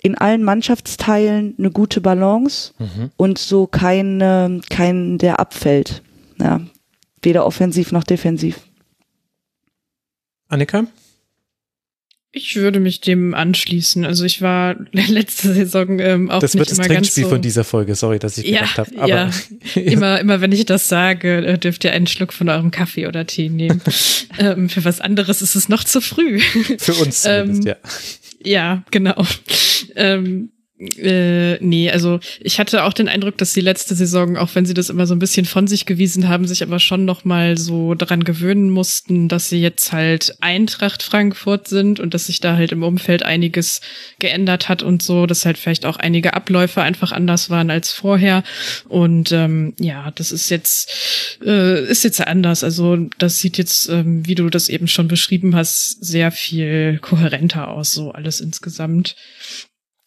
in 0.01 0.17
allen 0.17 0.43
Mannschaftsteilen 0.43 1.55
eine 1.57 1.71
gute 1.71 2.01
Balance 2.01 2.73
mhm. 2.79 3.11
und 3.15 3.37
so 3.37 3.67
kein, 3.67 4.61
kein, 4.69 5.17
der 5.17 5.39
abfällt. 5.39 6.01
Ja, 6.39 6.61
weder 7.21 7.45
offensiv 7.45 7.91
noch 7.91 8.03
defensiv. 8.03 8.59
Annika? 10.49 10.85
Ich 12.35 12.55
würde 12.55 12.79
mich 12.79 12.99
dem 12.99 13.35
anschließen. 13.35 14.05
Also 14.05 14.25
ich 14.25 14.41
war 14.41 14.75
letzte 14.91 15.53
Saison 15.53 15.99
ähm, 15.99 16.31
auch 16.31 16.39
das 16.39 16.55
nicht 16.55 16.61
wird 16.61 16.71
das 16.71 16.79
immer 16.79 16.87
Trinkspiel 16.87 17.23
ganz 17.23 17.29
so 17.29 17.35
von 17.35 17.41
dieser 17.43 17.63
Folge. 17.63 17.93
Sorry, 17.93 18.17
dass 18.17 18.39
ich 18.39 18.47
ja, 18.47 18.61
gedacht 18.61 18.79
habe. 18.79 18.97
Aber 18.97 19.07
ja. 19.07 19.29
immer, 19.75 20.19
immer 20.19 20.41
wenn 20.41 20.51
ich 20.51 20.65
das 20.65 20.89
sage, 20.89 21.45
äh, 21.45 21.59
dürft 21.59 21.83
ihr 21.83 21.93
einen 21.93 22.07
Schluck 22.07 22.33
von 22.33 22.49
eurem 22.49 22.71
Kaffee 22.71 23.05
oder 23.05 23.27
Tee 23.27 23.49
nehmen. 23.49 23.81
ähm, 24.39 24.67
für 24.67 24.83
was 24.83 24.99
anderes 24.99 25.43
ist 25.43 25.55
es 25.55 25.69
noch 25.69 25.83
zu 25.83 26.01
früh. 26.01 26.39
Für 26.39 26.95
uns 26.95 27.21
zumindest, 27.21 27.67
ähm, 27.67 27.67
ja. 27.67 27.75
Ja, 28.45 28.83
genau. 28.89 29.25
Ähm, 29.95 30.49
äh, 30.79 31.63
nee, 31.63 31.91
also 31.91 32.19
ich 32.41 32.59
hatte 32.59 32.83
auch 32.83 32.93
den 32.93 33.07
Eindruck, 33.07 33.37
dass 33.37 33.53
die 33.53 33.61
letzte 33.61 33.93
Saison, 33.93 34.37
auch 34.37 34.55
wenn 34.55 34.65
sie 34.65 34.73
das 34.73 34.89
immer 34.89 35.05
so 35.05 35.13
ein 35.13 35.19
bisschen 35.19 35.45
von 35.45 35.67
sich 35.67 35.85
gewiesen 35.85 36.27
haben, 36.27 36.47
sich 36.47 36.63
aber 36.63 36.79
schon 36.79 37.05
noch 37.05 37.25
mal 37.25 37.57
so 37.57 37.93
daran 37.93 38.23
gewöhnen 38.23 38.69
mussten, 38.71 39.27
dass 39.29 39.49
sie 39.49 39.61
jetzt 39.61 39.91
halt 39.91 40.35
Eintracht 40.41 41.03
Frankfurt 41.03 41.67
sind 41.67 41.99
und 41.99 42.13
dass 42.15 42.25
sich 42.25 42.39
da 42.39 42.55
halt 42.55 42.71
im 42.71 42.81
Umfeld 42.81 43.23
einiges 43.23 43.81
geändert 44.17 44.67
hat 44.67 44.81
und 44.81 45.03
so, 45.03 45.27
dass 45.27 45.45
halt 45.45 45.59
vielleicht 45.59 45.85
auch 45.85 45.97
einige 45.97 46.33
Abläufe 46.33 46.81
einfach 46.81 47.11
anders 47.11 47.51
waren 47.51 47.69
als 47.69 47.91
vorher. 47.91 48.43
Und 48.89 49.31
ähm, 49.31 49.75
ja, 49.79 50.11
das 50.11 50.31
ist 50.31 50.49
jetzt 50.49 51.39
äh, 51.45 51.85
ist 51.85 52.03
jetzt 52.03 52.19
anders. 52.25 52.63
Also 52.63 52.97
das 53.19 53.37
sieht 53.37 53.59
jetzt, 53.59 53.89
ähm, 53.89 54.25
wie 54.25 54.35
du 54.35 54.49
das 54.49 54.69
eben 54.69 54.87
schon 54.87 55.07
beschrieben 55.07 55.55
hast, 55.55 56.03
sehr 56.03 56.31
viel 56.31 56.97
kohärenter 56.99 57.67
aus, 57.67 57.91
so 57.91 58.11
alles 58.11 58.41
insgesamt. 58.41 59.15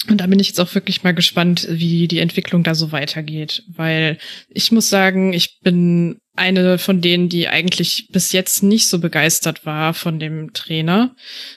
Und 0.08 0.20
da 0.20 0.26
bin 0.26 0.38
ich 0.38 0.48
jetzt 0.48 0.60
auch 0.60 0.74
wirklich 0.74 1.02
mal 1.02 1.14
gespannt, 1.14 1.66
wie 1.70 2.06
die 2.08 2.20
Entwicklung 2.20 2.62
da 2.62 2.74
so 2.74 2.92
weitergeht, 2.92 3.64
weil 3.68 4.18
ich 4.48 4.70
muss 4.70 4.88
sagen, 4.88 5.32
ich 5.32 5.60
bin 5.60 6.18
eine 6.36 6.78
von 6.78 7.00
denen, 7.00 7.28
die 7.28 7.48
eigentlich 7.48 8.08
bis 8.12 8.32
jetzt 8.32 8.62
nicht 8.62 8.88
so 8.88 8.98
begeistert 8.98 9.64
war 9.64 9.94
von 9.94 10.18
dem 10.18 10.52
Trainer, 10.52 11.14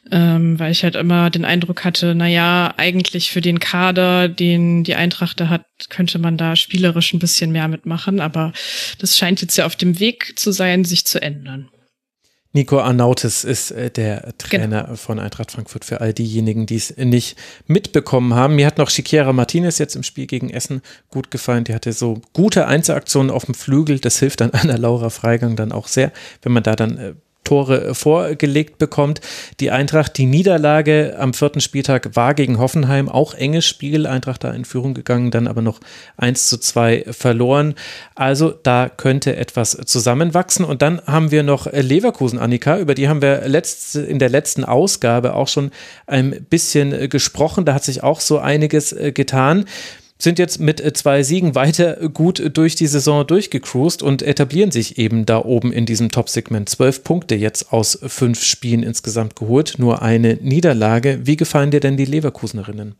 ähm, 0.09 0.57
weil 0.57 0.71
ich 0.71 0.83
halt 0.83 0.95
immer 0.95 1.29
den 1.29 1.45
Eindruck 1.45 1.83
hatte, 1.83 2.15
na 2.15 2.27
ja, 2.27 2.73
eigentlich 2.77 3.29
für 3.29 3.41
den 3.41 3.59
Kader, 3.59 4.29
den 4.29 4.83
die 4.83 4.95
Eintracht 4.95 5.39
da 5.39 5.49
hat, 5.49 5.65
könnte 5.89 6.17
man 6.17 6.37
da 6.37 6.55
spielerisch 6.55 7.13
ein 7.13 7.19
bisschen 7.19 7.51
mehr 7.51 7.67
mitmachen, 7.67 8.19
aber 8.21 8.53
das 8.99 9.17
scheint 9.17 9.41
jetzt 9.41 9.57
ja 9.57 9.65
auf 9.65 9.75
dem 9.75 9.99
Weg 9.99 10.39
zu 10.39 10.51
sein, 10.51 10.85
sich 10.85 11.05
zu 11.05 11.21
ändern. 11.21 11.69
Nico 12.51 12.79
Arnautis 12.79 13.43
ist 13.43 13.71
äh, 13.71 13.91
der 13.91 14.33
Trainer 14.39 14.83
genau. 14.83 14.95
von 14.95 15.19
Eintracht 15.19 15.51
Frankfurt 15.51 15.85
für 15.85 16.01
all 16.01 16.13
diejenigen, 16.13 16.65
die 16.65 16.77
es 16.77 16.97
nicht 16.97 17.37
mitbekommen 17.67 18.33
haben. 18.33 18.55
Mir 18.55 18.65
hat 18.65 18.79
noch 18.79 18.89
Chiquera 18.89 19.33
Martinez 19.33 19.77
jetzt 19.77 19.95
im 19.95 20.01
Spiel 20.01 20.25
gegen 20.25 20.49
Essen 20.49 20.81
gut 21.09 21.29
gefallen. 21.29 21.63
Die 21.63 21.75
hatte 21.75 21.93
so 21.93 22.21
gute 22.33 22.65
Einzelaktionen 22.65 23.29
auf 23.29 23.45
dem 23.45 23.53
Flügel. 23.53 23.99
Das 23.99 24.17
hilft 24.17 24.41
dann 24.41 24.49
Anna 24.53 24.77
Laura 24.77 25.11
Freigang 25.11 25.55
dann 25.55 25.71
auch 25.71 25.87
sehr, 25.87 26.11
wenn 26.41 26.51
man 26.51 26.63
da 26.63 26.75
dann 26.75 26.97
äh, 26.97 27.13
Tore 27.43 27.95
vorgelegt 27.95 28.77
bekommt. 28.77 29.21
Die 29.59 29.71
Eintracht, 29.71 30.17
die 30.17 30.25
Niederlage 30.25 31.15
am 31.17 31.33
vierten 31.33 31.61
Spieltag 31.61 32.15
war 32.15 32.33
gegen 32.33 32.59
Hoffenheim, 32.59 33.09
auch 33.09 33.33
enges 33.33 33.65
Spiel. 33.65 34.05
Eintracht 34.05 34.43
da 34.43 34.51
in 34.51 34.65
Führung 34.65 34.93
gegangen, 34.93 35.31
dann 35.31 35.47
aber 35.47 35.61
noch 35.61 35.79
1 36.17 36.47
zu 36.47 36.59
2 36.59 37.05
verloren. 37.09 37.75
Also 38.13 38.51
da 38.51 38.89
könnte 38.89 39.35
etwas 39.35 39.71
zusammenwachsen. 39.85 40.63
Und 40.63 40.81
dann 40.81 41.01
haben 41.07 41.31
wir 41.31 41.43
noch 41.43 41.71
Leverkusen, 41.71 42.37
Annika, 42.39 42.77
über 42.77 42.93
die 42.93 43.07
haben 43.09 43.21
wir 43.21 43.47
letzt, 43.47 43.95
in 43.95 44.19
der 44.19 44.29
letzten 44.29 44.63
Ausgabe 44.63 45.33
auch 45.33 45.47
schon 45.47 45.71
ein 46.05 46.45
bisschen 46.49 47.09
gesprochen. 47.09 47.65
Da 47.65 47.73
hat 47.73 47.83
sich 47.83 48.03
auch 48.03 48.19
so 48.19 48.39
einiges 48.39 48.95
getan 49.13 49.65
sind 50.21 50.37
jetzt 50.37 50.59
mit 50.59 50.81
äh, 50.81 50.93
zwei 50.93 51.23
Siegen 51.23 51.55
weiter 51.55 52.09
gut 52.09 52.55
durch 52.55 52.75
die 52.75 52.87
Saison 52.87 53.25
durchgecruised 53.25 54.03
und 54.03 54.21
etablieren 54.21 54.71
sich 54.71 54.97
eben 54.97 55.25
da 55.25 55.43
oben 55.43 55.71
in 55.71 55.85
diesem 55.85 56.09
Top-Segment. 56.09 56.69
Zwölf 56.69 57.03
Punkte 57.03 57.35
jetzt 57.35 57.71
aus 57.71 57.97
fünf 58.01 58.43
Spielen 58.43 58.83
insgesamt 58.83 59.35
geholt, 59.35 59.75
nur 59.77 60.01
eine 60.01 60.35
Niederlage. 60.35 61.21
Wie 61.23 61.37
gefallen 61.37 61.71
dir 61.71 61.79
denn 61.79 61.97
die 61.97 62.05
Leverkusenerinnen? 62.05 62.95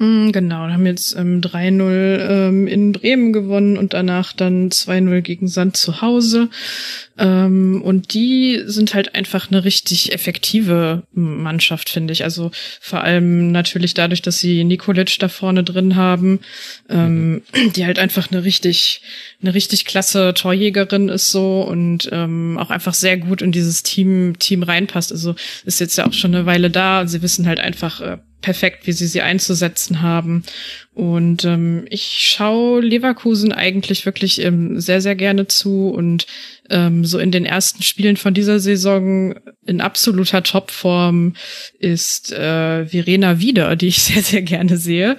Mm, 0.00 0.32
genau, 0.32 0.56
haben 0.56 0.86
jetzt 0.86 1.14
ähm, 1.16 1.40
3-0 1.40 2.18
ähm, 2.28 2.66
in 2.66 2.90
Bremen 2.90 3.32
gewonnen 3.32 3.76
und 3.76 3.92
danach 3.92 4.32
dann 4.32 4.70
2-0 4.70 5.20
gegen 5.20 5.46
Sand 5.46 5.76
zu 5.76 6.00
Hause. 6.00 6.48
Ähm, 7.16 7.80
und 7.80 8.12
die 8.12 8.60
sind 8.66 8.92
halt 8.94 9.14
einfach 9.14 9.52
eine 9.52 9.64
richtig 9.64 10.12
effektive 10.12 11.04
Mannschaft, 11.12 11.90
finde 11.90 12.12
ich. 12.12 12.24
Also 12.24 12.50
vor 12.80 13.04
allem 13.04 13.52
natürlich 13.52 13.94
dadurch, 13.94 14.20
dass 14.20 14.40
sie 14.40 14.64
Nikolic 14.64 15.16
da 15.20 15.28
vorne 15.28 15.62
drin 15.62 15.94
haben, 15.94 16.40
ähm, 16.88 17.34
mhm. 17.54 17.72
die 17.76 17.86
halt 17.86 18.00
einfach 18.00 18.32
eine 18.32 18.42
richtig, 18.42 19.00
eine 19.40 19.54
richtig 19.54 19.84
klasse 19.84 20.34
Torjägerin 20.34 21.08
ist 21.08 21.30
so 21.30 21.62
und 21.62 22.08
ähm, 22.10 22.58
auch 22.58 22.70
einfach 22.70 22.94
sehr 22.94 23.16
gut 23.16 23.42
in 23.42 23.52
dieses 23.52 23.84
Team, 23.84 24.40
Team 24.40 24.64
reinpasst. 24.64 25.12
Also 25.12 25.36
ist 25.64 25.78
jetzt 25.78 25.96
ja 25.96 26.08
auch 26.08 26.12
schon 26.12 26.34
eine 26.34 26.46
Weile 26.46 26.68
da 26.68 27.02
und 27.02 27.06
sie 27.06 27.22
wissen 27.22 27.46
halt 27.46 27.60
einfach, 27.60 28.00
äh, 28.00 28.18
perfekt, 28.44 28.86
wie 28.86 28.92
sie 28.92 29.06
sie 29.06 29.22
einzusetzen 29.22 30.02
haben. 30.02 30.42
Und 30.92 31.46
ähm, 31.46 31.86
ich 31.88 32.18
schaue 32.20 32.82
Leverkusen 32.82 33.52
eigentlich 33.52 34.04
wirklich 34.04 34.42
ähm, 34.42 34.78
sehr, 34.78 35.00
sehr 35.00 35.16
gerne 35.16 35.48
zu 35.48 35.88
und 35.88 36.26
ähm, 36.68 37.06
so 37.06 37.18
in 37.18 37.30
den 37.30 37.46
ersten 37.46 37.82
Spielen 37.82 38.18
von 38.18 38.34
dieser 38.34 38.60
Saison 38.60 39.34
in 39.64 39.80
absoluter 39.80 40.42
Topform 40.42 41.36
ist 41.78 42.32
äh, 42.32 42.84
Verena 42.84 43.40
Wieder, 43.40 43.76
die 43.76 43.88
ich 43.88 44.02
sehr, 44.02 44.22
sehr 44.22 44.42
gerne 44.42 44.76
sehe 44.76 45.16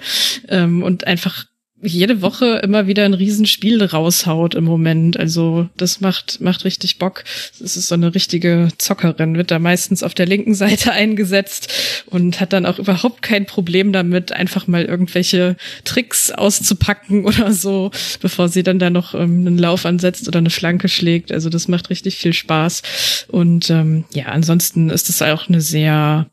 ähm, 0.48 0.84
und 0.84 1.08
einfach 1.08 1.46
jede 1.86 2.22
Woche 2.22 2.60
immer 2.62 2.86
wieder 2.86 3.04
ein 3.04 3.14
Riesenspiel 3.14 3.82
raushaut 3.82 4.54
im 4.54 4.64
Moment. 4.64 5.18
Also 5.18 5.68
das 5.76 6.00
macht, 6.00 6.40
macht 6.40 6.64
richtig 6.64 6.98
Bock. 6.98 7.24
Das 7.60 7.76
ist 7.76 7.88
so 7.88 7.94
eine 7.94 8.14
richtige 8.14 8.68
Zockerin, 8.78 9.36
wird 9.36 9.50
da 9.50 9.58
meistens 9.58 10.02
auf 10.02 10.14
der 10.14 10.26
linken 10.26 10.54
Seite 10.54 10.92
eingesetzt 10.96 12.04
und 12.06 12.40
hat 12.40 12.52
dann 12.52 12.66
auch 12.66 12.78
überhaupt 12.78 13.22
kein 13.22 13.46
Problem 13.46 13.92
damit, 13.92 14.32
einfach 14.32 14.66
mal 14.66 14.84
irgendwelche 14.84 15.56
Tricks 15.84 16.30
auszupacken 16.30 17.24
oder 17.26 17.52
so, 17.52 17.90
bevor 18.20 18.48
sie 18.48 18.62
dann 18.62 18.78
da 18.78 18.90
noch 18.90 19.14
ähm, 19.14 19.46
einen 19.46 19.58
Lauf 19.58 19.86
ansetzt 19.86 20.28
oder 20.28 20.38
eine 20.38 20.50
Flanke 20.50 20.88
schlägt. 20.88 21.32
Also 21.32 21.48
das 21.48 21.68
macht 21.68 21.90
richtig 21.90 22.16
viel 22.16 22.32
Spaß. 22.32 23.26
Und 23.28 23.70
ähm, 23.70 24.04
ja, 24.12 24.26
ansonsten 24.26 24.90
ist 24.90 25.08
es 25.08 25.22
auch 25.22 25.48
eine 25.48 25.60
sehr, 25.60 26.26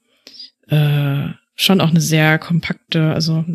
äh, 0.68 1.28
schon 1.56 1.82
auch 1.82 1.90
eine 1.90 2.02
sehr 2.02 2.40
kompakte, 2.40 3.14
also 3.14 3.46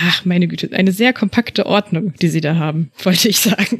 ach, 0.00 0.24
meine 0.24 0.48
Güte, 0.48 0.70
eine 0.72 0.92
sehr 0.92 1.12
kompakte 1.12 1.66
Ordnung, 1.66 2.14
die 2.20 2.28
sie 2.28 2.40
da 2.40 2.56
haben, 2.56 2.90
wollte 3.02 3.28
ich 3.28 3.40
sagen. 3.40 3.78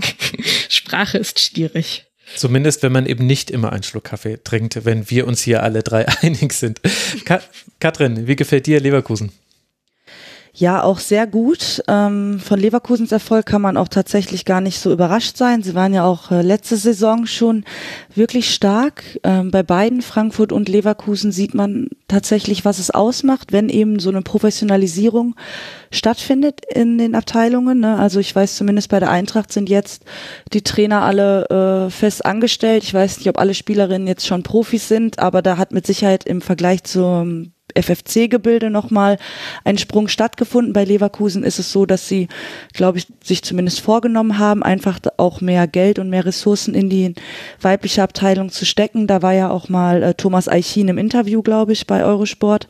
Sprache 0.69 1.19
ist 1.19 1.41
schwierig. 1.41 2.07
Zumindest, 2.37 2.83
wenn 2.83 2.93
man 2.93 3.07
eben 3.07 3.27
nicht 3.27 3.51
immer 3.51 3.73
einen 3.73 3.83
Schluck 3.83 4.05
Kaffee 4.05 4.39
trinkt, 4.43 4.85
wenn 4.85 5.11
wir 5.11 5.27
uns 5.27 5.43
hier 5.43 5.63
alle 5.63 5.83
drei 5.83 6.07
einig 6.23 6.53
sind. 6.53 6.81
Ka 7.25 7.41
Katrin, 7.81 8.27
wie 8.27 8.37
gefällt 8.37 8.67
dir 8.67 8.81
Leverkusen? 8.81 9.33
Ja, 10.55 10.83
auch 10.83 10.99
sehr 10.99 11.27
gut. 11.27 11.83
Ähm, 11.89 12.39
von 12.39 12.61
Leverkusens 12.61 13.11
Erfolg 13.11 13.47
kann 13.47 13.63
man 13.63 13.79
auch 13.79 13.89
tatsächlich 13.89 14.45
gar 14.45 14.61
nicht 14.61 14.79
so 14.81 14.93
überrascht 14.93 15.39
sein. 15.39 15.63
Sie 15.63 15.75
waren 15.75 15.95
ja 15.95 16.05
auch 16.05 16.31
äh, 16.31 16.43
letzte 16.43 16.77
Saison 16.77 17.25
schon 17.25 17.65
wirklich 18.15 18.53
stark. 18.53 19.19
Ähm, 19.25 19.51
bei 19.51 19.63
beiden, 19.63 20.03
Frankfurt 20.03 20.53
und 20.53 20.69
Leverkusen, 20.69 21.33
sieht 21.33 21.55
man 21.55 21.89
tatsächlich, 22.07 22.67
was 22.67 22.79
es 22.79 22.91
ausmacht, 22.91 23.51
wenn 23.53 23.71
eben 23.71 23.99
so 23.99 24.11
eine 24.11 24.21
Professionalisierung 24.21 25.37
stattfindet 25.91 26.61
in 26.69 26.99
den 26.99 27.15
Abteilungen. 27.15 27.81
Ne? 27.81 27.99
Also 27.99 28.21
ich 28.21 28.37
weiß 28.37 28.57
zumindest 28.57 28.91
bei 28.91 29.01
der 29.01 29.11
Eintracht 29.11 29.51
sind 29.55 29.71
jetzt 29.71 30.05
die 30.53 30.63
Trainer 30.63 31.01
alle 31.01 31.87
äh, 31.87 31.91
fest 31.91 32.27
angestellt. 32.27 32.83
Ich 32.83 32.93
weiß 32.93 33.17
nicht, 33.17 33.29
ob 33.31 33.39
alle 33.39 33.55
Spielerinnen 33.55 34.07
jetzt 34.07 34.27
schon 34.27 34.43
Profis 34.43 34.87
sind, 34.87 35.19
aber 35.19 35.41
da 35.41 35.57
hat 35.57 35.73
mit 35.73 35.87
Sicherheit 35.87 36.25
im 36.25 36.43
Vergleich 36.43 36.85
zum 36.85 37.55
FFC-Gebilde 37.75 38.71
nochmal 38.71 39.19
ein 39.65 39.79
Sprung 39.79 40.09
stattgefunden. 40.09 40.73
Bei 40.73 40.85
Leverkusen 40.85 41.45
ist 41.45 41.59
es 41.59 41.73
so, 41.73 41.87
dass 41.87 42.09
sie, 42.09 42.29
glaube 42.73 42.99
ich, 42.99 43.07
sich 43.23 43.43
zumindest 43.43 43.81
vorgenommen 43.81 44.39
haben, 44.39 44.63
einfach 44.63 44.99
auch 45.17 45.41
mehr 45.41 45.67
Geld 45.67 45.99
und 45.99 46.11
mehr 46.11 46.25
Ressourcen 46.25 46.75
in 46.75 46.89
die 46.89 47.15
weibliche 47.61 48.03
Abteilung 48.03 48.51
zu 48.51 48.65
stecken. 48.65 49.07
Da 49.07 49.23
war 49.23 49.33
ja 49.33 49.51
auch 49.51 49.69
mal 49.69 50.03
äh, 50.03 50.15
Thomas 50.15 50.49
Eichin 50.49 50.89
im 50.89 50.99
Interview, 50.99 51.43
glaube 51.43 51.73
ich, 51.73 51.87
bei 51.87 52.05
Eurosport. 52.05 52.69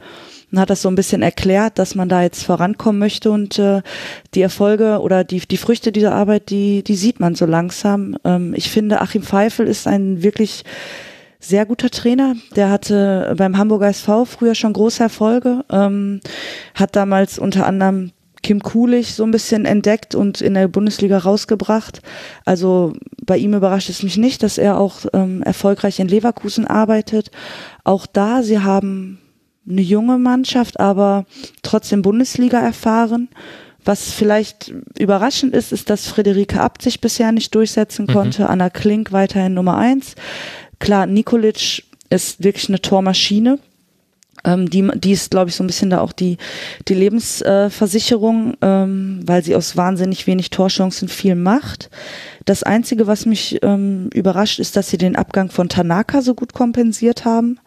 und 0.50 0.58
hat 0.58 0.70
das 0.70 0.82
so 0.82 0.88
ein 0.88 0.94
bisschen 0.94 1.22
erklärt, 1.22 1.78
dass 1.78 1.94
man 1.94 2.08
da 2.08 2.22
jetzt 2.22 2.44
vorankommen 2.44 2.98
möchte 2.98 3.30
und 3.30 3.58
äh, 3.58 3.82
die 4.34 4.42
Erfolge 4.42 5.00
oder 5.00 5.24
die, 5.24 5.40
die 5.40 5.56
Früchte 5.56 5.92
dieser 5.92 6.14
Arbeit, 6.14 6.50
die, 6.50 6.82
die 6.82 6.96
sieht 6.96 7.20
man 7.20 7.34
so 7.34 7.46
langsam. 7.46 8.16
Ähm, 8.24 8.54
ich 8.54 8.70
finde, 8.70 9.00
Achim 9.00 9.22
Pfeifel 9.22 9.66
ist 9.66 9.86
ein 9.86 10.22
wirklich 10.22 10.64
sehr 11.42 11.66
guter 11.66 11.90
Trainer. 11.90 12.36
Der 12.56 12.70
hatte 12.70 13.34
beim 13.36 13.58
Hamburger 13.58 13.88
SV 13.88 14.24
früher 14.24 14.54
schon 14.54 14.72
große 14.72 15.02
Erfolge, 15.02 15.64
ähm, 15.70 16.20
hat 16.74 16.96
damals 16.96 17.38
unter 17.38 17.66
anderem 17.66 18.12
Kim 18.42 18.60
Kulich 18.60 19.14
so 19.14 19.22
ein 19.24 19.30
bisschen 19.30 19.64
entdeckt 19.64 20.14
und 20.14 20.40
in 20.40 20.54
der 20.54 20.68
Bundesliga 20.68 21.18
rausgebracht. 21.18 22.02
Also 22.44 22.92
bei 23.24 23.38
ihm 23.38 23.54
überrascht 23.54 23.88
es 23.88 24.02
mich 24.02 24.16
nicht, 24.16 24.42
dass 24.42 24.58
er 24.58 24.78
auch 24.78 25.06
ähm, 25.12 25.42
erfolgreich 25.42 26.00
in 26.00 26.08
Leverkusen 26.08 26.66
arbeitet. 26.66 27.30
Auch 27.84 28.06
da, 28.06 28.42
sie 28.42 28.58
haben 28.58 29.18
eine 29.68 29.80
junge 29.80 30.18
Mannschaft, 30.18 30.80
aber 30.80 31.24
trotzdem 31.62 32.02
Bundesliga 32.02 32.58
erfahren. 32.58 33.28
Was 33.84 34.12
vielleicht 34.12 34.72
überraschend 34.98 35.54
ist, 35.54 35.72
ist, 35.72 35.90
dass 35.90 36.06
Friederike 36.06 36.60
Abt 36.60 36.82
sich 36.82 37.00
bisher 37.00 37.32
nicht 37.32 37.54
durchsetzen 37.54 38.06
mhm. 38.06 38.12
konnte. 38.12 38.48
Anna 38.48 38.70
Klink 38.70 39.10
weiterhin 39.12 39.54
Nummer 39.54 39.76
eins. 39.76 40.14
Klar, 40.82 41.06
Nikolic 41.06 41.84
ist 42.10 42.42
wirklich 42.42 42.68
eine 42.68 42.82
Tormaschine. 42.82 43.60
Ähm, 44.42 44.68
die, 44.68 44.90
die 44.96 45.12
ist, 45.12 45.30
glaube 45.30 45.48
ich, 45.48 45.54
so 45.54 45.62
ein 45.62 45.68
bisschen 45.68 45.90
da 45.90 46.00
auch 46.00 46.10
die, 46.10 46.38
die 46.88 46.94
Lebensversicherung, 46.94 48.56
ähm, 48.60 49.20
weil 49.24 49.44
sie 49.44 49.54
aus 49.54 49.76
wahnsinnig 49.76 50.26
wenig 50.26 50.50
Torchancen 50.50 51.06
viel 51.06 51.36
macht. 51.36 51.88
Das 52.46 52.64
Einzige, 52.64 53.06
was 53.06 53.26
mich 53.26 53.60
ähm, 53.62 54.10
überrascht, 54.12 54.58
ist, 54.58 54.74
dass 54.74 54.90
sie 54.90 54.98
den 54.98 55.14
Abgang 55.14 55.52
von 55.52 55.68
Tanaka 55.68 56.20
so 56.20 56.34
gut 56.34 56.52
kompensiert 56.52 57.24
haben. 57.24 57.60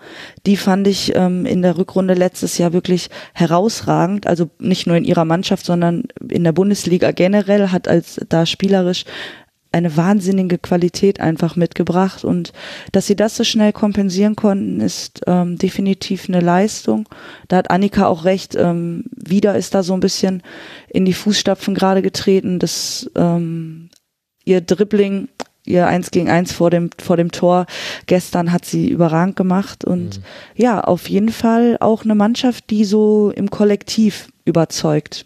Die 0.45 0.57
fand 0.57 0.85
ich 0.85 1.15
ähm, 1.15 1.45
in 1.45 1.61
der 1.61 1.77
Rückrunde 1.77 2.15
letztes 2.15 2.57
Jahr 2.57 2.73
wirklich 2.73 3.09
herausragend. 3.33 4.27
Also 4.27 4.49
nicht 4.59 4.87
nur 4.87 4.97
in 4.97 5.05
ihrer 5.05 5.23
Mannschaft, 5.23 5.65
sondern 5.65 6.03
in 6.27 6.43
der 6.43 6.51
Bundesliga 6.51 7.11
generell 7.11 7.69
hat 7.69 7.87
als 7.87 8.19
da 8.27 8.45
spielerisch 8.45 9.05
eine 9.75 9.97
wahnsinnige 9.97 10.57
Qualität 10.57 11.19
einfach 11.19 11.57
mitgebracht 11.57 12.23
und 12.23 12.53
dass 12.93 13.07
sie 13.07 13.15
das 13.17 13.35
so 13.35 13.43
schnell 13.43 13.73
kompensieren 13.73 14.37
konnten, 14.37 14.79
ist 14.79 15.21
ähm, 15.27 15.57
definitiv 15.57 16.29
eine 16.29 16.39
Leistung. 16.39 17.09
Da 17.49 17.57
hat 17.57 17.71
Annika 17.71 18.07
auch 18.07 18.23
recht. 18.23 18.55
Ähm, 18.55 19.03
wieder 19.11 19.57
ist 19.57 19.75
da 19.75 19.83
so 19.83 19.93
ein 19.93 19.99
bisschen 19.99 20.43
in 20.87 21.03
die 21.03 21.13
Fußstapfen 21.13 21.75
gerade 21.75 22.01
getreten, 22.01 22.57
dass 22.57 23.11
ähm, 23.15 23.89
ihr 24.45 24.61
Dribbling 24.61 25.27
ihr 25.65 25.87
eins 25.87 26.11
gegen 26.11 26.29
eins 26.29 26.53
vor 26.53 26.69
dem 26.69 26.91
vor 26.99 27.17
dem 27.17 27.31
Tor 27.31 27.65
gestern 28.05 28.53
hat 28.53 28.65
sie 28.65 28.87
überragend 28.87 29.35
gemacht 29.35 29.83
und 29.83 30.19
mhm. 30.19 30.23
ja 30.55 30.79
auf 30.79 31.09
jeden 31.09 31.29
Fall 31.29 31.77
auch 31.81 32.03
eine 32.03 32.15
Mannschaft, 32.15 32.69
die 32.69 32.85
so 32.85 33.31
im 33.35 33.49
Kollektiv 33.49 34.29
überzeugt. 34.45 35.25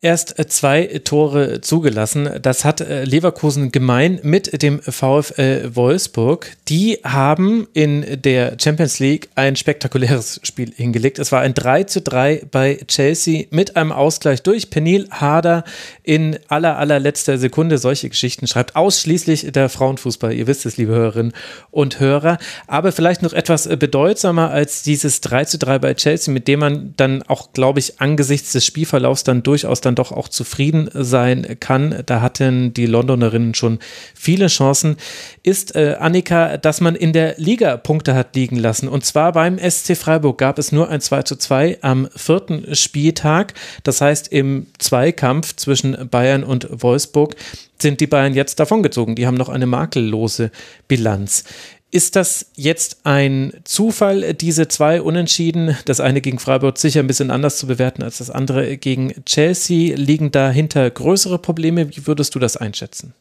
Erst 0.00 0.38
äh, 0.38 0.46
zwei 0.46 1.00
Tore 1.02 1.60
zugelassen. 1.60 2.30
Das 2.40 2.64
hat 2.64 2.80
äh, 2.80 3.02
Leverkusen 3.02 3.72
gemein 3.72 4.20
mit 4.22 4.62
dem 4.62 4.80
VfL 4.80 5.74
Wolfsburg. 5.74 6.52
Die 6.68 7.00
haben 7.02 7.66
in 7.72 8.22
der 8.22 8.56
Champions 8.62 9.00
League 9.00 9.28
ein 9.34 9.56
spektakuläres 9.56 10.38
Spiel 10.44 10.72
hingelegt. 10.72 11.18
Es 11.18 11.32
war 11.32 11.40
ein 11.40 11.52
3 11.52 11.82
zu 11.82 12.00
3 12.00 12.42
bei 12.48 12.78
Chelsea 12.86 13.46
mit 13.50 13.74
einem 13.74 13.90
Ausgleich 13.90 14.40
durch 14.44 14.70
Penil 14.70 15.08
Harder 15.10 15.64
in 16.04 16.38
aller, 16.46 16.78
allerletzter 16.78 17.36
Sekunde. 17.36 17.78
Solche 17.78 18.08
Geschichten 18.08 18.46
schreibt 18.46 18.76
ausschließlich 18.76 19.50
der 19.50 19.68
Frauenfußball. 19.68 20.32
Ihr 20.32 20.46
wisst 20.46 20.64
es, 20.64 20.76
liebe 20.76 20.92
Hörerinnen 20.92 21.32
und 21.72 21.98
Hörer. 21.98 22.38
Aber 22.68 22.92
vielleicht 22.92 23.22
noch 23.22 23.32
etwas 23.32 23.66
äh, 23.66 23.76
bedeutsamer 23.76 24.52
als 24.52 24.84
dieses 24.84 25.22
3 25.22 25.46
zu 25.46 25.58
3 25.58 25.80
bei 25.80 25.94
Chelsea, 25.94 26.32
mit 26.32 26.46
dem 26.46 26.60
man 26.60 26.94
dann 26.96 27.24
auch, 27.24 27.52
glaube 27.52 27.80
ich, 27.80 28.00
angesichts 28.00 28.52
des 28.52 28.64
Spielverlaufs 28.64 29.24
dann 29.24 29.42
durchaus 29.42 29.80
dann 29.80 29.87
doch 29.94 30.12
auch 30.12 30.28
zufrieden 30.28 30.88
sein 30.92 31.56
kann. 31.60 32.02
Da 32.06 32.20
hatten 32.20 32.74
die 32.74 32.86
Londonerinnen 32.86 33.54
schon 33.54 33.78
viele 34.14 34.48
Chancen. 34.48 34.96
Ist, 35.42 35.74
äh, 35.74 35.96
Annika, 35.98 36.56
dass 36.56 36.80
man 36.80 36.94
in 36.94 37.12
der 37.12 37.34
Liga 37.38 37.76
Punkte 37.76 38.14
hat 38.14 38.34
liegen 38.34 38.56
lassen. 38.56 38.88
Und 38.88 39.04
zwar 39.04 39.32
beim 39.32 39.58
SC 39.58 39.96
Freiburg 39.96 40.38
gab 40.38 40.58
es 40.58 40.72
nur 40.72 40.88
ein 40.88 41.00
2 41.00 41.22
zu 41.22 41.36
2 41.36 41.78
am 41.82 42.08
vierten 42.14 42.74
Spieltag. 42.74 43.54
Das 43.82 44.00
heißt, 44.00 44.28
im 44.28 44.66
Zweikampf 44.78 45.56
zwischen 45.56 46.08
Bayern 46.10 46.44
und 46.44 46.68
Wolfsburg 46.70 47.34
sind 47.80 48.00
die 48.00 48.06
Bayern 48.06 48.34
jetzt 48.34 48.58
davongezogen. 48.60 49.14
Die 49.14 49.26
haben 49.26 49.36
noch 49.36 49.48
eine 49.48 49.66
makellose 49.66 50.50
Bilanz. 50.88 51.44
Ist 51.90 52.16
das 52.16 52.50
jetzt 52.54 53.06
ein 53.06 53.52
Zufall, 53.64 54.34
diese 54.34 54.68
zwei 54.68 55.00
Unentschieden? 55.00 55.76
Das 55.86 56.00
eine 56.00 56.20
gegen 56.20 56.38
Freiburg 56.38 56.76
sicher 56.76 57.00
ein 57.00 57.06
bisschen 57.06 57.30
anders 57.30 57.56
zu 57.56 57.66
bewerten 57.66 58.02
als 58.02 58.18
das 58.18 58.28
andere 58.28 58.76
gegen 58.76 59.24
Chelsea. 59.24 59.96
Liegen 59.96 60.30
dahinter 60.30 60.90
größere 60.90 61.38
Probleme? 61.38 61.96
Wie 61.96 62.06
würdest 62.06 62.34
du 62.34 62.38
das 62.38 62.58
einschätzen? 62.58 63.14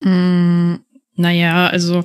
Mm, 0.00 0.76
naja, 1.16 1.66
also 1.66 2.04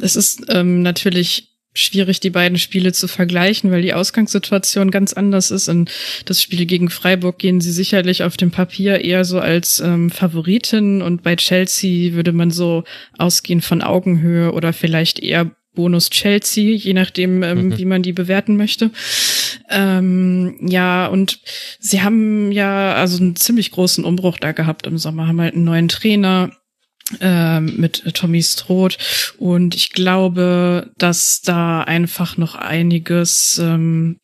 es 0.00 0.14
ist 0.14 0.44
ähm, 0.48 0.82
natürlich 0.82 1.47
schwierig, 1.78 2.20
die 2.20 2.30
beiden 2.30 2.58
Spiele 2.58 2.92
zu 2.92 3.08
vergleichen, 3.08 3.70
weil 3.70 3.82
die 3.82 3.94
Ausgangssituation 3.94 4.90
ganz 4.90 5.12
anders 5.12 5.50
ist. 5.50 5.68
In 5.68 5.88
das 6.24 6.42
Spiel 6.42 6.66
gegen 6.66 6.90
Freiburg 6.90 7.38
gehen 7.38 7.60
sie 7.60 7.72
sicherlich 7.72 8.22
auf 8.22 8.36
dem 8.36 8.50
Papier 8.50 9.04
eher 9.04 9.24
so 9.24 9.40
als 9.40 9.80
ähm, 9.80 10.10
Favoritin 10.10 11.02
und 11.02 11.22
bei 11.22 11.36
Chelsea 11.36 12.12
würde 12.14 12.32
man 12.32 12.50
so 12.50 12.84
ausgehen 13.16 13.60
von 13.60 13.82
Augenhöhe 13.82 14.52
oder 14.52 14.72
vielleicht 14.72 15.18
eher 15.20 15.50
Bonus 15.78 16.10
Chelsea, 16.10 16.74
je 16.74 16.92
nachdem, 16.92 17.44
ähm, 17.44 17.68
mhm. 17.68 17.78
wie 17.78 17.84
man 17.84 18.02
die 18.02 18.12
bewerten 18.12 18.56
möchte. 18.56 18.90
Ähm, 19.70 20.56
ja, 20.60 21.06
und 21.06 21.38
sie 21.78 22.02
haben 22.02 22.50
ja 22.50 22.94
also 22.94 23.22
einen 23.22 23.36
ziemlich 23.36 23.70
großen 23.70 24.04
Umbruch 24.04 24.38
da 24.38 24.50
gehabt 24.50 24.88
im 24.88 24.98
Sommer, 24.98 25.28
haben 25.28 25.40
halt 25.40 25.54
einen 25.54 25.62
neuen 25.62 25.86
Trainer, 25.86 26.50
mit 27.60 28.14
Tommy 28.14 28.42
Stroth 28.42 28.98
und 29.38 29.74
ich 29.74 29.92
glaube, 29.92 30.90
dass 30.98 31.40
da 31.40 31.80
einfach 31.80 32.36
noch 32.36 32.54
einiges 32.54 33.58
ähm, 33.62 34.20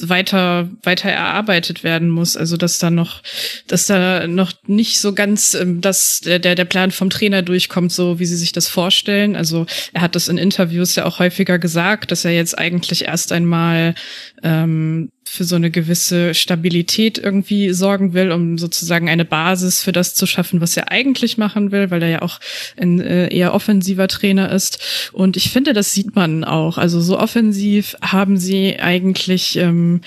weiter 0.00 0.68
weiter 0.82 1.10
erarbeitet 1.10 1.84
werden 1.84 2.08
muss. 2.08 2.36
Also 2.36 2.56
dass 2.56 2.78
da 2.78 2.90
noch, 2.90 3.22
dass 3.68 3.86
da 3.86 4.26
noch 4.26 4.52
nicht 4.66 5.00
so 5.00 5.12
ganz 5.14 5.54
ähm, 5.54 5.80
dass 5.80 6.20
der 6.20 6.40
der 6.40 6.64
Plan 6.64 6.90
vom 6.90 7.10
Trainer 7.10 7.42
durchkommt, 7.42 7.92
so 7.92 8.18
wie 8.18 8.26
sie 8.26 8.36
sich 8.36 8.52
das 8.52 8.66
vorstellen. 8.66 9.36
Also 9.36 9.66
er 9.92 10.02
hat 10.02 10.16
das 10.16 10.28
in 10.28 10.38
Interviews 10.38 10.96
ja 10.96 11.04
auch 11.04 11.20
häufiger 11.20 11.58
gesagt, 11.58 12.10
dass 12.10 12.24
er 12.24 12.32
jetzt 12.32 12.58
eigentlich 12.58 13.04
erst 13.04 13.30
einmal 13.30 13.94
ähm, 14.42 15.10
für 15.34 15.44
so 15.44 15.56
eine 15.56 15.70
gewisse 15.70 16.32
Stabilität 16.32 17.18
irgendwie 17.18 17.72
sorgen 17.72 18.14
will, 18.14 18.30
um 18.32 18.56
sozusagen 18.56 19.08
eine 19.08 19.24
Basis 19.24 19.82
für 19.82 19.92
das 19.92 20.14
zu 20.14 20.26
schaffen, 20.26 20.60
was 20.60 20.76
er 20.76 20.90
eigentlich 20.90 21.38
machen 21.38 21.72
will, 21.72 21.90
weil 21.90 22.02
er 22.02 22.08
ja 22.08 22.22
auch 22.22 22.40
ein 22.76 23.00
äh, 23.00 23.28
eher 23.34 23.52
offensiver 23.54 24.08
Trainer 24.08 24.50
ist. 24.52 25.10
Und 25.12 25.36
ich 25.36 25.50
finde, 25.50 25.72
das 25.72 25.92
sieht 25.92 26.14
man 26.14 26.44
auch. 26.44 26.78
Also 26.78 27.00
so 27.00 27.18
offensiv 27.18 27.96
haben 28.00 28.36
sie 28.36 28.78
eigentlich 28.78 29.56
ähm, 29.56 30.00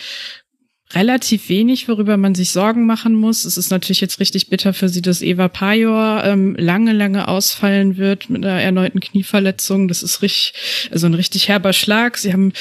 relativ 0.93 1.49
wenig, 1.49 1.89
worüber 1.89 2.15
man 2.15 2.34
sich 2.34 2.51
Sorgen 2.51 2.86
machen 2.86 3.13
muss. 3.13 3.43
Es 3.43 3.57
ist 3.57 3.69
natürlich 3.69 4.01
jetzt 4.01 4.19
richtig 4.19 4.49
bitter 4.49 4.73
für 4.73 4.88
sie, 4.88 5.01
dass 5.01 5.21
Eva 5.21 5.49
Pajor 5.49 6.23
ähm, 6.23 6.55
lange, 6.57 6.93
lange 6.93 7.28
ausfallen 7.28 7.97
wird 7.97 8.30
mit 8.30 8.45
einer 8.45 8.61
erneuten 8.61 9.01
Knieverletzung. 9.01 9.88
Das 9.88 10.01
ist 10.01 10.21
richtig, 10.21 10.53
also 10.91 11.07
ein 11.07 11.13
richtig 11.13 11.49
herber 11.49 11.73
Schlag. 11.73 12.17
Sie 12.17 12.32
haben 12.32 12.53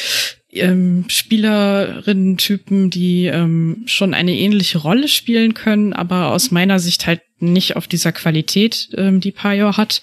ähm, 0.58 1.04
Spielerinnen-Typen, 1.08 2.90
die 2.90 3.26
ähm, 3.26 3.82
schon 3.86 4.14
eine 4.14 4.34
ähnliche 4.34 4.78
Rolle 4.78 5.08
spielen 5.08 5.54
können, 5.54 5.92
aber 5.92 6.32
aus 6.32 6.50
meiner 6.50 6.78
Sicht 6.78 7.06
halt 7.06 7.20
nicht 7.38 7.76
auf 7.76 7.86
dieser 7.86 8.12
Qualität, 8.12 8.88
ähm, 8.96 9.20
die 9.20 9.32
Pajor 9.32 9.76
hat. 9.76 10.00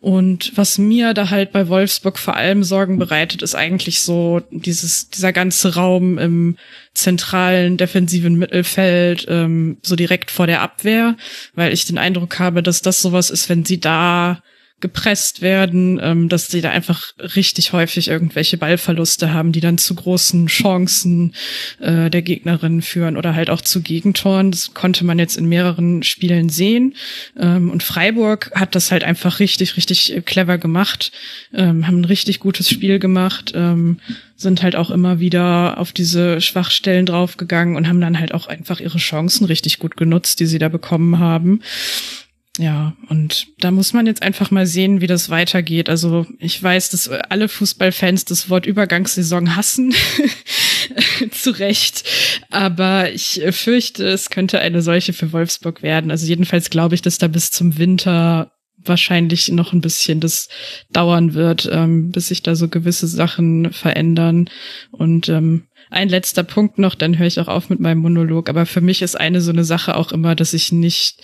Und 0.00 0.52
was 0.56 0.76
mir 0.76 1.14
da 1.14 1.30
halt 1.30 1.52
bei 1.52 1.68
Wolfsburg 1.68 2.18
vor 2.18 2.36
allem 2.36 2.64
Sorgen 2.64 2.98
bereitet, 2.98 3.42
ist 3.42 3.54
eigentlich 3.54 4.00
so 4.00 4.42
dieses, 4.50 5.08
dieser 5.08 5.32
ganze 5.32 5.76
Raum 5.76 6.18
im 6.18 6.56
zentralen 6.92 7.76
defensiven 7.76 8.34
Mittelfeld, 8.34 9.26
ähm, 9.28 9.78
so 9.82 9.94
direkt 9.94 10.30
vor 10.30 10.46
der 10.46 10.62
Abwehr, 10.62 11.16
weil 11.54 11.72
ich 11.72 11.84
den 11.84 11.98
Eindruck 11.98 12.38
habe, 12.40 12.62
dass 12.62 12.82
das 12.82 13.00
sowas 13.00 13.30
ist, 13.30 13.48
wenn 13.48 13.64
sie 13.64 13.78
da 13.78 14.42
gepresst 14.84 15.40
werden, 15.40 15.98
ähm, 16.02 16.28
dass 16.28 16.48
sie 16.48 16.60
da 16.60 16.68
einfach 16.68 17.14
richtig 17.18 17.72
häufig 17.72 18.08
irgendwelche 18.08 18.58
Ballverluste 18.58 19.32
haben, 19.32 19.50
die 19.50 19.62
dann 19.62 19.78
zu 19.78 19.94
großen 19.94 20.46
Chancen 20.48 21.34
äh, 21.80 22.10
der 22.10 22.20
Gegnerin 22.20 22.82
führen 22.82 23.16
oder 23.16 23.34
halt 23.34 23.48
auch 23.48 23.62
zu 23.62 23.80
Gegentoren. 23.80 24.50
Das 24.50 24.74
konnte 24.74 25.06
man 25.06 25.18
jetzt 25.18 25.38
in 25.38 25.46
mehreren 25.48 26.02
Spielen 26.02 26.50
sehen. 26.50 26.96
Ähm, 27.34 27.70
und 27.70 27.82
Freiburg 27.82 28.52
hat 28.54 28.74
das 28.74 28.92
halt 28.92 29.04
einfach 29.04 29.40
richtig, 29.40 29.78
richtig 29.78 30.20
clever 30.26 30.58
gemacht, 30.58 31.12
ähm, 31.54 31.86
haben 31.86 32.02
ein 32.02 32.04
richtig 32.04 32.38
gutes 32.38 32.68
Spiel 32.68 32.98
gemacht, 32.98 33.52
ähm, 33.54 34.00
sind 34.36 34.62
halt 34.62 34.76
auch 34.76 34.90
immer 34.90 35.18
wieder 35.18 35.78
auf 35.78 35.92
diese 35.92 36.42
Schwachstellen 36.42 37.06
draufgegangen 37.06 37.76
und 37.76 37.88
haben 37.88 38.02
dann 38.02 38.20
halt 38.20 38.34
auch 38.34 38.48
einfach 38.48 38.80
ihre 38.80 38.98
Chancen 38.98 39.46
richtig 39.46 39.78
gut 39.78 39.96
genutzt, 39.96 40.40
die 40.40 40.46
sie 40.46 40.58
da 40.58 40.68
bekommen 40.68 41.18
haben. 41.18 41.62
Ja, 42.58 42.94
und 43.08 43.48
da 43.58 43.72
muss 43.72 43.92
man 43.92 44.06
jetzt 44.06 44.22
einfach 44.22 44.52
mal 44.52 44.64
sehen, 44.64 45.00
wie 45.00 45.08
das 45.08 45.28
weitergeht. 45.28 45.88
Also 45.88 46.24
ich 46.38 46.62
weiß, 46.62 46.90
dass 46.90 47.08
alle 47.08 47.48
Fußballfans 47.48 48.26
das 48.26 48.48
Wort 48.48 48.64
Übergangssaison 48.64 49.56
hassen. 49.56 49.92
Zu 51.32 51.50
Recht. 51.58 52.04
Aber 52.50 53.10
ich 53.10 53.42
fürchte, 53.50 54.06
es 54.06 54.30
könnte 54.30 54.60
eine 54.60 54.82
solche 54.82 55.12
für 55.12 55.32
Wolfsburg 55.32 55.82
werden. 55.82 56.12
Also 56.12 56.26
jedenfalls 56.26 56.70
glaube 56.70 56.94
ich, 56.94 57.02
dass 57.02 57.18
da 57.18 57.26
bis 57.26 57.50
zum 57.50 57.76
Winter 57.76 58.52
wahrscheinlich 58.84 59.48
noch 59.48 59.72
ein 59.72 59.80
bisschen 59.80 60.20
das 60.20 60.48
dauern 60.92 61.34
wird, 61.34 61.68
ähm, 61.72 62.10
bis 62.10 62.28
sich 62.28 62.42
da 62.42 62.54
so 62.54 62.68
gewisse 62.68 63.08
Sachen 63.08 63.72
verändern. 63.72 64.48
Und 64.92 65.28
ähm, 65.28 65.64
ein 65.90 66.08
letzter 66.08 66.44
Punkt 66.44 66.78
noch, 66.78 66.94
dann 66.94 67.18
höre 67.18 67.26
ich 67.26 67.40
auch 67.40 67.48
auf 67.48 67.68
mit 67.68 67.80
meinem 67.80 67.98
Monolog. 67.98 68.48
Aber 68.48 68.64
für 68.64 68.80
mich 68.80 69.02
ist 69.02 69.18
eine 69.18 69.40
so 69.40 69.50
eine 69.50 69.64
Sache 69.64 69.96
auch 69.96 70.12
immer, 70.12 70.36
dass 70.36 70.54
ich 70.54 70.70
nicht 70.70 71.22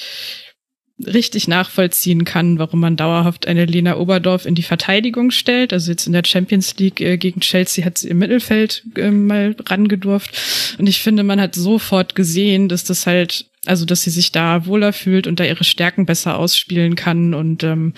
richtig 1.07 1.49
nachvollziehen 1.49 2.25
kann, 2.25 2.59
warum 2.59 2.81
man 2.81 2.97
dauerhaft 2.97 3.47
eine 3.47 3.65
Lena 3.65 3.97
Oberdorf 3.97 4.47
in 4.47 4.55
die 4.55 4.63
Verteidigung 4.63 5.31
stellt. 5.31 5.73
Also 5.73 5.91
jetzt 5.91 6.07
in 6.07 6.13
der 6.13 6.25
Champions 6.25 6.77
League 6.79 7.01
äh, 7.01 7.17
gegen 7.17 7.41
Chelsea 7.41 7.85
hat 7.85 7.99
sie 7.99 8.09
im 8.09 8.19
Mittelfeld 8.19 8.85
äh, 8.97 9.11
mal 9.11 9.57
rangedurft. 9.67 10.77
Und 10.79 10.89
ich 10.89 11.01
finde, 11.01 11.23
man 11.23 11.41
hat 11.41 11.55
sofort 11.55 12.15
gesehen, 12.15 12.69
dass 12.69 12.85
das 12.85 13.07
halt, 13.07 13.47
also 13.67 13.85
dass 13.85 14.03
sie 14.03 14.11
sich 14.11 14.33
da 14.33 14.67
wohler 14.67 14.93
fühlt 14.93 15.27
und 15.27 15.41
da 15.41 15.45
ihre 15.45 15.65
Stärken 15.65 16.07
besser 16.07 16.39
ausspielen 16.39 16.95
kann. 16.95 17.35
Und 17.35 17.63
ähm, 17.65 17.95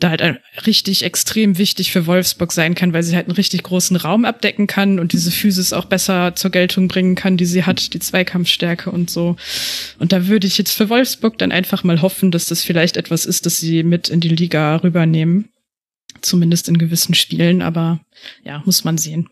da 0.00 0.10
halt 0.10 0.22
richtig 0.66 1.04
extrem 1.04 1.58
wichtig 1.58 1.90
für 1.90 2.06
Wolfsburg 2.06 2.52
sein 2.52 2.74
kann, 2.74 2.92
weil 2.92 3.02
sie 3.02 3.16
halt 3.16 3.26
einen 3.26 3.36
richtig 3.36 3.64
großen 3.64 3.96
Raum 3.96 4.24
abdecken 4.24 4.66
kann 4.66 4.98
und 4.98 5.12
diese 5.12 5.30
Physis 5.30 5.72
auch 5.72 5.86
besser 5.86 6.34
zur 6.36 6.50
Geltung 6.50 6.88
bringen 6.88 7.14
kann, 7.14 7.36
die 7.36 7.46
sie 7.46 7.64
hat, 7.64 7.94
die 7.94 7.98
Zweikampfstärke 7.98 8.90
und 8.90 9.10
so. 9.10 9.36
Und 9.98 10.12
da 10.12 10.28
würde 10.28 10.46
ich 10.46 10.58
jetzt 10.58 10.72
für 10.72 10.88
Wolfsburg 10.88 11.38
dann 11.38 11.52
einfach 11.52 11.84
mal 11.84 12.00
hoffen, 12.00 12.30
dass 12.30 12.46
das 12.46 12.62
vielleicht 12.62 12.96
etwas 12.96 13.26
ist, 13.26 13.46
das 13.46 13.56
sie 13.56 13.82
mit 13.82 14.08
in 14.08 14.20
die 14.20 14.28
Liga 14.28 14.76
rübernehmen. 14.76 15.48
Zumindest 16.20 16.68
in 16.68 16.78
gewissen 16.78 17.14
Spielen, 17.14 17.62
aber 17.62 18.00
ja, 18.42 18.62
muss 18.64 18.82
man 18.82 18.98
sehen. 18.98 19.28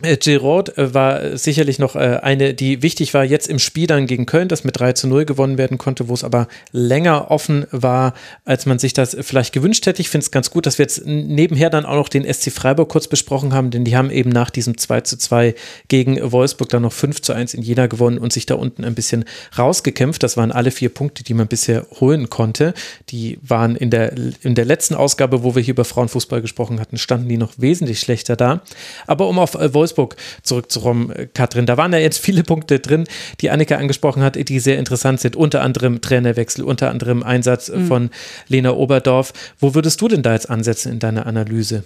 Äh, 0.00 0.16
Giroud 0.16 0.76
äh, 0.78 0.94
war 0.94 1.36
sicherlich 1.36 1.78
noch 1.78 1.96
äh, 1.96 2.18
eine, 2.22 2.54
die 2.54 2.82
wichtig 2.82 3.14
war 3.14 3.24
jetzt 3.24 3.48
im 3.48 3.58
Spiel 3.58 3.86
dann 3.86 4.06
gegen 4.06 4.26
Köln, 4.26 4.48
das 4.48 4.64
mit 4.64 4.78
3 4.78 4.94
zu 4.94 5.06
0 5.06 5.26
gewonnen 5.26 5.58
werden 5.58 5.78
konnte, 5.78 6.08
wo 6.08 6.14
es 6.14 6.24
aber 6.24 6.48
länger 6.72 7.30
offen 7.30 7.66
war, 7.70 8.14
als 8.44 8.66
man 8.66 8.78
sich 8.78 8.94
das 8.94 9.16
vielleicht 9.20 9.52
gewünscht 9.52 9.86
hätte. 9.86 10.00
Ich 10.00 10.08
finde 10.08 10.24
es 10.24 10.30
ganz 10.30 10.50
gut, 10.50 10.66
dass 10.66 10.78
wir 10.78 10.84
jetzt 10.84 11.06
nebenher 11.06 11.70
dann 11.70 11.84
auch 11.84 11.94
noch 11.94 12.08
den 12.08 12.24
SC 12.24 12.50
Freiburg 12.50 12.88
kurz 12.88 13.06
besprochen 13.06 13.52
haben, 13.52 13.70
denn 13.70 13.84
die 13.84 13.96
haben 13.96 14.10
eben 14.10 14.30
nach 14.30 14.50
diesem 14.50 14.76
2 14.76 15.02
zu 15.02 15.18
2 15.18 15.54
gegen 15.88 16.32
Wolfsburg 16.32 16.70
dann 16.70 16.82
noch 16.82 16.92
5 16.92 17.22
zu 17.22 17.32
1 17.32 17.54
in 17.54 17.62
Jena 17.62 17.86
gewonnen 17.86 18.18
und 18.18 18.32
sich 18.32 18.46
da 18.46 18.54
unten 18.54 18.84
ein 18.84 18.94
bisschen 18.94 19.24
rausgekämpft. 19.56 20.22
Das 20.22 20.36
waren 20.36 20.52
alle 20.52 20.70
vier 20.70 20.88
Punkte, 20.88 21.22
die 21.22 21.34
man 21.34 21.46
bisher 21.46 21.86
holen 22.00 22.30
konnte. 22.30 22.74
Die 23.10 23.38
waren 23.42 23.76
in 23.76 23.90
der, 23.90 24.14
in 24.42 24.54
der 24.54 24.64
letzten 24.64 24.94
Ausgabe, 24.94 25.44
wo 25.44 25.54
wir 25.54 25.62
hier 25.62 25.74
über 25.74 25.84
Frauenfußball 25.84 26.40
gesprochen 26.40 26.80
hatten, 26.80 26.96
standen 26.98 27.28
die 27.28 27.36
noch 27.36 27.52
wesentlich 27.58 28.00
schlechter 28.00 28.36
da. 28.36 28.62
Aber 29.06 29.28
um 29.28 29.38
auf 29.38 29.54
Wolfsburg 29.54 29.81
Wolfsburg 29.82 30.16
zurückzukommen, 30.42 31.10
äh, 31.10 31.26
Katrin. 31.26 31.66
Da 31.66 31.76
waren 31.76 31.92
ja 31.92 31.98
jetzt 31.98 32.18
viele 32.18 32.44
Punkte 32.44 32.78
drin, 32.78 33.04
die 33.40 33.50
Annika 33.50 33.76
angesprochen 33.76 34.22
hat, 34.22 34.36
die 34.48 34.60
sehr 34.60 34.78
interessant 34.78 35.20
sind. 35.20 35.34
Unter 35.34 35.62
anderem 35.62 36.00
Trainerwechsel, 36.00 36.64
unter 36.64 36.90
anderem 36.90 37.24
Einsatz 37.24 37.68
mhm. 37.68 37.86
von 37.86 38.10
Lena 38.46 38.72
Oberdorf. 38.72 39.32
Wo 39.58 39.74
würdest 39.74 40.00
du 40.00 40.08
denn 40.08 40.22
da 40.22 40.32
jetzt 40.32 40.48
ansetzen 40.48 40.92
in 40.92 40.98
deiner 41.00 41.26
Analyse? 41.26 41.82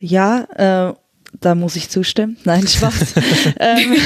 Ja, 0.00 0.88
äh, 0.90 0.94
da 1.40 1.54
muss 1.54 1.76
ich 1.76 1.90
zustimmen. 1.90 2.36
Nein, 2.44 2.66
Spaß. 2.66 3.14
ähm, 3.60 3.96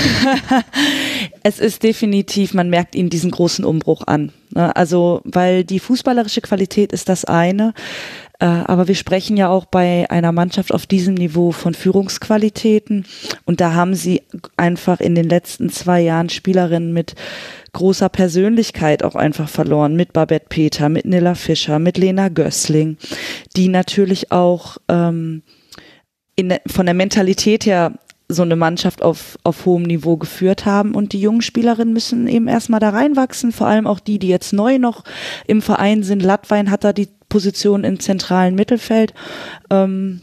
es 1.42 1.58
ist 1.58 1.82
definitiv, 1.82 2.54
man 2.54 2.70
merkt 2.70 2.94
ihnen 2.94 3.10
diesen 3.10 3.30
großen 3.30 3.64
Umbruch 3.64 4.02
an. 4.06 4.32
Ne? 4.50 4.74
Also, 4.74 5.20
weil 5.24 5.64
die 5.64 5.78
fußballerische 5.78 6.40
Qualität 6.40 6.92
ist 6.92 7.08
das 7.08 7.24
eine. 7.24 7.74
Äh, 8.42 8.64
aber 8.66 8.88
wir 8.88 8.96
sprechen 8.96 9.36
ja 9.36 9.48
auch 9.48 9.66
bei 9.66 10.10
einer 10.10 10.32
Mannschaft 10.32 10.74
auf 10.74 10.84
diesem 10.86 11.14
Niveau 11.14 11.52
von 11.52 11.74
Führungsqualitäten. 11.74 13.06
Und 13.44 13.60
da 13.60 13.74
haben 13.74 13.94
sie 13.94 14.22
einfach 14.56 14.98
in 14.98 15.14
den 15.14 15.28
letzten 15.28 15.70
zwei 15.70 16.00
Jahren 16.00 16.28
Spielerinnen 16.28 16.92
mit 16.92 17.14
großer 17.72 18.08
Persönlichkeit 18.08 19.04
auch 19.04 19.14
einfach 19.14 19.48
verloren. 19.48 19.94
Mit 19.94 20.12
Babette 20.12 20.46
Peter, 20.48 20.88
mit 20.88 21.04
Nilla 21.04 21.36
Fischer, 21.36 21.78
mit 21.78 21.96
Lena 21.96 22.30
Gößling, 22.30 22.96
die 23.54 23.68
natürlich 23.68 24.32
auch 24.32 24.78
ähm, 24.88 25.42
in, 26.34 26.52
von 26.66 26.86
der 26.86 26.96
Mentalität 26.96 27.64
her 27.64 27.92
so 28.26 28.42
eine 28.42 28.56
Mannschaft 28.56 29.02
auf, 29.02 29.38
auf 29.44 29.66
hohem 29.66 29.84
Niveau 29.84 30.16
geführt 30.16 30.66
haben. 30.66 30.96
Und 30.96 31.12
die 31.12 31.20
jungen 31.20 31.42
Spielerinnen 31.42 31.94
müssen 31.94 32.26
eben 32.26 32.48
erstmal 32.48 32.80
da 32.80 32.90
reinwachsen, 32.90 33.52
vor 33.52 33.68
allem 33.68 33.86
auch 33.86 34.00
die, 34.00 34.18
die 34.18 34.28
jetzt 34.28 34.52
neu 34.52 34.78
noch 34.78 35.04
im 35.46 35.62
Verein 35.62 36.02
sind. 36.02 36.22
Latwein 36.22 36.72
hat 36.72 36.82
da 36.82 36.92
die 36.92 37.08
Position 37.32 37.82
im 37.82 37.98
zentralen 37.98 38.54
Mittelfeld. 38.54 39.14
Ähm, 39.70 40.20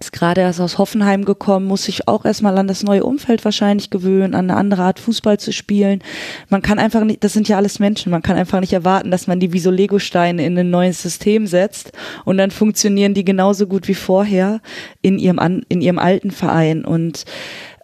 ist 0.00 0.12
gerade 0.12 0.40
erst 0.40 0.60
aus 0.60 0.78
Hoffenheim 0.78 1.24
gekommen, 1.26 1.66
muss 1.66 1.84
sich 1.84 2.08
auch 2.08 2.24
erstmal 2.24 2.56
an 2.56 2.66
das 2.66 2.82
neue 2.82 3.04
Umfeld 3.04 3.44
wahrscheinlich 3.44 3.90
gewöhnen, 3.90 4.34
an 4.34 4.50
eine 4.50 4.58
andere 4.58 4.82
Art 4.82 4.98
Fußball 4.98 5.38
zu 5.38 5.52
spielen. 5.52 6.02
Man 6.48 6.62
kann 6.62 6.78
einfach 6.78 7.04
nicht, 7.04 7.22
das 7.22 7.34
sind 7.34 7.48
ja 7.48 7.58
alles 7.58 7.78
Menschen, 7.78 8.10
man 8.10 8.22
kann 8.22 8.36
einfach 8.36 8.60
nicht 8.60 8.72
erwarten, 8.72 9.10
dass 9.10 9.26
man 9.26 9.38
die 9.40 9.52
wie 9.52 9.60
so 9.60 9.70
Legosteine 9.70 10.44
in 10.44 10.58
ein 10.58 10.70
neues 10.70 11.02
System 11.02 11.46
setzt 11.46 11.92
und 12.24 12.38
dann 12.38 12.50
funktionieren 12.50 13.12
die 13.12 13.24
genauso 13.24 13.66
gut 13.66 13.86
wie 13.88 13.94
vorher 13.94 14.60
in 15.02 15.18
ihrem, 15.18 15.62
in 15.68 15.82
ihrem 15.82 15.98
alten 15.98 16.30
Verein 16.30 16.84
und 16.84 17.24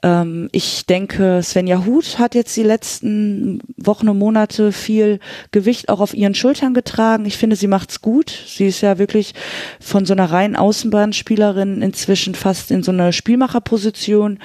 ähm, 0.03 0.49
ich 0.53 0.87
denke, 0.87 1.41
Svenja 1.43 1.85
Huth 1.85 2.19
hat 2.19 2.35
jetzt 2.35 2.57
die 2.57 2.63
letzten 2.63 3.61
Wochen 3.77 4.09
und 4.09 4.19
Monate 4.19 4.73
viel 4.73 5.21
Gewicht 5.53 5.89
auch 5.89 6.01
auf 6.01 6.15
ihren 6.15 6.35
Schultern 6.35 6.75
getragen. 6.75 7.27
Ich 7.27 7.37
finde, 7.37 7.57
sie 7.57 7.67
macht's 7.67 8.01
gut. 8.01 8.31
Sie 8.47 8.67
ist 8.67 8.81
ja 8.81 8.99
wirklich 8.99 9.35
von 9.81 10.05
so 10.05 10.13
einer 10.13 10.31
reinen 10.31 10.57
Außenbahnspielerin 10.57 11.83
inzwischen 11.83 12.35
fast 12.35 12.71
in 12.71 12.83
so 12.83 12.93
einer 12.93 13.13
Spielmacherposition 13.13 14.39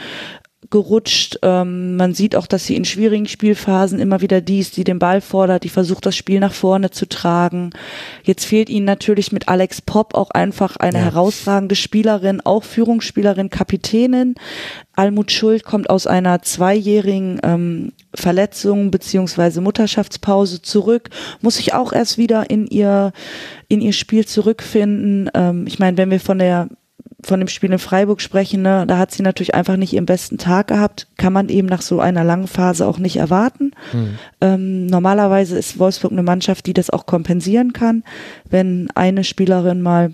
gerutscht. 0.69 1.39
Ähm, 1.41 1.95
man 1.97 2.13
sieht 2.13 2.35
auch, 2.35 2.47
dass 2.47 2.65
sie 2.65 2.75
in 2.75 2.85
schwierigen 2.85 3.27
Spielphasen 3.27 3.99
immer 3.99 4.21
wieder 4.21 4.41
die 4.41 4.59
ist, 4.59 4.77
die 4.77 4.83
den 4.83 4.99
Ball 4.99 5.21
fordert, 5.21 5.63
die 5.63 5.69
versucht, 5.69 6.05
das 6.05 6.15
Spiel 6.15 6.39
nach 6.39 6.53
vorne 6.53 6.91
zu 6.91 7.07
tragen. 7.07 7.71
Jetzt 8.23 8.45
fehlt 8.45 8.69
ihnen 8.69 8.85
natürlich 8.85 9.31
mit 9.31 9.47
Alex 9.47 9.81
Popp 9.81 10.13
auch 10.13 10.31
einfach 10.31 10.77
eine 10.77 10.99
ja. 10.99 11.05
herausragende 11.05 11.75
Spielerin, 11.75 12.41
auch 12.41 12.63
Führungsspielerin, 12.63 13.49
Kapitänin. 13.49 14.35
Almut 14.93 15.31
Schuld 15.31 15.63
kommt 15.63 15.89
aus 15.89 16.05
einer 16.07 16.41
zweijährigen 16.41 17.39
ähm, 17.43 17.93
Verletzung 18.13 18.91
beziehungsweise 18.91 19.61
Mutterschaftspause 19.61 20.61
zurück, 20.61 21.09
muss 21.41 21.55
sich 21.55 21.73
auch 21.73 21.93
erst 21.93 22.17
wieder 22.17 22.49
in 22.49 22.67
ihr 22.67 23.13
in 23.69 23.79
ihr 23.79 23.93
Spiel 23.93 24.25
zurückfinden. 24.25 25.29
Ähm, 25.33 25.65
ich 25.65 25.79
meine, 25.79 25.97
wenn 25.97 26.11
wir 26.11 26.19
von 26.19 26.39
der 26.39 26.67
von 27.23 27.39
dem 27.39 27.47
Spiel 27.47 27.71
in 27.71 27.79
Freiburg 27.79 28.21
sprechen, 28.21 28.61
ne, 28.61 28.85
da 28.87 28.97
hat 28.97 29.11
sie 29.11 29.23
natürlich 29.23 29.53
einfach 29.53 29.77
nicht 29.77 29.93
ihren 29.93 30.05
besten 30.05 30.37
Tag 30.37 30.67
gehabt. 30.67 31.07
Kann 31.17 31.33
man 31.33 31.49
eben 31.49 31.67
nach 31.67 31.81
so 31.81 31.99
einer 31.99 32.23
langen 32.23 32.47
Phase 32.47 32.85
auch 32.87 32.97
nicht 32.97 33.17
erwarten. 33.17 33.71
Mhm. 33.93 34.17
Ähm, 34.41 34.85
normalerweise 34.87 35.57
ist 35.57 35.79
Wolfsburg 35.79 36.11
eine 36.11 36.23
Mannschaft, 36.23 36.65
die 36.65 36.73
das 36.73 36.89
auch 36.89 37.05
kompensieren 37.05 37.73
kann, 37.73 38.03
wenn 38.49 38.89
eine 38.95 39.23
Spielerin 39.23 39.81
mal 39.81 40.13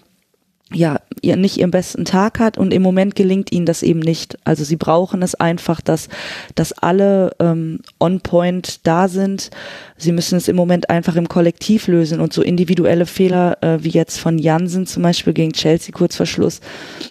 ja, 0.73 0.99
ihr 1.21 1.37
nicht 1.37 1.57
ihren 1.57 1.71
besten 1.71 2.03
Tag 2.03 2.39
hat 2.39 2.57
und 2.57 2.73
im 2.73 2.81
Moment 2.81 3.15
gelingt 3.15 3.51
ihnen 3.51 3.65
das 3.65 3.83
eben 3.83 4.01
nicht. 4.01 4.37
Also 4.43 4.63
sie 4.65 4.75
brauchen 4.75 5.21
es 5.21 5.33
einfach, 5.33 5.79
dass, 5.79 6.09
dass 6.55 6.73
alle 6.73 7.35
ähm, 7.39 7.79
on 7.99 8.19
point 8.19 8.85
da 8.85 9.07
sind. 9.07 9.49
Sie 9.97 10.11
müssen 10.11 10.37
es 10.37 10.49
im 10.49 10.57
Moment 10.57 10.89
einfach 10.89 11.15
im 11.15 11.29
Kollektiv 11.29 11.87
lösen 11.87 12.19
und 12.19 12.33
so 12.33 12.41
individuelle 12.41 13.05
Fehler 13.05 13.57
äh, 13.61 13.83
wie 13.83 13.89
jetzt 13.89 14.19
von 14.19 14.37
Jansen 14.37 14.85
zum 14.85 15.03
Beispiel 15.03 15.33
gegen 15.33 15.53
Chelsea 15.53 15.93
kurz 15.95 16.17
vor 16.17 16.25
Schluss 16.25 16.59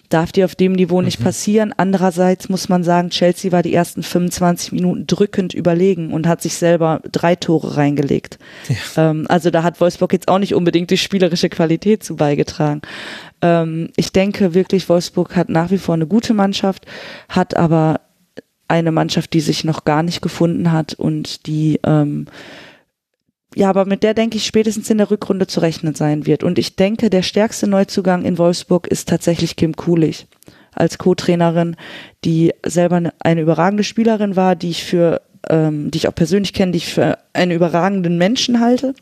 darf 0.09 0.31
die 0.31 0.43
auf 0.43 0.55
dem 0.55 0.73
Niveau 0.73 1.01
nicht 1.01 1.19
mhm. 1.19 1.25
passieren. 1.25 1.73
Andererseits 1.75 2.49
muss 2.49 2.69
man 2.69 2.83
sagen, 2.83 3.09
Chelsea 3.09 3.51
war 3.51 3.63
die 3.63 3.73
ersten 3.73 4.03
25 4.03 4.71
Minuten 4.71 5.07
drückend 5.07 5.53
überlegen 5.53 6.13
und 6.13 6.27
hat 6.27 6.41
sich 6.41 6.55
selber 6.55 7.01
drei 7.11 7.35
Tore 7.35 7.77
reingelegt. 7.77 8.39
Ja. 8.69 9.09
Ähm, 9.09 9.25
also 9.29 9.49
da 9.49 9.63
hat 9.63 9.81
Wolfsburg 9.81 10.13
jetzt 10.13 10.27
auch 10.27 10.39
nicht 10.39 10.53
unbedingt 10.53 10.91
die 10.91 10.97
spielerische 10.97 11.49
Qualität 11.49 12.03
zu 12.03 12.15
beigetragen. 12.15 12.81
Ähm, 13.41 13.89
ich 13.95 14.11
denke 14.11 14.53
wirklich, 14.53 14.89
Wolfsburg 14.89 15.35
hat 15.35 15.49
nach 15.49 15.71
wie 15.71 15.77
vor 15.77 15.95
eine 15.95 16.07
gute 16.07 16.33
Mannschaft, 16.33 16.85
hat 17.29 17.55
aber 17.55 18.01
eine 18.67 18.91
Mannschaft, 18.91 19.33
die 19.33 19.41
sich 19.41 19.63
noch 19.63 19.85
gar 19.85 20.03
nicht 20.03 20.21
gefunden 20.21 20.71
hat 20.71 20.93
und 20.93 21.47
die 21.47 21.79
ähm, 21.85 22.25
ja, 23.55 23.69
aber 23.69 23.85
mit 23.85 24.03
der 24.03 24.13
denke 24.13 24.37
ich 24.37 24.45
spätestens 24.45 24.89
in 24.91 24.99
der 24.99 25.09
Rückrunde 25.09 25.47
zu 25.47 25.61
rechnen 25.61 25.95
sein 25.95 26.27
wird. 26.27 26.43
Und 26.43 26.59
ich 26.59 26.75
denke, 26.75 27.09
der 27.09 27.23
stärkste 27.23 27.65
Neuzugang 27.65 28.23
in 28.23 28.37
Wolfsburg 28.37 28.85
ist 28.85 29.09
tatsächlich 29.09 29.55
Kim 29.55 29.75
Kulich 29.75 30.27
als 30.73 30.99
Co-Trainerin, 30.99 31.75
die 32.23 32.53
selber 32.63 32.97
eine, 32.97 33.13
eine 33.19 33.41
überragende 33.41 33.83
Spielerin 33.83 34.35
war, 34.35 34.55
die 34.55 34.69
ich 34.69 34.83
für, 34.83 35.21
ähm, 35.49 35.91
die 35.91 35.97
ich 35.97 36.07
auch 36.07 36.15
persönlich 36.15 36.53
kenne, 36.53 36.71
die 36.71 36.79
ich 36.79 36.93
für 36.93 37.17
einen 37.33 37.51
überragenden 37.51 38.17
Menschen 38.17 38.59
halte. 38.59 38.93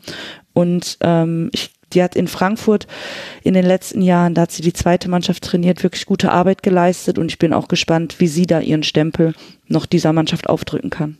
Und 0.52 0.98
ähm, 1.00 1.50
ich 1.52 1.76
die 1.92 2.02
hat 2.02 2.16
in 2.16 2.28
Frankfurt 2.28 2.86
in 3.42 3.54
den 3.54 3.64
letzten 3.64 4.02
Jahren, 4.02 4.34
da 4.34 4.42
hat 4.42 4.50
sie 4.50 4.62
die 4.62 4.72
zweite 4.72 5.08
Mannschaft 5.08 5.44
trainiert, 5.44 5.82
wirklich 5.82 6.06
gute 6.06 6.32
Arbeit 6.32 6.62
geleistet 6.62 7.18
und 7.18 7.30
ich 7.30 7.38
bin 7.38 7.52
auch 7.52 7.68
gespannt, 7.68 8.16
wie 8.18 8.26
sie 8.26 8.46
da 8.46 8.60
ihren 8.60 8.82
Stempel 8.82 9.34
noch 9.68 9.86
dieser 9.86 10.12
Mannschaft 10.12 10.48
aufdrücken 10.48 10.90
kann. 10.90 11.18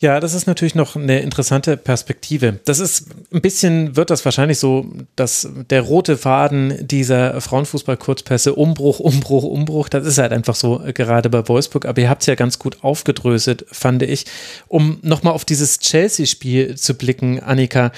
Ja, 0.00 0.20
das 0.20 0.32
ist 0.32 0.46
natürlich 0.46 0.76
noch 0.76 0.94
eine 0.94 1.18
interessante 1.20 1.76
Perspektive. 1.76 2.60
Das 2.64 2.78
ist 2.78 3.06
ein 3.32 3.40
bisschen, 3.40 3.96
wird 3.96 4.10
das 4.10 4.24
wahrscheinlich 4.24 4.60
so, 4.60 4.86
dass 5.16 5.48
der 5.70 5.80
rote 5.80 6.16
Faden 6.16 6.86
dieser 6.86 7.40
Frauenfußball-Kurzpässe, 7.40 8.54
Umbruch, 8.54 9.00
Umbruch, 9.00 9.42
Umbruch, 9.42 9.88
das 9.88 10.06
ist 10.06 10.18
halt 10.18 10.32
einfach 10.32 10.54
so 10.54 10.80
gerade 10.94 11.30
bei 11.30 11.48
Wolfsburg. 11.48 11.84
Aber 11.84 12.00
ihr 12.00 12.08
habt 12.08 12.22
es 12.22 12.26
ja 12.26 12.36
ganz 12.36 12.60
gut 12.60 12.84
aufgedröselt, 12.84 13.66
fand 13.72 14.04
ich. 14.04 14.26
Um 14.68 14.98
nochmal 15.02 15.32
auf 15.32 15.44
dieses 15.44 15.80
Chelsea-Spiel 15.80 16.76
zu 16.76 16.94
blicken, 16.94 17.40
Annika, 17.40 17.90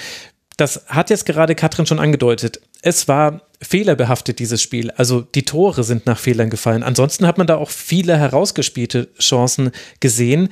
das 0.61 0.85
hat 0.85 1.09
jetzt 1.09 1.25
gerade 1.25 1.55
Katrin 1.55 1.87
schon 1.87 1.99
angedeutet. 1.99 2.61
Es 2.83 3.07
war 3.07 3.41
fehlerbehaftet, 3.61 4.37
dieses 4.37 4.61
Spiel. 4.61 4.91
Also 4.91 5.21
die 5.21 5.41
Tore 5.41 5.83
sind 5.83 6.05
nach 6.05 6.19
Fehlern 6.19 6.51
gefallen. 6.51 6.83
Ansonsten 6.83 7.25
hat 7.25 7.39
man 7.39 7.47
da 7.47 7.57
auch 7.57 7.71
viele 7.71 8.15
herausgespielte 8.15 9.09
Chancen 9.19 9.71
gesehen. 9.99 10.49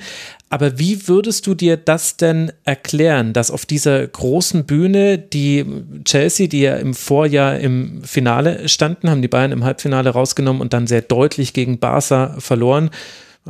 Aber 0.48 0.80
wie 0.80 1.06
würdest 1.06 1.46
du 1.46 1.54
dir 1.54 1.76
das 1.76 2.16
denn 2.16 2.50
erklären, 2.64 3.32
dass 3.32 3.52
auf 3.52 3.66
dieser 3.66 4.04
großen 4.04 4.64
Bühne 4.64 5.16
die 5.16 5.64
Chelsea, 6.04 6.48
die 6.48 6.62
ja 6.62 6.74
im 6.74 6.94
Vorjahr 6.94 7.60
im 7.60 8.02
Finale 8.02 8.68
standen, 8.68 9.10
haben 9.10 9.22
die 9.22 9.28
Bayern 9.28 9.52
im 9.52 9.62
Halbfinale 9.62 10.10
rausgenommen 10.10 10.60
und 10.60 10.72
dann 10.72 10.88
sehr 10.88 11.02
deutlich 11.02 11.52
gegen 11.52 11.78
Barca 11.78 12.34
verloren. 12.40 12.90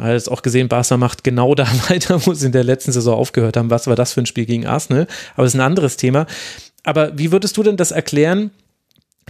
Als 0.00 0.28
auch 0.28 0.42
gesehen, 0.42 0.68
Barca 0.68 0.96
macht 0.96 1.24
genau 1.24 1.54
da 1.56 1.66
weiter, 1.88 2.24
wo 2.26 2.34
sie 2.34 2.46
in 2.46 2.52
der 2.52 2.64
letzten 2.64 2.92
Saison 2.92 3.18
aufgehört 3.18 3.56
haben. 3.56 3.70
Was 3.70 3.86
war 3.86 3.96
das 3.96 4.12
für 4.12 4.22
ein 4.22 4.26
Spiel 4.26 4.46
gegen 4.46 4.66
Arsenal? 4.66 5.06
Aber 5.34 5.46
es 5.46 5.54
ist 5.54 5.60
ein 5.60 5.64
anderes 5.64 5.96
Thema. 5.96 6.26
Aber 6.82 7.18
wie 7.18 7.32
würdest 7.32 7.56
du 7.56 7.62
denn 7.62 7.76
das 7.76 7.90
erklären, 7.90 8.50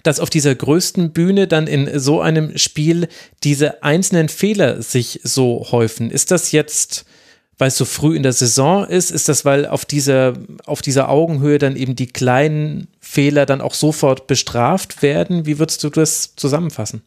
dass 0.03 0.21
auf 0.21 0.31
dieser 0.31 0.55
größten 0.55 1.13
Bühne 1.13 1.47
dann 1.47 1.67
in 1.67 1.99
so 1.99 2.21
einem 2.21 2.57
Spiel 2.57 3.09
diese 3.43 3.83
einzelnen 3.83 4.29
Fehler 4.29 4.83
sich 4.83 5.21
so 5.25 5.67
häufen? 5.71 6.11
Ist 6.11 6.31
das 6.31 6.53
jetzt, 6.53 7.05
weil 7.59 7.69
es 7.69 7.77
so 7.77 7.85
früh 7.85 8.17
in 8.17 8.23
der 8.23 8.33
Saison 8.33 8.87
ist? 8.87 9.11
Ist 9.11 9.29
das, 9.29 9.45
weil 9.45 9.67
auf 9.67 9.85
dieser, 9.85 10.35
auf 10.65 10.81
dieser 10.81 11.09
Augenhöhe 11.09 11.59
dann 11.59 11.77
eben 11.77 11.97
die 11.97 12.07
kleinen 12.07 12.89
Fehler 13.01 13.45
dann 13.45 13.61
auch 13.61 13.75
sofort 13.75 14.27
bestraft 14.27 15.03
werden? 15.03 15.45
Wie 15.45 15.59
würdest 15.59 15.83
du 15.85 15.91
das 15.91 16.35
zusammenfassen? 16.37 17.03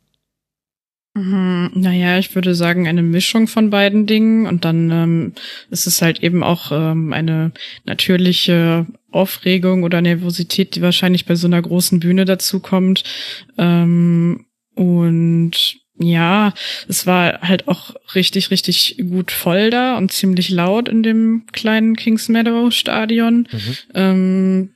Mhm, 1.16 1.70
naja, 1.76 2.18
ich 2.18 2.34
würde 2.34 2.55
sagen, 2.55 2.88
eine 2.88 3.03
Mischung 3.03 3.47
von 3.47 3.70
beiden 3.70 4.07
Dingen. 4.07 4.47
Und 4.47 4.66
dann 4.66 4.89
ähm, 4.89 5.34
ist 5.70 5.86
es 5.86 6.01
halt 6.01 6.24
eben 6.24 6.43
auch 6.43 6.72
ähm, 6.72 7.14
eine 7.14 7.51
natürliche 7.86 8.88
Aufregung 9.11 9.84
oder 9.84 10.01
Nervosität, 10.01 10.76
die 10.76 10.82
wahrscheinlich 10.82 11.26
bei 11.26 11.36
so 11.36 11.45
einer 11.45 11.61
großen 11.61 11.99
Bühne 11.99 12.26
dazu 12.26 12.59
kommt. 12.59 13.03
Ähm, 13.59 14.45
und 14.74 15.78
ja, 15.99 16.53
es 16.88 17.05
war 17.05 17.41
halt 17.41 17.68
auch 17.68 17.93
richtig, 18.16 18.49
richtig 18.49 18.97
gut 19.07 19.32
voll 19.32 19.70
da 19.70 19.97
und 19.97 20.11
ziemlich 20.11 20.49
laut 20.49 20.89
in 20.89 21.03
dem 21.03 21.45
kleinen 21.51 21.95
Kings 21.95 22.28
Meadow 22.28 22.72
Stadion. 22.72 23.47
Mhm. 23.51 23.78
Ähm, 23.93 24.70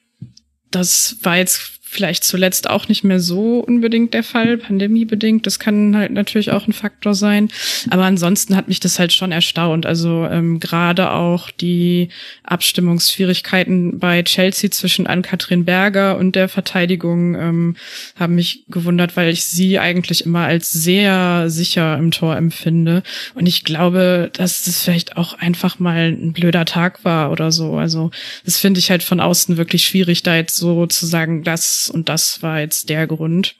das 0.69 1.17
war 1.23 1.37
jetzt 1.37 1.76
vielleicht 1.89 2.23
zuletzt 2.23 2.69
auch 2.69 2.87
nicht 2.87 3.03
mehr 3.03 3.19
so 3.19 3.59
unbedingt 3.59 4.13
der 4.13 4.23
Fall, 4.23 4.57
pandemiebedingt. 4.57 5.45
Das 5.45 5.57
kann 5.57 5.95
halt 5.95 6.11
natürlich 6.11 6.51
auch 6.51 6.67
ein 6.67 6.73
Faktor 6.73 7.15
sein. 7.15 7.49
Aber 7.89 8.03
ansonsten 8.03 8.55
hat 8.55 8.67
mich 8.67 8.79
das 8.79 8.99
halt 8.99 9.13
schon 9.13 9.31
erstaunt. 9.31 9.85
Also 9.85 10.25
ähm, 10.29 10.59
gerade 10.59 11.11
auch 11.11 11.49
die 11.49 12.09
Abstimmungsschwierigkeiten 12.43 13.99
bei 13.99 14.21
Chelsea 14.23 14.69
zwischen 14.69 15.07
Ann-Kathrin 15.07 15.65
Berger 15.65 16.17
und 16.17 16.35
der 16.35 16.49
Verteidigung 16.49 17.35
ähm, 17.35 17.75
haben 18.19 18.35
mich 18.35 18.65
gewundert, 18.67 19.15
weil 19.15 19.29
ich 19.29 19.45
sie 19.45 19.79
eigentlich 19.79 20.25
immer 20.25 20.45
als 20.45 20.71
sehr 20.71 21.49
sicher 21.49 21.97
im 21.97 22.11
Tor 22.11 22.35
empfinde. 22.35 23.01
Und 23.33 23.47
ich 23.47 23.63
glaube, 23.63 24.29
dass 24.33 24.65
das 24.65 24.83
vielleicht 24.83 25.15
auch 25.15 25.33
einfach 25.33 25.79
mal 25.79 26.09
ein 26.09 26.33
blöder 26.33 26.65
Tag 26.65 27.05
war 27.05 27.31
oder 27.31 27.51
so. 27.51 27.75
Also 27.75 28.11
das 28.45 28.57
finde 28.57 28.79
ich 28.79 28.91
halt 28.91 29.03
von 29.03 29.19
außen 29.19 29.57
wirklich 29.57 29.85
schwierig, 29.85 30.23
da 30.23 30.35
jetzt 30.35 30.57
so 30.57 30.85
zu 30.85 31.05
sagen, 31.05 31.43
dass 31.43 31.76
und 31.93 32.09
das 32.09 32.41
war 32.41 32.59
jetzt 32.59 32.89
der 32.89 33.07
Grund. 33.07 33.55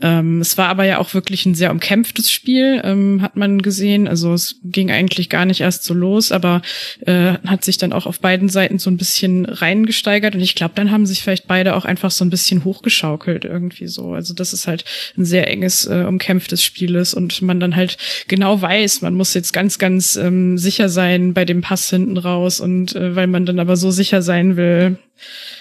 Ähm, 0.00 0.40
es 0.40 0.58
war 0.58 0.68
aber 0.68 0.84
ja 0.84 0.98
auch 0.98 1.14
wirklich 1.14 1.46
ein 1.46 1.54
sehr 1.54 1.70
umkämpftes 1.70 2.30
Spiel, 2.30 2.80
ähm, 2.84 3.22
hat 3.22 3.36
man 3.36 3.62
gesehen. 3.62 4.08
Also 4.08 4.34
es 4.34 4.56
ging 4.62 4.90
eigentlich 4.90 5.28
gar 5.28 5.44
nicht 5.44 5.60
erst 5.60 5.84
so 5.84 5.94
los, 5.94 6.32
aber 6.32 6.62
äh, 7.06 7.34
hat 7.46 7.64
sich 7.64 7.78
dann 7.78 7.92
auch 7.92 8.06
auf 8.06 8.20
beiden 8.20 8.48
Seiten 8.48 8.78
so 8.78 8.90
ein 8.90 8.96
bisschen 8.96 9.46
reingesteigert 9.46 10.34
und 10.34 10.40
ich 10.40 10.54
glaube, 10.54 10.74
dann 10.76 10.90
haben 10.90 11.06
sich 11.06 11.22
vielleicht 11.22 11.46
beide 11.46 11.74
auch 11.74 11.84
einfach 11.84 12.10
so 12.10 12.24
ein 12.24 12.30
bisschen 12.30 12.64
hochgeschaukelt 12.64 13.44
irgendwie 13.44 13.86
so. 13.86 14.12
Also 14.12 14.34
das 14.34 14.52
ist 14.52 14.66
halt 14.66 14.84
ein 15.16 15.24
sehr 15.24 15.48
enges, 15.48 15.86
äh, 15.86 16.04
umkämpftes 16.06 16.62
Spiel 16.62 16.94
ist 16.94 17.14
und 17.14 17.40
man 17.42 17.60
dann 17.60 17.76
halt 17.76 17.96
genau 18.28 18.60
weiß, 18.60 19.02
man 19.02 19.14
muss 19.14 19.34
jetzt 19.34 19.52
ganz, 19.52 19.78
ganz 19.78 20.16
ähm, 20.16 20.58
sicher 20.58 20.88
sein 20.88 21.34
bei 21.34 21.44
dem 21.44 21.62
Pass 21.62 21.88
hinten 21.90 22.16
raus 22.16 22.60
und 22.60 22.94
äh, 22.94 23.16
weil 23.16 23.26
man 23.26 23.46
dann 23.46 23.58
aber 23.58 23.76
so 23.76 23.90
sicher 23.90 24.22
sein 24.22 24.56
will, 24.56 24.98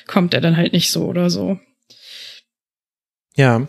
kommt 0.08 0.34
er 0.34 0.42
dann 0.42 0.58
halt 0.58 0.74
nicht 0.74 0.92
so 0.92 1.06
oder 1.06 1.30
so. 1.30 1.60
Ja. 3.36 3.68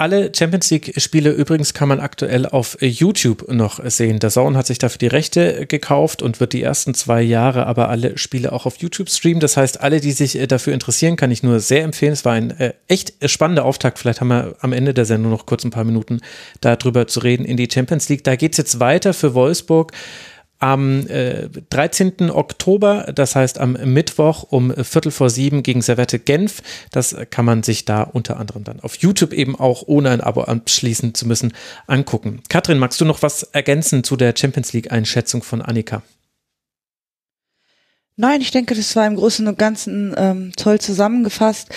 Alle 0.00 0.30
Champions 0.32 0.70
League-Spiele 0.70 1.30
übrigens 1.30 1.74
kann 1.74 1.88
man 1.88 1.98
aktuell 1.98 2.46
auf 2.46 2.78
YouTube 2.80 3.52
noch 3.52 3.80
sehen. 3.90 4.20
Der 4.20 4.30
Zone 4.30 4.56
hat 4.56 4.68
sich 4.68 4.78
dafür 4.78 4.98
die 4.98 5.08
Rechte 5.08 5.66
gekauft 5.66 6.22
und 6.22 6.38
wird 6.38 6.52
die 6.52 6.62
ersten 6.62 6.94
zwei 6.94 7.20
Jahre 7.20 7.66
aber 7.66 7.88
alle 7.88 8.16
Spiele 8.16 8.52
auch 8.52 8.64
auf 8.64 8.76
YouTube 8.76 9.10
streamen. 9.10 9.40
Das 9.40 9.56
heißt, 9.56 9.80
alle, 9.80 10.00
die 10.00 10.12
sich 10.12 10.38
dafür 10.46 10.72
interessieren, 10.72 11.16
kann 11.16 11.32
ich 11.32 11.42
nur 11.42 11.58
sehr 11.58 11.82
empfehlen. 11.82 12.12
Es 12.12 12.24
war 12.24 12.34
ein 12.34 12.52
äh, 12.60 12.74
echt 12.86 13.14
spannender 13.28 13.64
Auftakt. 13.64 13.98
Vielleicht 13.98 14.20
haben 14.20 14.28
wir 14.28 14.54
am 14.60 14.72
Ende 14.72 14.94
der 14.94 15.04
Sendung 15.04 15.32
noch 15.32 15.46
kurz 15.46 15.64
ein 15.64 15.70
paar 15.70 15.82
Minuten 15.82 16.20
darüber 16.60 17.08
zu 17.08 17.18
reden 17.18 17.44
in 17.44 17.56
die 17.56 17.68
Champions 17.68 18.08
League. 18.08 18.22
Da 18.22 18.36
geht 18.36 18.52
es 18.52 18.58
jetzt 18.58 18.78
weiter 18.78 19.12
für 19.12 19.34
Wolfsburg 19.34 19.90
am 20.58 21.06
äh, 21.06 21.48
13. 21.70 22.30
Oktober, 22.30 23.12
das 23.14 23.36
heißt 23.36 23.58
am 23.58 23.72
Mittwoch 23.72 24.44
um 24.44 24.74
Viertel 24.74 25.12
vor 25.12 25.30
sieben 25.30 25.62
gegen 25.62 25.82
Servette 25.82 26.18
Genf. 26.18 26.62
Das 26.90 27.16
kann 27.30 27.44
man 27.44 27.62
sich 27.62 27.84
da 27.84 28.02
unter 28.02 28.38
anderem 28.38 28.64
dann 28.64 28.80
auf 28.80 28.96
YouTube 28.96 29.32
eben 29.32 29.58
auch 29.58 29.84
ohne 29.86 30.10
ein 30.10 30.20
Abo 30.20 30.42
abschließen 30.42 31.14
zu 31.14 31.26
müssen 31.26 31.52
angucken. 31.86 32.42
Katrin, 32.48 32.78
magst 32.78 33.00
du 33.00 33.04
noch 33.04 33.22
was 33.22 33.42
ergänzen 33.42 34.04
zu 34.04 34.16
der 34.16 34.34
Champions 34.36 34.72
League 34.72 34.90
Einschätzung 34.90 35.42
von 35.42 35.62
Annika? 35.62 36.02
Nein, 38.20 38.40
ich 38.40 38.50
denke, 38.50 38.74
das 38.74 38.96
war 38.96 39.06
im 39.06 39.14
Großen 39.14 39.46
und 39.46 39.58
Ganzen 39.58 40.12
ähm, 40.18 40.50
toll 40.56 40.80
zusammengefasst. 40.80 41.68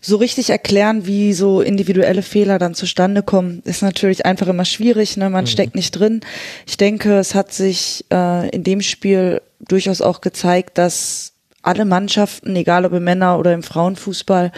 So 0.00 0.16
richtig 0.16 0.48
erklären, 0.48 1.04
wie 1.04 1.34
so 1.34 1.60
individuelle 1.60 2.22
Fehler 2.22 2.58
dann 2.58 2.74
zustande 2.74 3.22
kommen, 3.22 3.60
ist 3.66 3.82
natürlich 3.82 4.24
einfach 4.24 4.48
immer 4.48 4.64
schwierig. 4.64 5.18
Ne? 5.18 5.28
Man 5.28 5.44
mhm. 5.44 5.48
steckt 5.48 5.74
nicht 5.74 5.90
drin. 5.90 6.22
Ich 6.66 6.78
denke, 6.78 7.18
es 7.18 7.34
hat 7.34 7.52
sich 7.52 8.06
äh, 8.10 8.48
in 8.48 8.64
dem 8.64 8.80
Spiel 8.80 9.42
durchaus 9.60 10.00
auch 10.00 10.22
gezeigt, 10.22 10.78
dass 10.78 11.34
alle 11.60 11.84
Mannschaften, 11.84 12.56
egal 12.56 12.86
ob 12.86 12.94
im 12.94 13.04
Männer- 13.04 13.38
oder 13.38 13.52
im 13.52 13.62
Frauenfußball, 13.62 14.52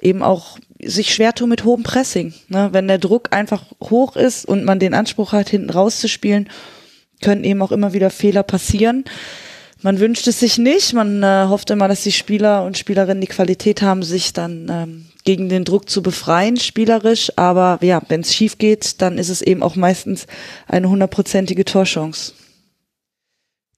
eben 0.00 0.22
auch 0.22 0.58
sich 0.80 1.12
schwer 1.12 1.34
tun 1.34 1.48
mit 1.48 1.64
hohem 1.64 1.82
Pressing. 1.82 2.34
Ne? 2.46 2.68
Wenn 2.70 2.86
der 2.86 2.98
Druck 2.98 3.32
einfach 3.32 3.64
hoch 3.82 4.14
ist 4.14 4.46
und 4.46 4.62
man 4.62 4.78
den 4.78 4.94
Anspruch 4.94 5.32
hat, 5.32 5.48
hinten 5.48 5.70
rauszuspielen, 5.70 6.48
können 7.20 7.42
eben 7.42 7.62
auch 7.62 7.72
immer 7.72 7.94
wieder 7.94 8.10
Fehler 8.10 8.44
passieren. 8.44 9.04
Man 9.84 10.00
wünscht 10.00 10.26
es 10.26 10.40
sich 10.40 10.56
nicht. 10.56 10.94
Man 10.94 11.22
äh, 11.22 11.44
hofft 11.46 11.68
immer, 11.68 11.88
dass 11.88 12.02
die 12.02 12.10
Spieler 12.10 12.64
und 12.64 12.78
Spielerinnen 12.78 13.20
die 13.20 13.26
Qualität 13.26 13.82
haben, 13.82 14.02
sich 14.02 14.32
dann 14.32 14.66
ähm, 14.70 15.06
gegen 15.24 15.50
den 15.50 15.66
Druck 15.66 15.90
zu 15.90 16.02
befreien, 16.02 16.56
spielerisch. 16.56 17.30
Aber 17.36 17.78
ja, 17.82 18.00
wenn 18.08 18.22
es 18.22 18.34
schief 18.34 18.56
geht, 18.56 19.02
dann 19.02 19.18
ist 19.18 19.28
es 19.28 19.42
eben 19.42 19.62
auch 19.62 19.76
meistens 19.76 20.26
eine 20.68 20.88
hundertprozentige 20.88 21.66
Torchance. 21.66 22.32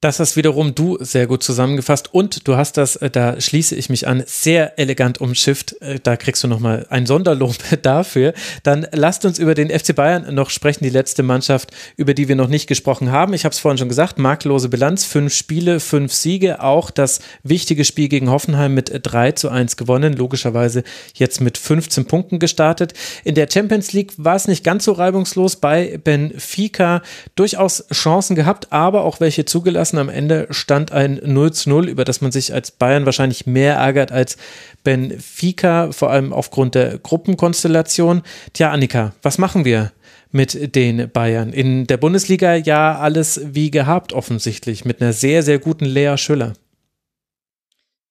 Das 0.07 0.21
hast 0.21 0.37
wiederum 0.37 0.73
du 0.73 0.99
sehr 1.01 1.27
gut 1.27 1.43
zusammengefasst 1.43 2.15
und 2.15 2.47
du 2.47 2.57
hast 2.57 2.77
das, 2.77 2.95
äh, 2.95 3.11
da 3.11 3.41
schließe 3.41 3.75
ich 3.75 3.91
mich 3.91 4.07
an, 4.07 4.23
sehr 4.25 4.79
elegant 4.79 5.21
umschifft. 5.21 5.83
Äh, 5.83 5.99
da 6.01 6.17
kriegst 6.17 6.45
du 6.45 6.47
nochmal 6.47 6.87
ein 6.91 7.07
Sonderlob 7.07 7.57
dafür. 7.83 8.33
Dann 8.63 8.87
lasst 8.93 9.25
uns 9.25 9.41
über 9.41 9.57
den 9.57 9.69
FC 9.69 9.97
Bayern 9.97 10.33
noch 10.33 10.51
sprechen, 10.51 10.85
die 10.85 10.91
letzte 10.91 11.25
Mannschaft, 11.25 11.73
über 11.97 12.15
die 12.15 12.29
wir 12.29 12.37
noch 12.37 12.47
nicht 12.47 12.69
gesprochen 12.69 13.11
haben. 13.11 13.35
Ich 13.35 13.45
habe 13.45 13.53
es 13.53 13.59
vorhin 13.59 13.79
schon 13.79 13.89
gesagt, 13.89 14.17
makellose 14.17 14.69
Bilanz, 14.69 15.05
fünf 15.05 15.35
Spiele, 15.35 15.81
fünf 15.81 16.13
Siege, 16.13 16.63
auch 16.63 16.93
das 16.93 17.19
wichtige 17.43 17.85
Spiel 17.85 18.07
gegen 18.07 18.31
Hoffenheim 18.31 18.75
mit 18.75 18.93
3 19.03 19.33
zu 19.33 19.49
1 19.49 19.77
gewonnen, 19.77 20.13
logischerweise 20.13 20.85
jetzt 21.15 21.41
mit 21.41 21.59
15 21.59 22.07
Punkten 22.07 22.39
gestartet. 22.39 22.95
In 23.25 23.35
der 23.35 23.49
Champions 23.53 23.93
League 23.93 24.13
war 24.19 24.37
es 24.37 24.47
nicht 24.47 24.63
ganz 24.63 24.85
so 24.85 24.93
reibungslos 24.93 25.57
bei 25.57 25.99
Benfica, 25.99 27.03
durchaus 27.35 27.85
Chancen 27.93 28.37
gehabt, 28.37 28.69
aber 28.71 29.03
auch 29.03 29.19
welche 29.19 29.47
zugelassen 29.47 29.96
gelassen. 29.97 29.99
Am 29.99 30.09
Ende 30.09 30.47
stand 30.51 30.93
ein 30.93 31.21
0 31.25 31.53
zu 31.53 31.71
0, 31.71 31.89
über 31.89 32.05
das 32.05 32.21
man 32.21 32.33
sich 32.33 32.53
als 32.53 32.71
Bayern 32.71 33.07
wahrscheinlich 33.07 33.47
mehr 33.47 33.75
ärgert 33.75 34.13
als 34.13 34.37
Benfica, 34.85 35.93
vor 35.93 36.11
allem 36.11 36.33
aufgrund 36.33 36.75
der 36.75 36.99
Gruppenkonstellation. 36.99 38.23
Tja, 38.53 38.71
Annika, 38.71 39.13
was 39.23 39.39
machen 39.39 39.65
wir? 39.65 39.93
mit 40.33 40.75
den 40.75 41.09
Bayern. 41.13 41.53
In 41.53 41.87
der 41.87 41.97
Bundesliga 41.97 42.57
ja 42.57 42.99
alles 42.99 43.41
wie 43.55 43.71
gehabt 43.71 44.13
offensichtlich, 44.13 44.85
mit 44.85 45.01
einer 45.01 45.15
sehr, 45.15 45.43
sehr 45.43 45.59
guten 45.59 45.87
Lea 45.87 46.17
Schüller. 46.19 46.53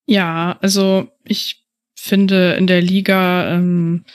Ja, 0.07 0.57
also 0.61 1.07
ich 1.23 1.65
finde 1.93 2.53
in 2.53 2.65
der 2.65 2.81
Liga 2.81 3.53
ähm, 3.53 4.05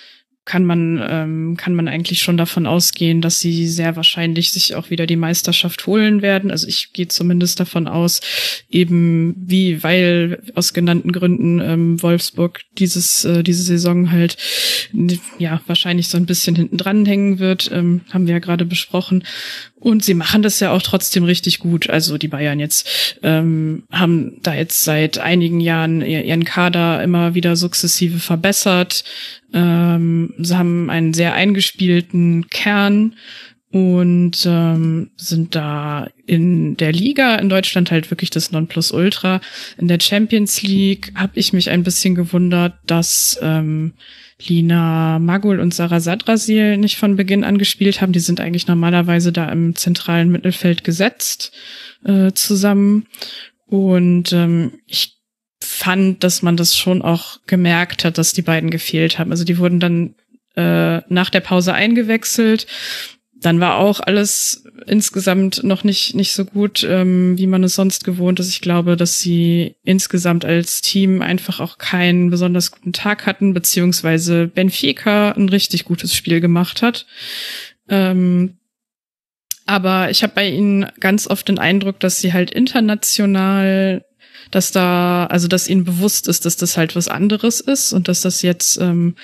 kann 0.51 0.65
man, 0.65 1.01
ähm, 1.09 1.57
kann 1.57 1.75
man 1.77 1.87
eigentlich 1.87 2.19
schon 2.23 2.37
davon 2.37 2.67
ausgehen, 2.67 3.21
dass 3.21 3.39
sie 3.39 3.69
sehr 3.69 3.95
wahrscheinlich 3.95 4.51
sich 4.51 4.75
auch 4.75 4.91
wieder 4.91 5.07
die 5.07 5.15
Meisterschaft 5.15 5.87
holen 5.87 6.23
werden. 6.23 6.51
Also 6.51 6.67
ich 6.67 6.93
gehe 6.93 7.07
zumindest 7.07 7.61
davon 7.61 7.87
aus, 7.87 8.21
eben 8.69 9.37
wie, 9.37 9.85
weil 9.85 10.43
aus 10.57 10.73
genannten 10.73 11.13
Gründen 11.13 11.61
ähm, 11.61 12.03
Wolfsburg 12.03 12.63
dieses, 12.79 13.25
äh, 13.25 13.45
diese 13.45 13.63
Saison 13.63 14.11
halt 14.11 14.39
ja 15.39 15.61
wahrscheinlich 15.69 16.09
so 16.09 16.17
ein 16.17 16.27
bisschen 16.27 16.57
hinten 16.57 16.79
dran 16.79 17.07
hängen 17.07 17.39
wird, 17.39 17.71
ähm, 17.73 18.01
haben 18.11 18.27
wir 18.27 18.35
ja 18.35 18.41
gerade 18.41 18.65
besprochen. 18.65 19.23
Und 19.81 20.05
sie 20.05 20.14
machen 20.14 20.43
das 20.43 20.61
ja 20.61 20.72
auch 20.72 20.83
trotzdem 20.83 21.24
richtig 21.24 21.59
gut. 21.59 21.89
Also 21.89 22.18
die 22.18 22.28
Bayern 22.28 22.61
jetzt 22.61 23.16
ähm, 23.22 23.85
haben 23.91 24.37
da 24.43 24.55
jetzt 24.55 24.85
seit 24.85 25.18
einigen 25.18 25.61
Jahren 25.61 26.03
ihren 26.03 26.45
Kader 26.45 27.03
immer 27.03 27.35
wieder 27.35 27.57
sukzessive 27.57 28.18
verbessert. 28.18 29.05
Ähm, 29.55 30.35
sie 30.39 30.57
haben 30.57 30.91
einen 30.91 31.14
sehr 31.14 31.33
eingespielten 31.33 32.49
Kern 32.51 33.14
und 33.72 34.45
ähm, 34.47 35.11
sind 35.16 35.55
da 35.55 36.09
in 36.26 36.76
der 36.76 36.93
Liga 36.93 37.37
in 37.37 37.49
Deutschland 37.49 37.91
halt 37.91 38.11
wirklich 38.11 38.31
das 38.31 38.51
Nonplusultra. 38.51 39.41
In 39.78 39.89
der 39.89 40.01
Champions 40.01 40.62
League 40.62 41.12
habe 41.14 41.39
ich 41.39 41.53
mich 41.53 41.70
ein 41.70 41.85
bisschen 41.85 42.14
gewundert, 42.14 42.74
dass 42.87 43.39
ähm, 43.41 43.95
Lina 44.47 45.18
Magul 45.18 45.61
und 45.61 45.74
Sarah 45.74 46.01
Sadrasil 46.01 46.76
nicht 46.76 46.97
von 46.97 47.16
Beginn 47.16 47.45
an 47.45 47.59
gespielt 47.59 48.01
haben. 48.01 48.12
Die 48.12 48.20
sind 48.20 48.41
eigentlich 48.41 48.66
normalerweise 48.66 49.32
da 49.32 49.49
im 49.51 49.76
zentralen 49.76 50.30
Mittelfeld 50.30 50.84
gesetzt 50.84 51.53
äh, 52.05 52.32
zusammen. 52.32 53.07
Und 53.66 54.32
ähm, 54.32 54.72
ich 54.86 55.18
fand, 55.62 56.24
dass 56.24 56.43
man 56.43 56.57
das 56.57 56.76
schon 56.76 57.03
auch 57.03 57.38
gemerkt 57.47 58.05
hat, 58.05 58.18
dass 58.18 58.32
die 58.32 58.43
beiden 58.43 58.70
gefehlt 58.70 59.18
haben. 59.18 59.30
Also 59.30 59.45
die 59.45 59.59
wurden 59.59 59.80
dann 59.80 60.14
äh, 60.57 61.03
nach 61.12 61.30
der 61.30 61.41
Pause 61.41 61.74
eingewechselt 61.74 62.66
dann 63.41 63.61
war 63.61 63.76
auch 63.78 64.01
alles 64.01 64.64
insgesamt 64.86 65.64
noch 65.64 65.84
nicht 65.84 66.14
nicht 66.14 66.32
so 66.32 66.45
gut, 66.45 66.86
ähm, 66.88 67.38
wie 67.38 67.47
man 67.47 67.64
es 67.64 67.74
sonst 67.74 68.05
gewohnt 68.05 68.38
ist. 68.41 68.51
Ich 68.51 68.61
glaube, 68.61 68.97
dass 68.97 69.18
sie 69.18 69.76
insgesamt 69.82 70.45
als 70.45 70.82
Team 70.82 71.22
einfach 71.22 71.61
auch 71.61 71.78
keinen 71.78 72.30
besonders 72.30 72.70
guten 72.70 72.93
Tag 72.93 73.26
hatten, 73.26 73.55
beziehungsweise 73.55 74.47
Benfica 74.47 75.32
ein 75.32 75.49
richtig 75.49 75.84
gutes 75.84 76.14
Spiel 76.14 76.41
gemacht 76.41 76.82
hat. 76.82 77.07
Ähm, 77.88 78.59
aber 79.66 80.11
ich 80.11 80.22
habe 80.22 80.34
bei 80.34 80.49
ihnen 80.49 80.86
ganz 80.99 81.26
oft 81.26 81.49
den 81.49 81.59
Eindruck, 81.59 82.01
dass 82.01 82.20
sie 82.20 82.32
halt 82.32 82.51
international 82.51 84.05
dass 84.51 84.72
da, 84.72 85.26
also 85.26 85.49
dass 85.49 85.68
ihnen 85.68 85.84
bewusst 85.84 86.28
ist, 86.28 86.45
dass 86.45 86.57
das 86.57 86.76
halt 86.76 86.97
was 86.97 87.09
anderes 87.09 87.61
ist 87.61 87.93
und 87.93 88.09
dass 88.09 88.20
das 88.20 88.43
jetzt 88.43 88.78
ähm, 88.78 89.14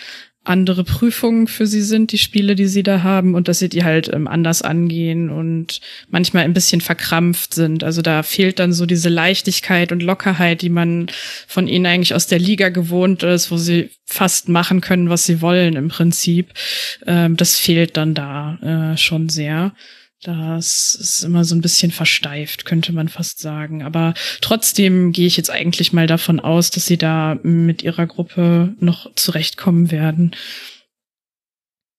andere 0.49 0.84
Prüfungen 0.84 1.49
für 1.49 1.66
sie 1.66 1.82
sind, 1.82 2.12
die 2.12 2.18
Spiele, 2.18 2.55
die 2.55 2.66
sie 2.66 2.82
da 2.82 3.03
haben, 3.03 3.34
und 3.34 3.49
dass 3.49 3.59
sie 3.59 3.68
die 3.68 3.84
halt 3.84 4.12
ähm, 4.12 4.28
anders 4.28 4.62
angehen 4.62 5.30
und 5.30 5.80
manchmal 6.09 6.44
ein 6.44 6.55
bisschen 6.55 6.80
verkrampft 6.80 7.55
sind. 7.55 7.82
Also 7.82 8.03
da 8.03 8.22
fehlt 8.22 8.59
dann 8.59 8.72
so 8.72 8.86
diese 8.86 9.09
Leichtigkeit 9.09 9.92
und 9.92 10.03
Lockerheit, 10.03 10.62
die 10.62 10.68
man 10.68 11.09
von 11.47 11.68
ihnen 11.68 11.86
eigentlich 11.86 12.14
aus 12.14 12.26
der 12.26 12.38
Liga 12.38 12.68
gewohnt 12.68 13.22
ist, 13.22 13.51
wo 13.51 13.57
sie 13.57 13.90
fast 14.05 14.49
machen 14.49 14.80
können, 14.80 15.11
was 15.11 15.24
sie 15.24 15.40
wollen 15.40 15.74
im 15.74 15.88
Prinzip. 15.88 16.53
Ähm, 17.07 17.36
das 17.36 17.59
fehlt 17.59 17.97
dann 17.97 18.14
da 18.14 18.92
äh, 18.94 18.97
schon 18.97 19.28
sehr. 19.28 19.72
Das 20.22 20.94
ist 20.94 21.24
immer 21.24 21.44
so 21.44 21.54
ein 21.54 21.60
bisschen 21.60 21.92
versteift, 21.92 22.64
könnte 22.64 22.92
man 22.92 23.08
fast 23.08 23.38
sagen. 23.38 23.82
Aber 23.82 24.14
trotzdem 24.40 25.12
gehe 25.12 25.26
ich 25.26 25.36
jetzt 25.36 25.50
eigentlich 25.50 25.92
mal 25.92 26.06
davon 26.06 26.40
aus, 26.40 26.70
dass 26.70 26.86
sie 26.86 26.96
da 26.96 27.38
mit 27.42 27.82
ihrer 27.82 28.06
Gruppe 28.06 28.74
noch 28.80 29.14
zurechtkommen 29.14 29.90
werden. 29.90 30.34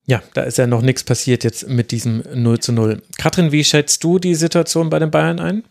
Ja, 0.08 0.24
da 0.34 0.44
ist 0.44 0.58
ja 0.58 0.68
noch 0.68 0.82
nichts 0.82 1.04
passiert 1.04 1.44
jetzt 1.44 1.68
mit 1.68 1.92
diesem 1.92 2.24
0 2.34 2.60
zu 2.60 2.72
0. 2.72 3.02
Katrin, 3.18 3.52
wie 3.52 3.64
schätzt 3.64 4.04
du 4.04 4.20
die 4.20 4.36
Situation 4.36 4.90
bei 4.90 5.00
den 5.00 5.12
Bayern 5.12 5.40
ein? 5.40 5.64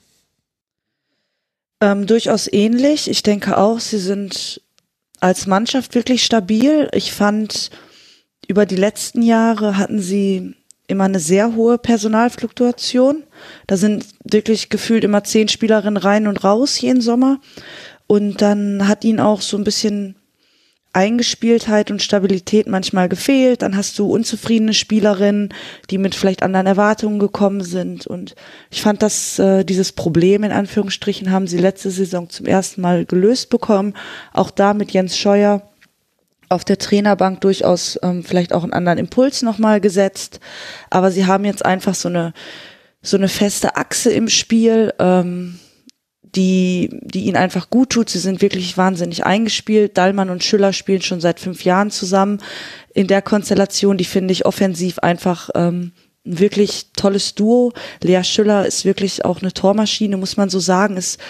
Ähm, 1.80 2.06
durchaus 2.06 2.50
ähnlich. 2.50 3.08
Ich 3.08 3.22
denke 3.22 3.56
auch, 3.58 3.80
sie 3.80 3.98
sind 3.98 4.60
als 5.20 5.46
Mannschaft 5.46 5.94
wirklich 5.94 6.24
stabil. 6.24 6.88
Ich 6.92 7.12
fand, 7.12 7.70
über 8.46 8.66
die 8.66 8.76
letzten 8.76 9.22
Jahre 9.22 9.76
hatten 9.78 10.00
sie 10.00 10.54
immer 10.86 11.04
eine 11.04 11.20
sehr 11.20 11.54
hohe 11.54 11.78
Personalfluktuation. 11.78 13.24
Da 13.66 13.76
sind 13.76 14.06
wirklich 14.24 14.68
gefühlt 14.68 15.04
immer 15.04 15.24
zehn 15.24 15.48
Spielerinnen 15.48 15.96
rein 15.96 16.26
und 16.26 16.44
raus 16.44 16.80
jeden 16.80 17.00
Sommer. 17.00 17.40
Und 18.06 18.40
dann 18.42 18.86
hat 18.86 19.04
ihnen 19.04 19.20
auch 19.20 19.40
so 19.40 19.56
ein 19.56 19.64
bisschen 19.64 20.16
Eingespieltheit 20.96 21.90
und 21.90 22.02
Stabilität 22.02 22.66
manchmal 22.66 23.10
gefehlt. 23.10 23.60
Dann 23.60 23.76
hast 23.76 23.98
du 23.98 24.10
unzufriedene 24.10 24.72
Spielerinnen, 24.72 25.52
die 25.90 25.98
mit 25.98 26.14
vielleicht 26.14 26.42
anderen 26.42 26.66
Erwartungen 26.66 27.18
gekommen 27.18 27.60
sind. 27.60 28.06
Und 28.06 28.34
ich 28.70 28.80
fand, 28.80 29.02
dass 29.02 29.38
äh, 29.38 29.62
dieses 29.64 29.92
Problem 29.92 30.42
in 30.42 30.52
Anführungsstrichen 30.52 31.30
haben 31.30 31.48
sie 31.48 31.58
letzte 31.58 31.90
Saison 31.90 32.30
zum 32.30 32.46
ersten 32.46 32.80
Mal 32.80 33.04
gelöst 33.04 33.50
bekommen. 33.50 33.92
Auch 34.32 34.50
da 34.50 34.72
mit 34.72 34.92
Jens 34.92 35.18
Scheuer 35.18 35.60
auf 36.48 36.64
der 36.64 36.78
Trainerbank 36.78 37.40
durchaus 37.40 37.98
ähm, 38.02 38.24
vielleicht 38.24 38.52
auch 38.52 38.62
einen 38.62 38.72
anderen 38.72 38.98
Impuls 38.98 39.42
nochmal 39.42 39.80
gesetzt. 39.80 40.40
Aber 40.90 41.10
sie 41.10 41.26
haben 41.26 41.44
jetzt 41.44 41.64
einfach 41.64 41.94
so 41.94 42.08
eine, 42.08 42.32
so 43.02 43.16
eine 43.16 43.28
feste 43.28 43.76
Achse 43.76 44.12
im 44.12 44.28
Spiel, 44.28 44.92
ähm, 44.98 45.58
die, 46.22 46.90
die 47.02 47.24
ihnen 47.24 47.36
einfach 47.36 47.70
gut 47.70 47.90
tut. 47.90 48.10
Sie 48.10 48.18
sind 48.18 48.42
wirklich 48.42 48.76
wahnsinnig 48.76 49.24
eingespielt. 49.24 49.96
Dallmann 49.96 50.30
und 50.30 50.44
Schüller 50.44 50.72
spielen 50.72 51.02
schon 51.02 51.20
seit 51.20 51.40
fünf 51.40 51.64
Jahren 51.64 51.90
zusammen 51.90 52.38
in 52.94 53.06
der 53.06 53.22
Konstellation, 53.22 53.96
die 53.96 54.04
finde 54.04 54.32
ich 54.32 54.46
offensiv 54.46 54.98
einfach 55.00 55.50
ähm, 55.54 55.92
ein 56.26 56.38
wirklich 56.38 56.92
tolles 56.96 57.34
Duo. 57.34 57.72
Lea 58.02 58.22
Schüller 58.22 58.66
ist 58.66 58.84
wirklich 58.84 59.24
auch 59.24 59.40
eine 59.40 59.52
Tormaschine, 59.52 60.16
muss 60.16 60.36
man 60.36 60.50
so 60.50 60.58
sagen. 60.58 60.96
Ist 60.96 61.20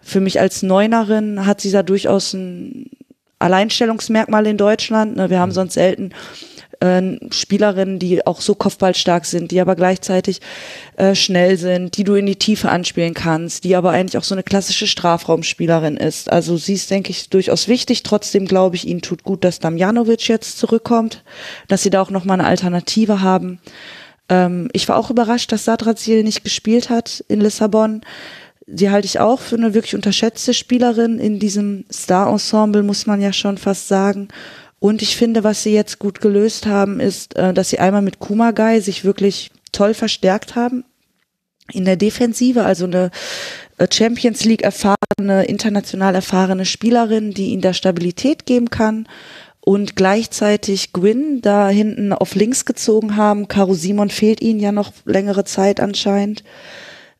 für 0.00 0.20
mich 0.20 0.40
als 0.40 0.62
Neunerin 0.62 1.46
hat 1.46 1.60
sie 1.60 1.70
da 1.70 1.82
durchaus 1.82 2.32
ein 2.32 2.90
Alleinstellungsmerkmal 3.38 4.46
in 4.46 4.56
Deutschland. 4.56 5.16
Ne? 5.16 5.30
Wir 5.30 5.40
haben 5.40 5.50
mhm. 5.50 5.54
sonst 5.54 5.74
selten 5.74 6.10
äh, 6.80 7.18
Spielerinnen, 7.30 7.98
die 7.98 8.26
auch 8.26 8.40
so 8.40 8.54
kopfballstark 8.54 9.24
sind, 9.24 9.50
die 9.50 9.60
aber 9.60 9.76
gleichzeitig 9.76 10.40
äh, 10.96 11.14
schnell 11.14 11.56
sind, 11.56 11.96
die 11.96 12.04
du 12.04 12.14
in 12.14 12.26
die 12.26 12.36
Tiefe 12.36 12.68
anspielen 12.68 13.14
kannst, 13.14 13.64
die 13.64 13.76
aber 13.76 13.90
eigentlich 13.90 14.18
auch 14.18 14.24
so 14.24 14.34
eine 14.34 14.42
klassische 14.42 14.86
Strafraumspielerin 14.86 15.96
ist. 15.96 16.30
Also 16.30 16.56
sie 16.56 16.74
ist, 16.74 16.90
denke 16.90 17.10
ich, 17.10 17.30
durchaus 17.30 17.68
wichtig. 17.68 18.02
Trotzdem 18.02 18.46
glaube 18.46 18.76
ich, 18.76 18.86
ihnen 18.86 19.02
tut 19.02 19.22
gut, 19.24 19.44
dass 19.44 19.58
Damjanovic 19.58 20.28
jetzt 20.28 20.58
zurückkommt, 20.58 21.22
dass 21.68 21.82
sie 21.82 21.90
da 21.90 22.02
auch 22.02 22.10
nochmal 22.10 22.40
eine 22.40 22.48
Alternative 22.48 23.20
haben. 23.20 23.60
Ähm, 24.28 24.68
ich 24.72 24.88
war 24.88 24.96
auch 24.96 25.10
überrascht, 25.10 25.52
dass 25.52 25.64
Sadrazil 25.64 26.22
nicht 26.22 26.44
gespielt 26.44 26.90
hat 26.90 27.24
in 27.28 27.40
Lissabon. 27.40 28.02
Die 28.66 28.90
halte 28.90 29.06
ich 29.06 29.20
auch 29.20 29.40
für 29.40 29.56
eine 29.56 29.74
wirklich 29.74 29.94
unterschätzte 29.94 30.54
Spielerin 30.54 31.18
in 31.18 31.38
diesem 31.38 31.84
Star-Ensemble, 31.92 32.82
muss 32.82 33.06
man 33.06 33.20
ja 33.20 33.32
schon 33.32 33.58
fast 33.58 33.88
sagen. 33.88 34.28
Und 34.78 35.02
ich 35.02 35.16
finde, 35.16 35.44
was 35.44 35.62
sie 35.62 35.72
jetzt 35.72 35.98
gut 35.98 36.20
gelöst 36.20 36.66
haben, 36.66 37.00
ist, 37.00 37.36
äh, 37.36 37.52
dass 37.54 37.70
sie 37.70 37.78
einmal 37.78 38.02
mit 38.02 38.18
Kumagai 38.18 38.80
sich 38.80 39.04
wirklich 39.04 39.50
toll 39.72 39.94
verstärkt 39.94 40.56
haben 40.56 40.84
in 41.72 41.84
der 41.84 41.96
Defensive, 41.96 42.64
also 42.64 42.84
eine 42.84 43.10
äh, 43.78 43.86
Champions 43.90 44.44
League 44.44 44.62
erfahrene, 44.62 45.44
international 45.46 46.14
erfahrene 46.14 46.66
Spielerin, 46.66 47.32
die 47.32 47.48
ihnen 47.48 47.62
da 47.62 47.72
Stabilität 47.72 48.46
geben 48.46 48.70
kann 48.70 49.08
und 49.60 49.96
gleichzeitig 49.96 50.92
Gwyn 50.92 51.40
da 51.40 51.68
hinten 51.68 52.12
auf 52.12 52.34
links 52.34 52.66
gezogen 52.66 53.16
haben. 53.16 53.48
Caro 53.48 53.74
Simon 53.74 54.10
fehlt 54.10 54.42
ihnen 54.42 54.60
ja 54.60 54.72
noch 54.72 54.92
längere 55.06 55.44
Zeit 55.44 55.80
anscheinend 55.80 56.44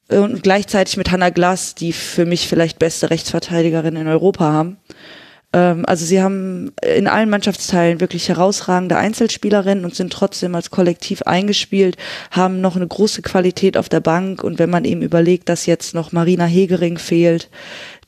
und 0.09 0.43
gleichzeitig 0.43 0.97
mit 0.97 1.11
Hannah 1.11 1.31
Glass, 1.31 1.75
die 1.75 1.93
für 1.93 2.27
mich 2.27 2.49
vielleicht 2.49 2.79
beste 2.79 3.11
Rechtsverteidigerin 3.11 3.97
in 3.97 4.07
Europa 4.07 4.45
haben. 4.45 4.77
Ähm, 5.55 5.85
also 5.87 6.05
sie 6.05 6.21
haben 6.21 6.73
in 6.83 7.07
allen 7.07 7.31
Mannschaftsteilen 7.31 8.01
wirklich 8.01 8.29
herausragende 8.29 8.97
Einzelspielerinnen 8.97 9.85
und 9.85 9.95
sind 9.95 10.13
trotzdem 10.13 10.55
als 10.55 10.71
Kollektiv 10.71 11.23
eingespielt, 11.23 11.97
haben 12.31 12.61
noch 12.61 12.77
eine 12.77 12.87
große 12.87 13.23
Qualität 13.23 13.77
auf 13.77 13.89
der 13.89 14.01
Bank 14.01 14.43
und 14.43 14.59
wenn 14.59 14.71
man 14.71 14.85
eben 14.85 15.01
überlegt, 15.01 15.49
dass 15.49 15.67
jetzt 15.67 15.95
noch 15.95 16.13
Marina 16.13 16.45
Hegering 16.45 16.99
fehlt, 16.99 17.49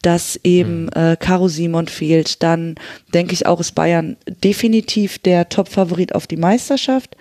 dass 0.02 0.38
eben 0.42 0.84
mhm. 0.84 0.90
äh, 0.94 1.16
Caro 1.16 1.48
Simon 1.48 1.86
fehlt, 1.86 2.42
dann 2.42 2.74
denke 3.14 3.32
ich 3.32 3.46
auch, 3.46 3.60
ist 3.60 3.74
Bayern 3.74 4.16
definitiv 4.26 5.18
der 5.18 5.48
Top-Favorit 5.48 6.14
auf 6.14 6.26
die 6.26 6.36
Meisterschaft. 6.36 7.16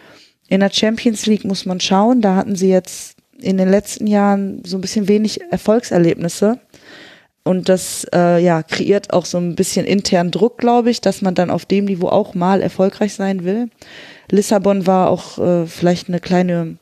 In 0.47 0.59
der 0.59 0.71
Champions 0.71 1.25
League 1.25 1.45
muss 1.45 1.65
man 1.65 1.79
schauen, 1.79 2.21
da 2.21 2.35
hatten 2.35 2.55
sie 2.55 2.69
jetzt 2.69 3.14
in 3.39 3.57
den 3.57 3.69
letzten 3.69 4.07
Jahren 4.07 4.61
so 4.65 4.77
ein 4.77 4.81
bisschen 4.81 5.07
wenig 5.07 5.41
Erfolgserlebnisse. 5.51 6.59
Und 7.43 7.69
das 7.69 8.07
äh, 8.13 8.43
ja, 8.43 8.63
kreiert 8.63 9.13
auch 9.13 9.25
so 9.25 9.37
ein 9.37 9.55
bisschen 9.55 9.85
internen 9.85 10.31
Druck, 10.31 10.57
glaube 10.57 10.89
ich, 10.89 10.99
dass 10.99 11.21
man 11.21 11.35
dann 11.35 11.51
auf 11.51 11.65
dem 11.65 11.85
Niveau 11.85 12.07
auch 12.07 12.33
mal 12.33 12.61
erfolgreich 12.61 13.13
sein 13.13 13.43
will. 13.43 13.69
Lissabon 14.31 14.87
war 14.87 15.09
auch 15.09 15.37
äh, 15.37 15.67
vielleicht 15.67 16.07
eine 16.07 16.19
kleine 16.19 16.77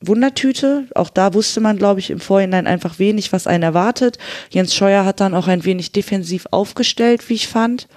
Wundertüte. 0.00 0.86
Auch 0.94 1.08
da 1.08 1.32
wusste 1.32 1.60
man, 1.60 1.78
glaube 1.78 2.00
ich, 2.00 2.10
im 2.10 2.20
Vorhinein 2.20 2.66
einfach 2.66 2.98
wenig, 2.98 3.32
was 3.32 3.46
einen 3.46 3.62
erwartet. 3.62 4.18
Jens 4.50 4.74
Scheuer 4.74 5.06
hat 5.06 5.20
dann 5.20 5.34
auch 5.34 5.48
ein 5.48 5.64
wenig 5.64 5.92
defensiv 5.92 6.46
aufgestellt, 6.50 7.28
wie 7.30 7.34
ich 7.34 7.48
fand. 7.48 7.88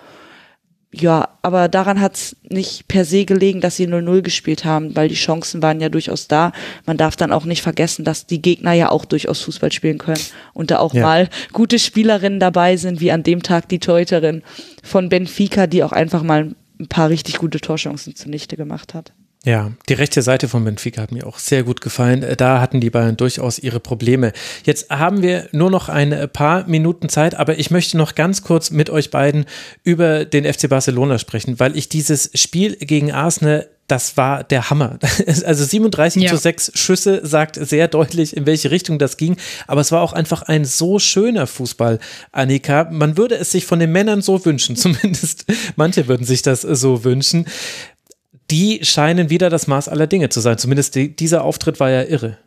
Ja, 0.93 1.29
aber 1.41 1.67
daran 1.67 1.99
hat's 1.99 2.37
nicht 2.43 2.87
per 2.87 3.03
se 3.03 3.25
gelegen, 3.25 3.59
dass 3.59 3.75
sie 3.75 3.87
0-0 3.87 4.21
gespielt 4.21 4.63
haben, 4.63 4.95
weil 4.95 5.09
die 5.09 5.15
Chancen 5.15 5.61
waren 5.61 5.81
ja 5.81 5.89
durchaus 5.89 6.27
da. 6.27 6.53
Man 6.85 6.97
darf 6.97 7.17
dann 7.17 7.33
auch 7.33 7.43
nicht 7.43 7.61
vergessen, 7.61 8.05
dass 8.05 8.25
die 8.25 8.41
Gegner 8.41 8.71
ja 8.71 8.89
auch 8.89 9.03
durchaus 9.03 9.41
Fußball 9.41 9.71
spielen 9.71 9.97
können 9.97 10.21
und 10.53 10.71
da 10.71 10.79
auch 10.79 10.93
ja. 10.93 11.01
mal 11.03 11.29
gute 11.51 11.77
Spielerinnen 11.77 12.39
dabei 12.39 12.77
sind, 12.77 13.01
wie 13.01 13.11
an 13.11 13.23
dem 13.23 13.43
Tag 13.43 13.67
die 13.67 13.79
Teuterin 13.79 14.43
von 14.81 15.09
Benfica, 15.09 15.67
die 15.67 15.83
auch 15.83 15.91
einfach 15.91 16.23
mal 16.23 16.55
ein 16.79 16.87
paar 16.87 17.09
richtig 17.09 17.37
gute 17.37 17.59
Torchancen 17.59 18.15
zunichte 18.15 18.55
gemacht 18.55 18.93
hat. 18.93 19.11
Ja, 19.45 19.71
die 19.87 19.93
rechte 19.93 20.21
Seite 20.21 20.49
von 20.49 20.65
Benfica 20.65 21.01
hat 21.01 21.11
mir 21.11 21.25
auch 21.25 21.39
sehr 21.39 21.63
gut 21.63 21.79
gefallen. 21.79 22.23
Äh, 22.23 22.35
da 22.35 22.59
hatten 22.59 22.81
die 22.81 22.89
Bayern 22.89 23.17
durchaus 23.17 23.59
ihre 23.59 23.79
Probleme. 23.79 24.33
Jetzt 24.63 24.89
haben 24.89 25.21
wir 25.21 25.47
nur 25.51 25.71
noch 25.71 25.89
ein 25.89 26.11
äh, 26.11 26.27
paar 26.27 26.67
Minuten 26.67 27.07
Zeit, 27.07 27.35
aber 27.35 27.57
ich 27.57 27.71
möchte 27.71 27.97
noch 27.97 28.15
ganz 28.15 28.41
kurz 28.41 28.71
mit 28.71 28.89
euch 28.89 29.09
beiden 29.09 29.45
über 29.83 30.25
den 30.25 30.51
FC 30.51 30.69
Barcelona 30.69 31.17
sprechen, 31.17 31.59
weil 31.59 31.77
ich 31.77 31.87
dieses 31.87 32.31
Spiel 32.33 32.75
gegen 32.75 33.11
Arsenal 33.11 33.69
das 33.87 34.17
war 34.17 34.43
der 34.43 34.69
Hammer. 34.69 34.99
Also 35.45 35.63
37 35.63 36.23
ja. 36.23 36.29
zu 36.29 36.37
6 36.37 36.73
Schüsse 36.75 37.25
sagt 37.25 37.55
sehr 37.55 37.87
deutlich, 37.87 38.35
in 38.35 38.45
welche 38.45 38.69
Richtung 38.69 38.99
das 38.99 39.15
ging. 39.15 39.37
Aber 39.65 39.79
es 39.79 39.93
war 39.93 40.01
auch 40.01 40.13
einfach 40.13 40.41
ein 40.41 40.65
so 40.65 40.99
schöner 40.99 41.47
Fußball, 41.47 41.99
Annika. 42.33 42.89
Man 42.91 43.17
würde 43.17 43.35
es 43.35 43.51
sich 43.51 43.65
von 43.65 43.79
den 43.79 43.93
Männern 43.93 44.21
so 44.21 44.43
wünschen. 44.43 44.75
Zumindest 44.75 45.45
manche 45.77 46.07
würden 46.07 46.25
sich 46.25 46.41
das 46.41 46.61
so 46.61 47.05
wünschen 47.05 47.45
die 48.51 48.83
scheinen 48.83 49.29
wieder 49.29 49.49
das 49.49 49.67
Maß 49.67 49.89
aller 49.89 50.07
Dinge 50.07 50.29
zu 50.29 50.39
sein. 50.39 50.57
Zumindest 50.57 50.95
die, 50.95 51.15
dieser 51.15 51.43
Auftritt 51.43 51.79
war 51.79 51.89
ja 51.89 52.03
irre. 52.03 52.37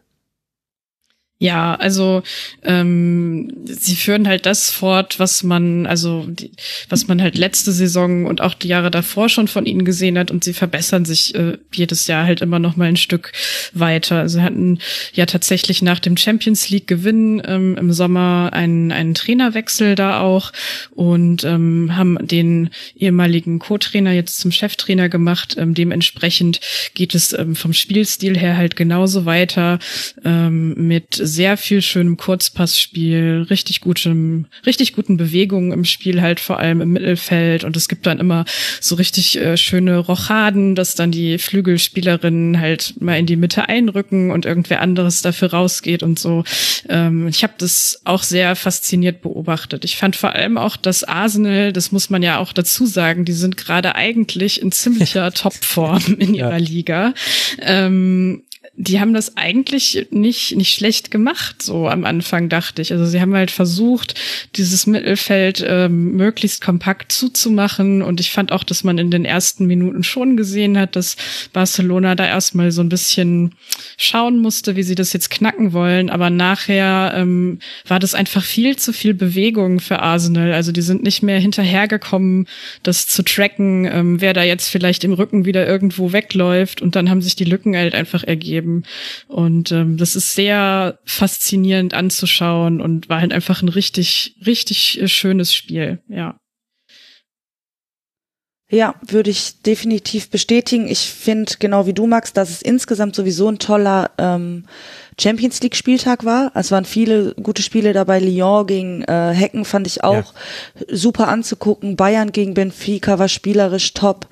Ja, 1.43 1.74
also 1.74 2.22
ähm, 2.62 3.51
sie 3.64 3.97
führen 3.97 4.28
halt 4.28 4.45
das 4.45 4.70
fort, 4.70 5.18
was 5.18 5.43
man, 5.43 5.86
also 5.86 6.26
die, 6.28 6.51
was 6.91 7.09
man 7.09 7.22
halt 7.22 7.38
letzte 7.38 7.72
Saison 7.72 8.26
und 8.26 8.43
auch 8.43 8.53
die 8.53 8.68
Jahre 8.68 8.91
davor 8.91 9.30
schon 9.30 9.49
von 9.49 9.64
ihnen 9.64 9.86
gesehen 9.86 10.18
hat 10.18 10.30
und 10.30 10.45
sie 10.45 10.53
verbessern 10.53 11.07
sich 11.07 11.34
äh, 11.34 11.57
jedes 11.72 12.07
Jahr 12.09 12.26
halt 12.26 12.43
immer 12.43 12.59
noch 12.59 12.76
mal 12.76 12.88
ein 12.88 12.99
Stück 12.99 13.32
weiter. 13.72 14.18
Also 14.18 14.43
hatten 14.43 14.80
ja 15.14 15.24
tatsächlich 15.24 15.80
nach 15.80 15.99
dem 15.99 16.18
Champions 16.18 16.68
League 16.68 16.86
Gewinn 16.86 17.41
ähm, 17.47 17.74
im 17.78 17.91
Sommer 17.91 18.51
einen, 18.53 18.93
einen 18.93 19.14
Trainerwechsel 19.14 19.95
da 19.95 20.20
auch 20.20 20.53
und 20.91 21.45
ähm, 21.45 21.97
haben 21.97 22.18
den 22.20 22.68
ehemaligen 22.97 23.61
Co-Trainer 23.61 24.12
jetzt 24.12 24.41
zum 24.41 24.53
Cheftrainer 24.53 25.09
gemacht. 25.09 25.57
Ähm, 25.57 25.72
dementsprechend 25.72 26.61
geht 26.93 27.14
es 27.14 27.32
ähm, 27.32 27.57
vom 27.57 27.72
Spielstil 27.72 28.36
her 28.36 28.59
halt 28.59 28.76
genauso 28.76 29.24
weiter 29.24 29.78
ähm, 30.22 30.74
mit 30.86 31.30
sehr 31.31 31.57
viel 31.57 31.81
schönem 31.81 32.16
Kurzpassspiel, 32.16 33.47
richtig 33.49 33.81
gutem, 33.81 34.47
richtig 34.66 34.93
guten 34.95 35.16
Bewegungen 35.16 35.72
im 35.72 35.85
Spiel 35.85 36.20
halt 36.20 36.41
vor 36.41 36.59
allem 36.59 36.81
im 36.81 36.91
Mittelfeld 36.91 37.64
und 37.64 37.76
es 37.76 37.89
gibt 37.89 38.07
dann 38.07 38.18
immer 38.18 38.45
so 38.81 38.97
richtig 38.97 39.39
äh, 39.39 39.57
schöne 39.57 39.99
Rochaden, 39.99 40.74
dass 40.74 40.95
dann 40.95 41.11
die 41.11 41.39
Flügelspielerinnen 41.39 42.61
halt 42.61 43.01
mal 43.01 43.18
in 43.18 43.26
die 43.26 43.37
Mitte 43.37 43.68
einrücken 43.68 44.31
und 44.31 44.45
irgendwer 44.45 44.83
anderes 44.83 45.22
dafür 45.22 45.53
rausgeht 45.53 46.03
und 46.03 46.18
so. 46.18 46.45
Ähm, 46.89 47.28
ich 47.28 47.43
habe 47.43 47.55
das 47.59 48.03
auch 48.05 48.22
sehr 48.22 48.57
fasziniert 48.57 49.22
beobachtet. 49.22 49.85
Ich 49.85 49.97
fand 49.97 50.16
vor 50.16 50.33
allem 50.33 50.59
auch 50.59 50.76
das 50.76 51.05
Arsenal, 51.05 51.72
das 51.72 51.93
muss 51.93 52.11
man 52.11 52.22
ja 52.22 52.39
auch 52.39 52.53
dazu 52.53 52.87
sagen, 52.87 53.24
die 53.24 53.33
sind 53.33 53.57
gerade 53.57 53.95
eigentlich 53.95 54.61
in 54.61 54.72
ziemlicher 54.72 55.33
Topform 55.33 56.16
in 56.18 56.35
ihrer 56.35 56.53
ja. 56.53 56.57
Liga. 56.57 57.14
Ähm, 57.61 58.43
die 58.77 59.01
haben 59.01 59.12
das 59.12 59.37
eigentlich 59.37 60.07
nicht, 60.11 60.57
nicht 60.57 60.73
schlecht 60.73 61.11
gemacht, 61.11 61.61
so 61.61 61.89
am 61.89 62.05
Anfang 62.05 62.49
dachte 62.49 62.81
ich. 62.81 62.93
Also 62.93 63.05
sie 63.05 63.21
haben 63.21 63.35
halt 63.35 63.51
versucht, 63.51 64.14
dieses 64.57 64.87
Mittelfeld 64.87 65.62
ähm, 65.66 66.12
möglichst 66.16 66.62
kompakt 66.62 67.12
zuzumachen. 67.12 68.01
Und 68.01 68.21
ich 68.21 68.31
fand 68.31 68.53
auch, 68.53 68.64
dass 68.64 68.83
man 68.83 68.97
in 68.97 69.11
den 69.11 69.25
ersten 69.25 69.66
Minuten 69.66 70.03
schon 70.03 70.37
gesehen 70.37 70.79
hat, 70.79 70.97
dass 70.97 71.16
Barcelona 71.53 72.14
da 72.14 72.27
erstmal 72.27 72.71
so 72.71 72.81
ein 72.81 72.89
bisschen 72.89 73.55
schauen 73.99 74.39
musste, 74.39 74.77
wie 74.77 74.85
sie 74.85 74.95
das 74.95 75.12
jetzt 75.12 75.31
knacken 75.31 75.73
wollen. 75.73 76.09
Aber 76.09 76.31
nachher 76.31 77.12
ähm, 77.16 77.59
war 77.87 77.99
das 77.99 78.14
einfach 78.14 78.45
viel 78.45 78.77
zu 78.77 78.93
viel 78.93 79.14
Bewegung 79.14 79.81
für 79.81 79.99
Arsenal. 79.99 80.53
Also 80.53 80.71
die 80.73 80.83
sind 80.83 81.03
nicht 81.03 81.23
mehr 81.23 81.41
hinterhergekommen, 81.41 82.47
das 82.85 83.09
zu 83.09 83.25
tracken, 83.25 83.85
ähm, 83.85 84.21
wer 84.21 84.33
da 84.33 84.43
jetzt 84.43 84.68
vielleicht 84.68 85.03
im 85.05 85.12
Rücken 85.12 85.45
wieder 85.45 85.66
irgendwo 85.66 86.12
wegläuft. 86.12 86.81
Und 86.81 86.97
dann 86.97 87.11
haben 87.11 87.21
sich 87.21 87.37
die 87.37 87.45
Lücken 87.45 87.77
halt 87.77 87.95
einfach 87.95 88.25
ergeben 88.25 88.60
gegeben. 88.61 88.85
Und 89.29 89.73
ähm, 89.73 89.97
das 89.97 90.17
ist 90.17 90.35
sehr 90.35 90.99
faszinierend 91.05 91.95
anzuschauen 91.95 92.81
und 92.81 93.09
war 93.09 93.21
halt 93.21 93.33
einfach 93.33 93.63
ein 93.63 93.69
richtig, 93.69 94.37
richtig 94.47 95.01
äh, 95.01 95.09
schönes 95.09 95.55
Spiel, 95.55 96.01
ja. 96.09 96.39
Ja, 98.73 98.95
würde 99.05 99.31
ich 99.31 99.63
definitiv 99.63 100.31
bestätigen. 100.31 100.87
Ich 100.87 101.11
finde, 101.11 101.55
genau 101.59 101.87
wie 101.87 101.93
du, 101.93 102.07
Max, 102.07 102.33
dass 102.33 102.51
es 102.51 102.63
insgesamt 102.63 103.17
sowieso 103.17 103.49
ein 103.49 103.59
toller 103.59 104.13
ähm, 104.17 104.67
Champions 105.21 105.61
League 105.61 105.77
Spieltag 105.77 106.25
war. 106.25 106.51
Es 106.55 106.71
waren 106.71 106.85
viele 106.85 107.35
gute 107.35 107.62
Spiele 107.62 107.93
dabei. 107.93 108.21
Lyon 108.21 108.66
gegen 108.66 109.03
äh, 109.03 109.33
Hecken 109.33 109.64
fand 109.64 109.87
ich 109.87 110.03
auch 110.03 110.14
ja. 110.14 110.87
super 110.89 111.29
anzugucken. 111.29 111.97
Bayern 111.97 112.33
gegen 112.33 112.55
Benfica 112.55 113.18
war 113.18 113.29
spielerisch 113.29 113.93
top. 113.93 114.29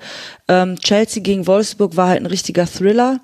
Ähm, 0.47 0.77
Chelsea 0.79 1.21
gegen 1.21 1.45
Wolfsburg 1.45 1.95
war 1.95 2.07
halt 2.09 2.21
ein 2.21 2.25
richtiger 2.25 2.65
Thriller. 2.65 3.19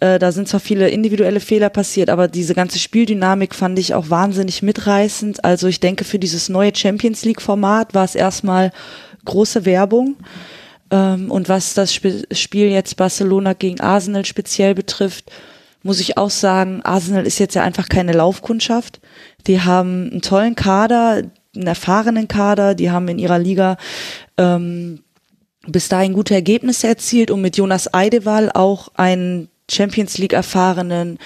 Äh, 0.00 0.18
da 0.18 0.32
sind 0.32 0.48
zwar 0.48 0.60
viele 0.60 0.88
individuelle 0.88 1.40
Fehler 1.40 1.70
passiert, 1.70 2.10
aber 2.10 2.26
diese 2.26 2.54
ganze 2.54 2.78
Spieldynamik 2.78 3.54
fand 3.54 3.78
ich 3.78 3.94
auch 3.94 4.10
wahnsinnig 4.10 4.62
mitreißend. 4.62 5.44
Also 5.44 5.68
ich 5.68 5.80
denke, 5.80 6.04
für 6.04 6.18
dieses 6.18 6.48
neue 6.48 6.74
Champions 6.74 7.24
League 7.24 7.42
Format 7.42 7.94
war 7.94 8.04
es 8.04 8.14
erstmal 8.14 8.72
große 9.24 9.64
Werbung. 9.64 10.16
Ähm, 10.90 11.30
und 11.30 11.48
was 11.48 11.74
das 11.74 11.94
Spiel 11.94 12.68
jetzt 12.70 12.96
Barcelona 12.96 13.52
gegen 13.52 13.80
Arsenal 13.80 14.24
speziell 14.24 14.74
betrifft, 14.74 15.30
muss 15.84 16.00
ich 16.00 16.16
auch 16.16 16.30
sagen, 16.30 16.80
Arsenal 16.82 17.26
ist 17.26 17.38
jetzt 17.38 17.54
ja 17.54 17.62
einfach 17.62 17.88
keine 17.88 18.12
Laufkundschaft. 18.12 19.00
Die 19.46 19.60
haben 19.60 20.10
einen 20.10 20.22
tollen 20.22 20.56
Kader, 20.56 21.22
einen 21.54 21.66
erfahrenen 21.66 22.26
Kader, 22.26 22.74
die 22.74 22.90
haben 22.90 23.06
in 23.08 23.18
ihrer 23.18 23.38
Liga 23.38 23.76
ähm, 24.38 25.00
bis 25.66 25.88
dahin 25.88 26.14
gute 26.14 26.34
Ergebnisse 26.34 26.88
erzielt 26.88 27.30
und 27.30 27.42
mit 27.42 27.58
Jonas 27.58 27.92
Eidewall 27.92 28.50
auch 28.52 28.88
einen 28.94 29.48
Champions 29.70 30.16
League 30.16 30.32
erfahrenen 30.32 31.18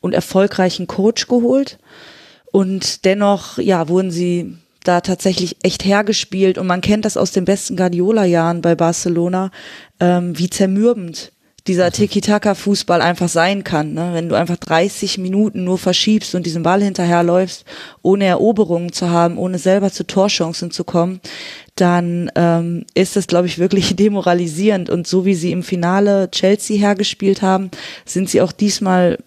und 0.00 0.14
erfolgreichen 0.14 0.86
Coach 0.86 1.28
geholt. 1.28 1.78
Und 2.52 3.04
dennoch, 3.04 3.58
ja, 3.58 3.88
wurden 3.88 4.10
sie 4.10 4.56
da 4.82 5.02
tatsächlich 5.02 5.56
echt 5.62 5.84
hergespielt 5.84 6.56
und 6.56 6.66
man 6.66 6.80
kennt 6.80 7.04
das 7.04 7.18
aus 7.18 7.32
den 7.32 7.44
besten 7.44 7.76
Guardiola-Jahren 7.76 8.62
bei 8.62 8.74
Barcelona, 8.74 9.50
ähm, 10.00 10.38
wie 10.38 10.48
zermürbend 10.48 11.32
dieser 11.66 11.90
Tiki-Taka-Fußball 11.90 13.00
einfach 13.00 13.28
sein 13.28 13.64
kann. 13.64 13.94
Ne? 13.94 14.10
Wenn 14.12 14.28
du 14.28 14.34
einfach 14.34 14.56
30 14.56 15.18
Minuten 15.18 15.64
nur 15.64 15.78
verschiebst 15.78 16.34
und 16.34 16.46
diesen 16.46 16.62
Ball 16.62 16.82
hinterherläufst, 16.82 17.64
ohne 18.02 18.26
Eroberungen 18.26 18.92
zu 18.92 19.10
haben, 19.10 19.38
ohne 19.38 19.58
selber 19.58 19.90
zu 19.90 20.06
Torchancen 20.06 20.70
zu 20.70 20.84
kommen, 20.84 21.20
dann 21.74 22.30
ähm, 22.34 22.84
ist 22.94 23.16
es, 23.16 23.26
glaube 23.26 23.46
ich, 23.46 23.58
wirklich 23.58 23.96
demoralisierend. 23.96 24.90
Und 24.90 25.06
so 25.06 25.24
wie 25.24 25.34
sie 25.34 25.52
im 25.52 25.62
Finale 25.62 26.30
Chelsea 26.30 26.78
hergespielt 26.78 27.42
haben, 27.42 27.70
sind 28.04 28.30
sie 28.30 28.40
auch 28.40 28.52
diesmal 28.52 29.18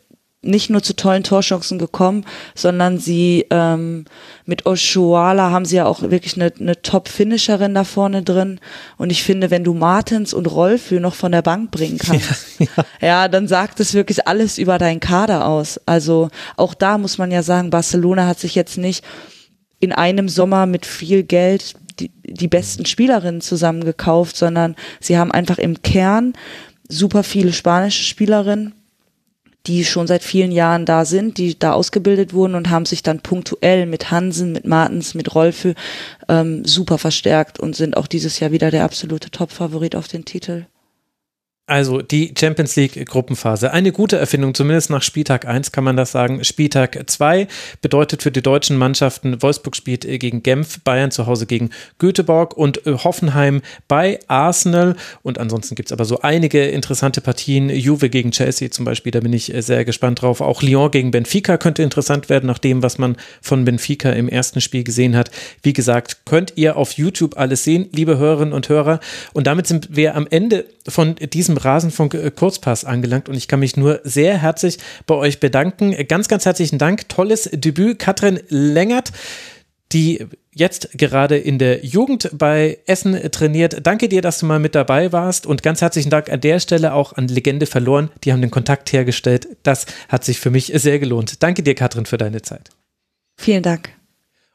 nicht 0.41 0.69
nur 0.69 0.81
zu 0.81 0.95
tollen 0.95 1.23
Torchancen 1.23 1.79
gekommen, 1.79 2.25
sondern 2.55 2.97
sie 2.97 3.45
ähm, 3.49 4.05
mit 4.45 4.65
Oshuala 4.65 5.51
haben 5.51 5.65
sie 5.65 5.75
ja 5.75 5.85
auch 5.85 6.01
wirklich 6.01 6.35
eine, 6.35 6.53
eine 6.57 6.81
Top-Finisherin 6.81 7.73
da 7.73 7.83
vorne 7.83 8.23
drin. 8.23 8.59
Und 8.97 9.11
ich 9.11 9.23
finde, 9.23 9.51
wenn 9.51 9.65
du 9.65 9.73
Martens 9.73 10.33
und 10.33 10.45
Rolfü 10.45 11.01
noch 11.01 11.15
von 11.15 11.33
der 11.33 11.41
Bank 11.41 11.71
bringen 11.71 11.97
kannst, 11.97 12.59
ja, 12.59 12.65
ja. 12.77 12.85
ja, 13.07 13.27
dann 13.27 13.49
sagt 13.49 13.81
es 13.81 13.93
wirklich 13.93 14.27
alles 14.27 14.57
über 14.57 14.77
deinen 14.77 15.01
Kader 15.01 15.45
aus. 15.45 15.79
Also 15.85 16.29
auch 16.55 16.73
da 16.73 16.97
muss 16.97 17.17
man 17.17 17.31
ja 17.31 17.43
sagen, 17.43 17.69
Barcelona 17.69 18.25
hat 18.25 18.39
sich 18.39 18.55
jetzt 18.55 18.77
nicht 18.77 19.03
in 19.81 19.91
einem 19.91 20.29
Sommer 20.29 20.65
mit 20.65 20.85
viel 20.85 21.23
Geld 21.23 21.73
die, 21.99 22.11
die 22.23 22.47
besten 22.47 22.85
Spielerinnen 22.85 23.41
zusammengekauft, 23.41 24.37
sondern 24.37 24.77
sie 25.01 25.17
haben 25.17 25.31
einfach 25.31 25.57
im 25.57 25.81
Kern 25.81 26.31
super 26.87 27.23
viele 27.23 27.51
spanische 27.51 28.03
Spielerinnen 28.03 28.73
die 29.67 29.85
schon 29.85 30.07
seit 30.07 30.23
vielen 30.23 30.51
Jahren 30.51 30.85
da 30.85 31.05
sind, 31.05 31.37
die 31.37 31.57
da 31.57 31.73
ausgebildet 31.73 32.33
wurden 32.33 32.55
und 32.55 32.69
haben 32.69 32.85
sich 32.85 33.03
dann 33.03 33.19
punktuell 33.19 33.85
mit 33.85 34.09
Hansen, 34.11 34.53
mit 34.53 34.65
Martens, 34.65 35.13
mit 35.13 35.35
Rolfe 35.35 35.75
ähm, 36.27 36.65
super 36.65 36.97
verstärkt 36.97 37.59
und 37.59 37.75
sind 37.75 37.97
auch 37.97 38.07
dieses 38.07 38.39
Jahr 38.39 38.51
wieder 38.51 38.71
der 38.71 38.85
absolute 38.85 39.29
Top-Favorit 39.29 39.95
auf 39.95 40.07
den 40.07 40.25
Titel. 40.25 40.65
Also 41.69 42.01
die 42.01 42.33
Champions 42.35 42.75
League 42.75 43.05
Gruppenphase. 43.05 43.71
Eine 43.71 43.91
gute 43.91 44.17
Erfindung, 44.17 44.55
zumindest 44.55 44.89
nach 44.89 45.03
Spieltag 45.03 45.45
1 45.45 45.71
kann 45.71 45.83
man 45.83 45.95
das 45.95 46.11
sagen. 46.11 46.43
Spieltag 46.43 47.03
2 47.05 47.47
bedeutet 47.83 48.23
für 48.23 48.31
die 48.31 48.41
deutschen 48.41 48.75
Mannschaften, 48.75 49.39
Wolfsburg 49.43 49.75
spielt 49.75 50.03
äh, 50.03 50.17
gegen 50.17 50.41
Genf, 50.41 50.79
Bayern 50.81 51.11
zu 51.11 51.27
Hause 51.27 51.45
gegen 51.45 51.69
Göteborg 51.99 52.57
und 52.57 52.87
äh, 52.87 52.93
Hoffenheim 52.93 53.61
bei 53.87 54.19
Arsenal. 54.27 54.95
Und 55.21 55.37
ansonsten 55.37 55.75
gibt 55.75 55.89
es 55.89 55.93
aber 55.93 56.05
so 56.05 56.21
einige 56.21 56.65
interessante 56.65 57.21
Partien. 57.21 57.69
Juve 57.69 58.09
gegen 58.09 58.31
Chelsea 58.31 58.71
zum 58.71 58.83
Beispiel, 58.83 59.11
da 59.11 59.19
bin 59.19 59.33
ich 59.33 59.53
äh, 59.53 59.61
sehr 59.61 59.85
gespannt 59.85 60.23
drauf. 60.23 60.41
Auch 60.41 60.63
Lyon 60.63 60.89
gegen 60.89 61.11
Benfica 61.11 61.57
könnte 61.57 61.83
interessant 61.83 62.29
werden, 62.29 62.47
nach 62.47 62.57
dem, 62.57 62.81
was 62.81 62.97
man 62.97 63.15
von 63.43 63.63
Benfica 63.63 64.09
im 64.09 64.27
ersten 64.27 64.59
Spiel 64.59 64.83
gesehen 64.83 65.15
hat. 65.15 65.29
Wie 65.61 65.73
gesagt, 65.73 66.25
könnt 66.25 66.53
ihr 66.55 66.77
auf 66.77 66.93
YouTube 66.93 67.37
alles 67.37 67.63
sehen, 67.63 67.89
liebe 67.91 68.17
Hörerinnen 68.17 68.55
und 68.55 68.69
Hörer. 68.69 68.99
Und 69.33 69.45
damit 69.45 69.67
sind 69.67 69.95
wir 69.95 70.15
am 70.15 70.25
Ende 70.31 70.65
von 70.89 71.15
diesem 71.15 71.57
Rasenfunk 71.57 72.13
äh, 72.13 72.31
Kurzpass 72.31 72.85
angelangt 72.85 73.29
und 73.29 73.35
ich 73.35 73.47
kann 73.47 73.59
mich 73.59 73.77
nur 73.77 74.01
sehr 74.03 74.37
herzlich 74.37 74.77
bei 75.05 75.15
euch 75.15 75.39
bedanken. 75.39 75.95
Ganz, 76.07 76.27
ganz 76.27 76.45
herzlichen 76.45 76.77
Dank. 76.77 77.09
Tolles 77.09 77.49
Debüt. 77.51 77.99
Katrin 77.99 78.39
Längert, 78.49 79.11
die 79.91 80.25
jetzt 80.53 80.89
gerade 80.93 81.37
in 81.37 81.57
der 81.57 81.85
Jugend 81.85 82.29
bei 82.33 82.79
Essen 82.85 83.31
trainiert. 83.31 83.85
Danke 83.85 84.09
dir, 84.09 84.21
dass 84.21 84.39
du 84.39 84.45
mal 84.45 84.59
mit 84.59 84.75
dabei 84.75 85.11
warst 85.11 85.45
und 85.45 85.63
ganz 85.63 85.81
herzlichen 85.81 86.09
Dank 86.09 86.29
an 86.29 86.41
der 86.41 86.59
Stelle 86.59 86.93
auch 86.93 87.13
an 87.13 87.27
Legende 87.27 87.65
verloren. 87.65 88.09
Die 88.23 88.33
haben 88.33 88.41
den 88.41 88.51
Kontakt 88.51 88.91
hergestellt. 88.91 89.47
Das 89.63 89.85
hat 90.09 90.23
sich 90.23 90.39
für 90.39 90.49
mich 90.51 90.71
sehr 90.75 90.99
gelohnt. 90.99 91.41
Danke 91.41 91.63
dir, 91.63 91.75
Katrin, 91.75 92.05
für 92.05 92.17
deine 92.17 92.41
Zeit. 92.41 92.69
Vielen 93.37 93.63
Dank. 93.63 93.98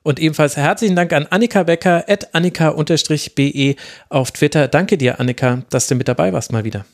Und 0.05 0.21
ebenfalls 0.21 0.59
herzlichen 0.59 0.97
Dank 0.97 1.15
an 1.15 1.27
Annika 1.27 1.63
Becker, 1.63 2.05
at 2.07 2.35
annika-be 2.35 3.75
auf 4.11 4.31
Twitter. 4.33 4.69
Danke 4.69 4.99
dir, 4.99 5.19
Annika, 5.19 5.63
dass 5.71 5.89
du 5.89 5.95
mit 5.95 6.09
dabei 6.09 6.33
warst 6.35 6.53
mal 6.53 6.63
wieder. 6.63 6.85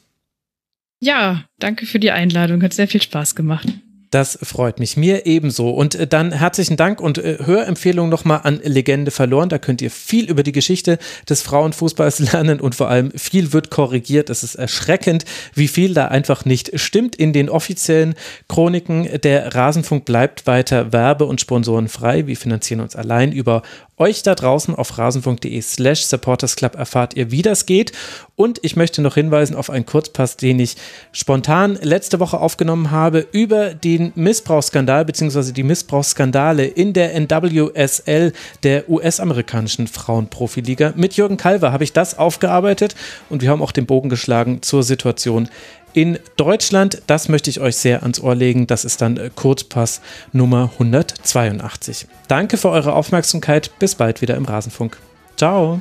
Ja, 1.01 1.45
danke 1.59 1.87
für 1.87 1.99
die 1.99 2.13
Einladung. 2.13 2.63
Hat 2.63 2.73
sehr 2.73 2.87
viel 2.87 3.03
Spaß 3.03 3.35
gemacht. 3.35 3.67
Das 4.11 4.37
freut 4.43 4.81
mich. 4.81 4.97
Mir 4.97 5.25
ebenso. 5.27 5.71
Und 5.71 5.95
äh, 5.95 6.07
dann 6.07 6.33
herzlichen 6.33 6.77
Dank 6.77 7.01
und 7.01 7.19
äh, 7.19 7.39
Hörempfehlung 7.45 8.09
nochmal 8.09 8.41
an 8.43 8.61
Legende 8.65 9.13
verloren. 9.13 9.49
Da 9.49 9.59
könnt 9.59 9.81
ihr 9.81 9.91
viel 9.91 10.29
über 10.29 10.43
die 10.43 10.51
Geschichte 10.51 10.99
des 11.29 11.43
Frauenfußballs 11.43 12.19
lernen 12.33 12.61
und 12.61 12.75
vor 12.75 12.89
allem 12.89 13.13
viel 13.13 13.53
wird 13.53 13.71
korrigiert. 13.71 14.29
Es 14.29 14.43
ist 14.43 14.57
erschreckend, 14.57 15.25
wie 15.55 15.69
viel 15.69 15.95
da 15.95 16.09
einfach 16.09 16.45
nicht 16.45 16.79
stimmt 16.81 17.15
in 17.15 17.33
den 17.33 17.49
offiziellen 17.49 18.15
Chroniken. 18.49 19.09
Der 19.23 19.55
Rasenfunk 19.55 20.07
bleibt 20.07 20.49
weiter 20.49 20.93
werbe- 20.93 21.27
und 21.27 21.41
sponsorenfrei. 21.41 22.27
Wir 22.27 22.37
finanzieren 22.37 22.81
uns 22.81 22.97
allein 22.97 23.31
über 23.31 23.63
euch 24.01 24.23
da 24.23 24.35
draußen 24.35 24.75
auf 24.75 24.97
rasenfunk.de 24.99 25.61
slash 25.61 26.05
supportersclub 26.07 26.75
erfahrt 26.75 27.15
ihr, 27.15 27.31
wie 27.31 27.43
das 27.43 27.67
geht. 27.67 27.93
Und 28.35 28.59
ich 28.63 28.75
möchte 28.75 29.03
noch 29.03 29.15
hinweisen 29.15 29.55
auf 29.55 29.69
einen 29.69 29.85
Kurzpass, 29.85 30.39
den 30.39 30.59
ich 30.59 30.77
spontan 31.13 31.79
letzte 31.83 32.19
Woche 32.19 32.41
aufgenommen 32.41 32.91
habe 32.91 33.27
über 33.33 33.75
den 33.75 34.13
Missbrauchsskandal 34.15 35.05
bzw. 35.05 35.53
die 35.53 35.63
Missbrauchsskandale 35.63 36.65
in 36.65 36.95
der 36.95 37.15
NWSL 37.15 38.33
der 38.63 38.89
US-amerikanischen 38.89 39.87
Frauenprofiliga. 39.87 40.95
Mit 40.97 41.15
Jürgen 41.15 41.37
Kalver 41.37 41.71
habe 41.71 41.85
ich 41.85 41.93
das 41.93 42.17
aufgearbeitet 42.17 42.95
und 43.29 43.43
wir 43.43 43.51
haben 43.51 43.61
auch 43.61 43.73
den 43.73 43.85
Bogen 43.85 44.09
geschlagen 44.09 44.63
zur 44.63 44.83
Situation 44.83 45.51
in 45.93 46.18
Deutschland. 46.36 47.03
Das 47.07 47.28
möchte 47.28 47.51
ich 47.51 47.61
euch 47.61 47.76
sehr 47.76 48.03
ans 48.03 48.20
Ohr 48.20 48.34
legen. 48.34 48.66
Das 48.66 48.84
ist 48.84 49.01
dann 49.01 49.16
äh, 49.16 49.30
Kurzpass 49.34 50.01
Nummer 50.32 50.70
182. 50.74 52.07
Danke 52.28 52.57
für 52.57 52.70
eure 52.70 52.95
Aufmerksamkeit. 52.95 53.70
Bis 53.78 53.95
bald 53.95 54.22
wieder 54.22 54.36
im 54.36 54.45
Rasenfunk. 54.45 54.99
Ciao. 55.36 55.80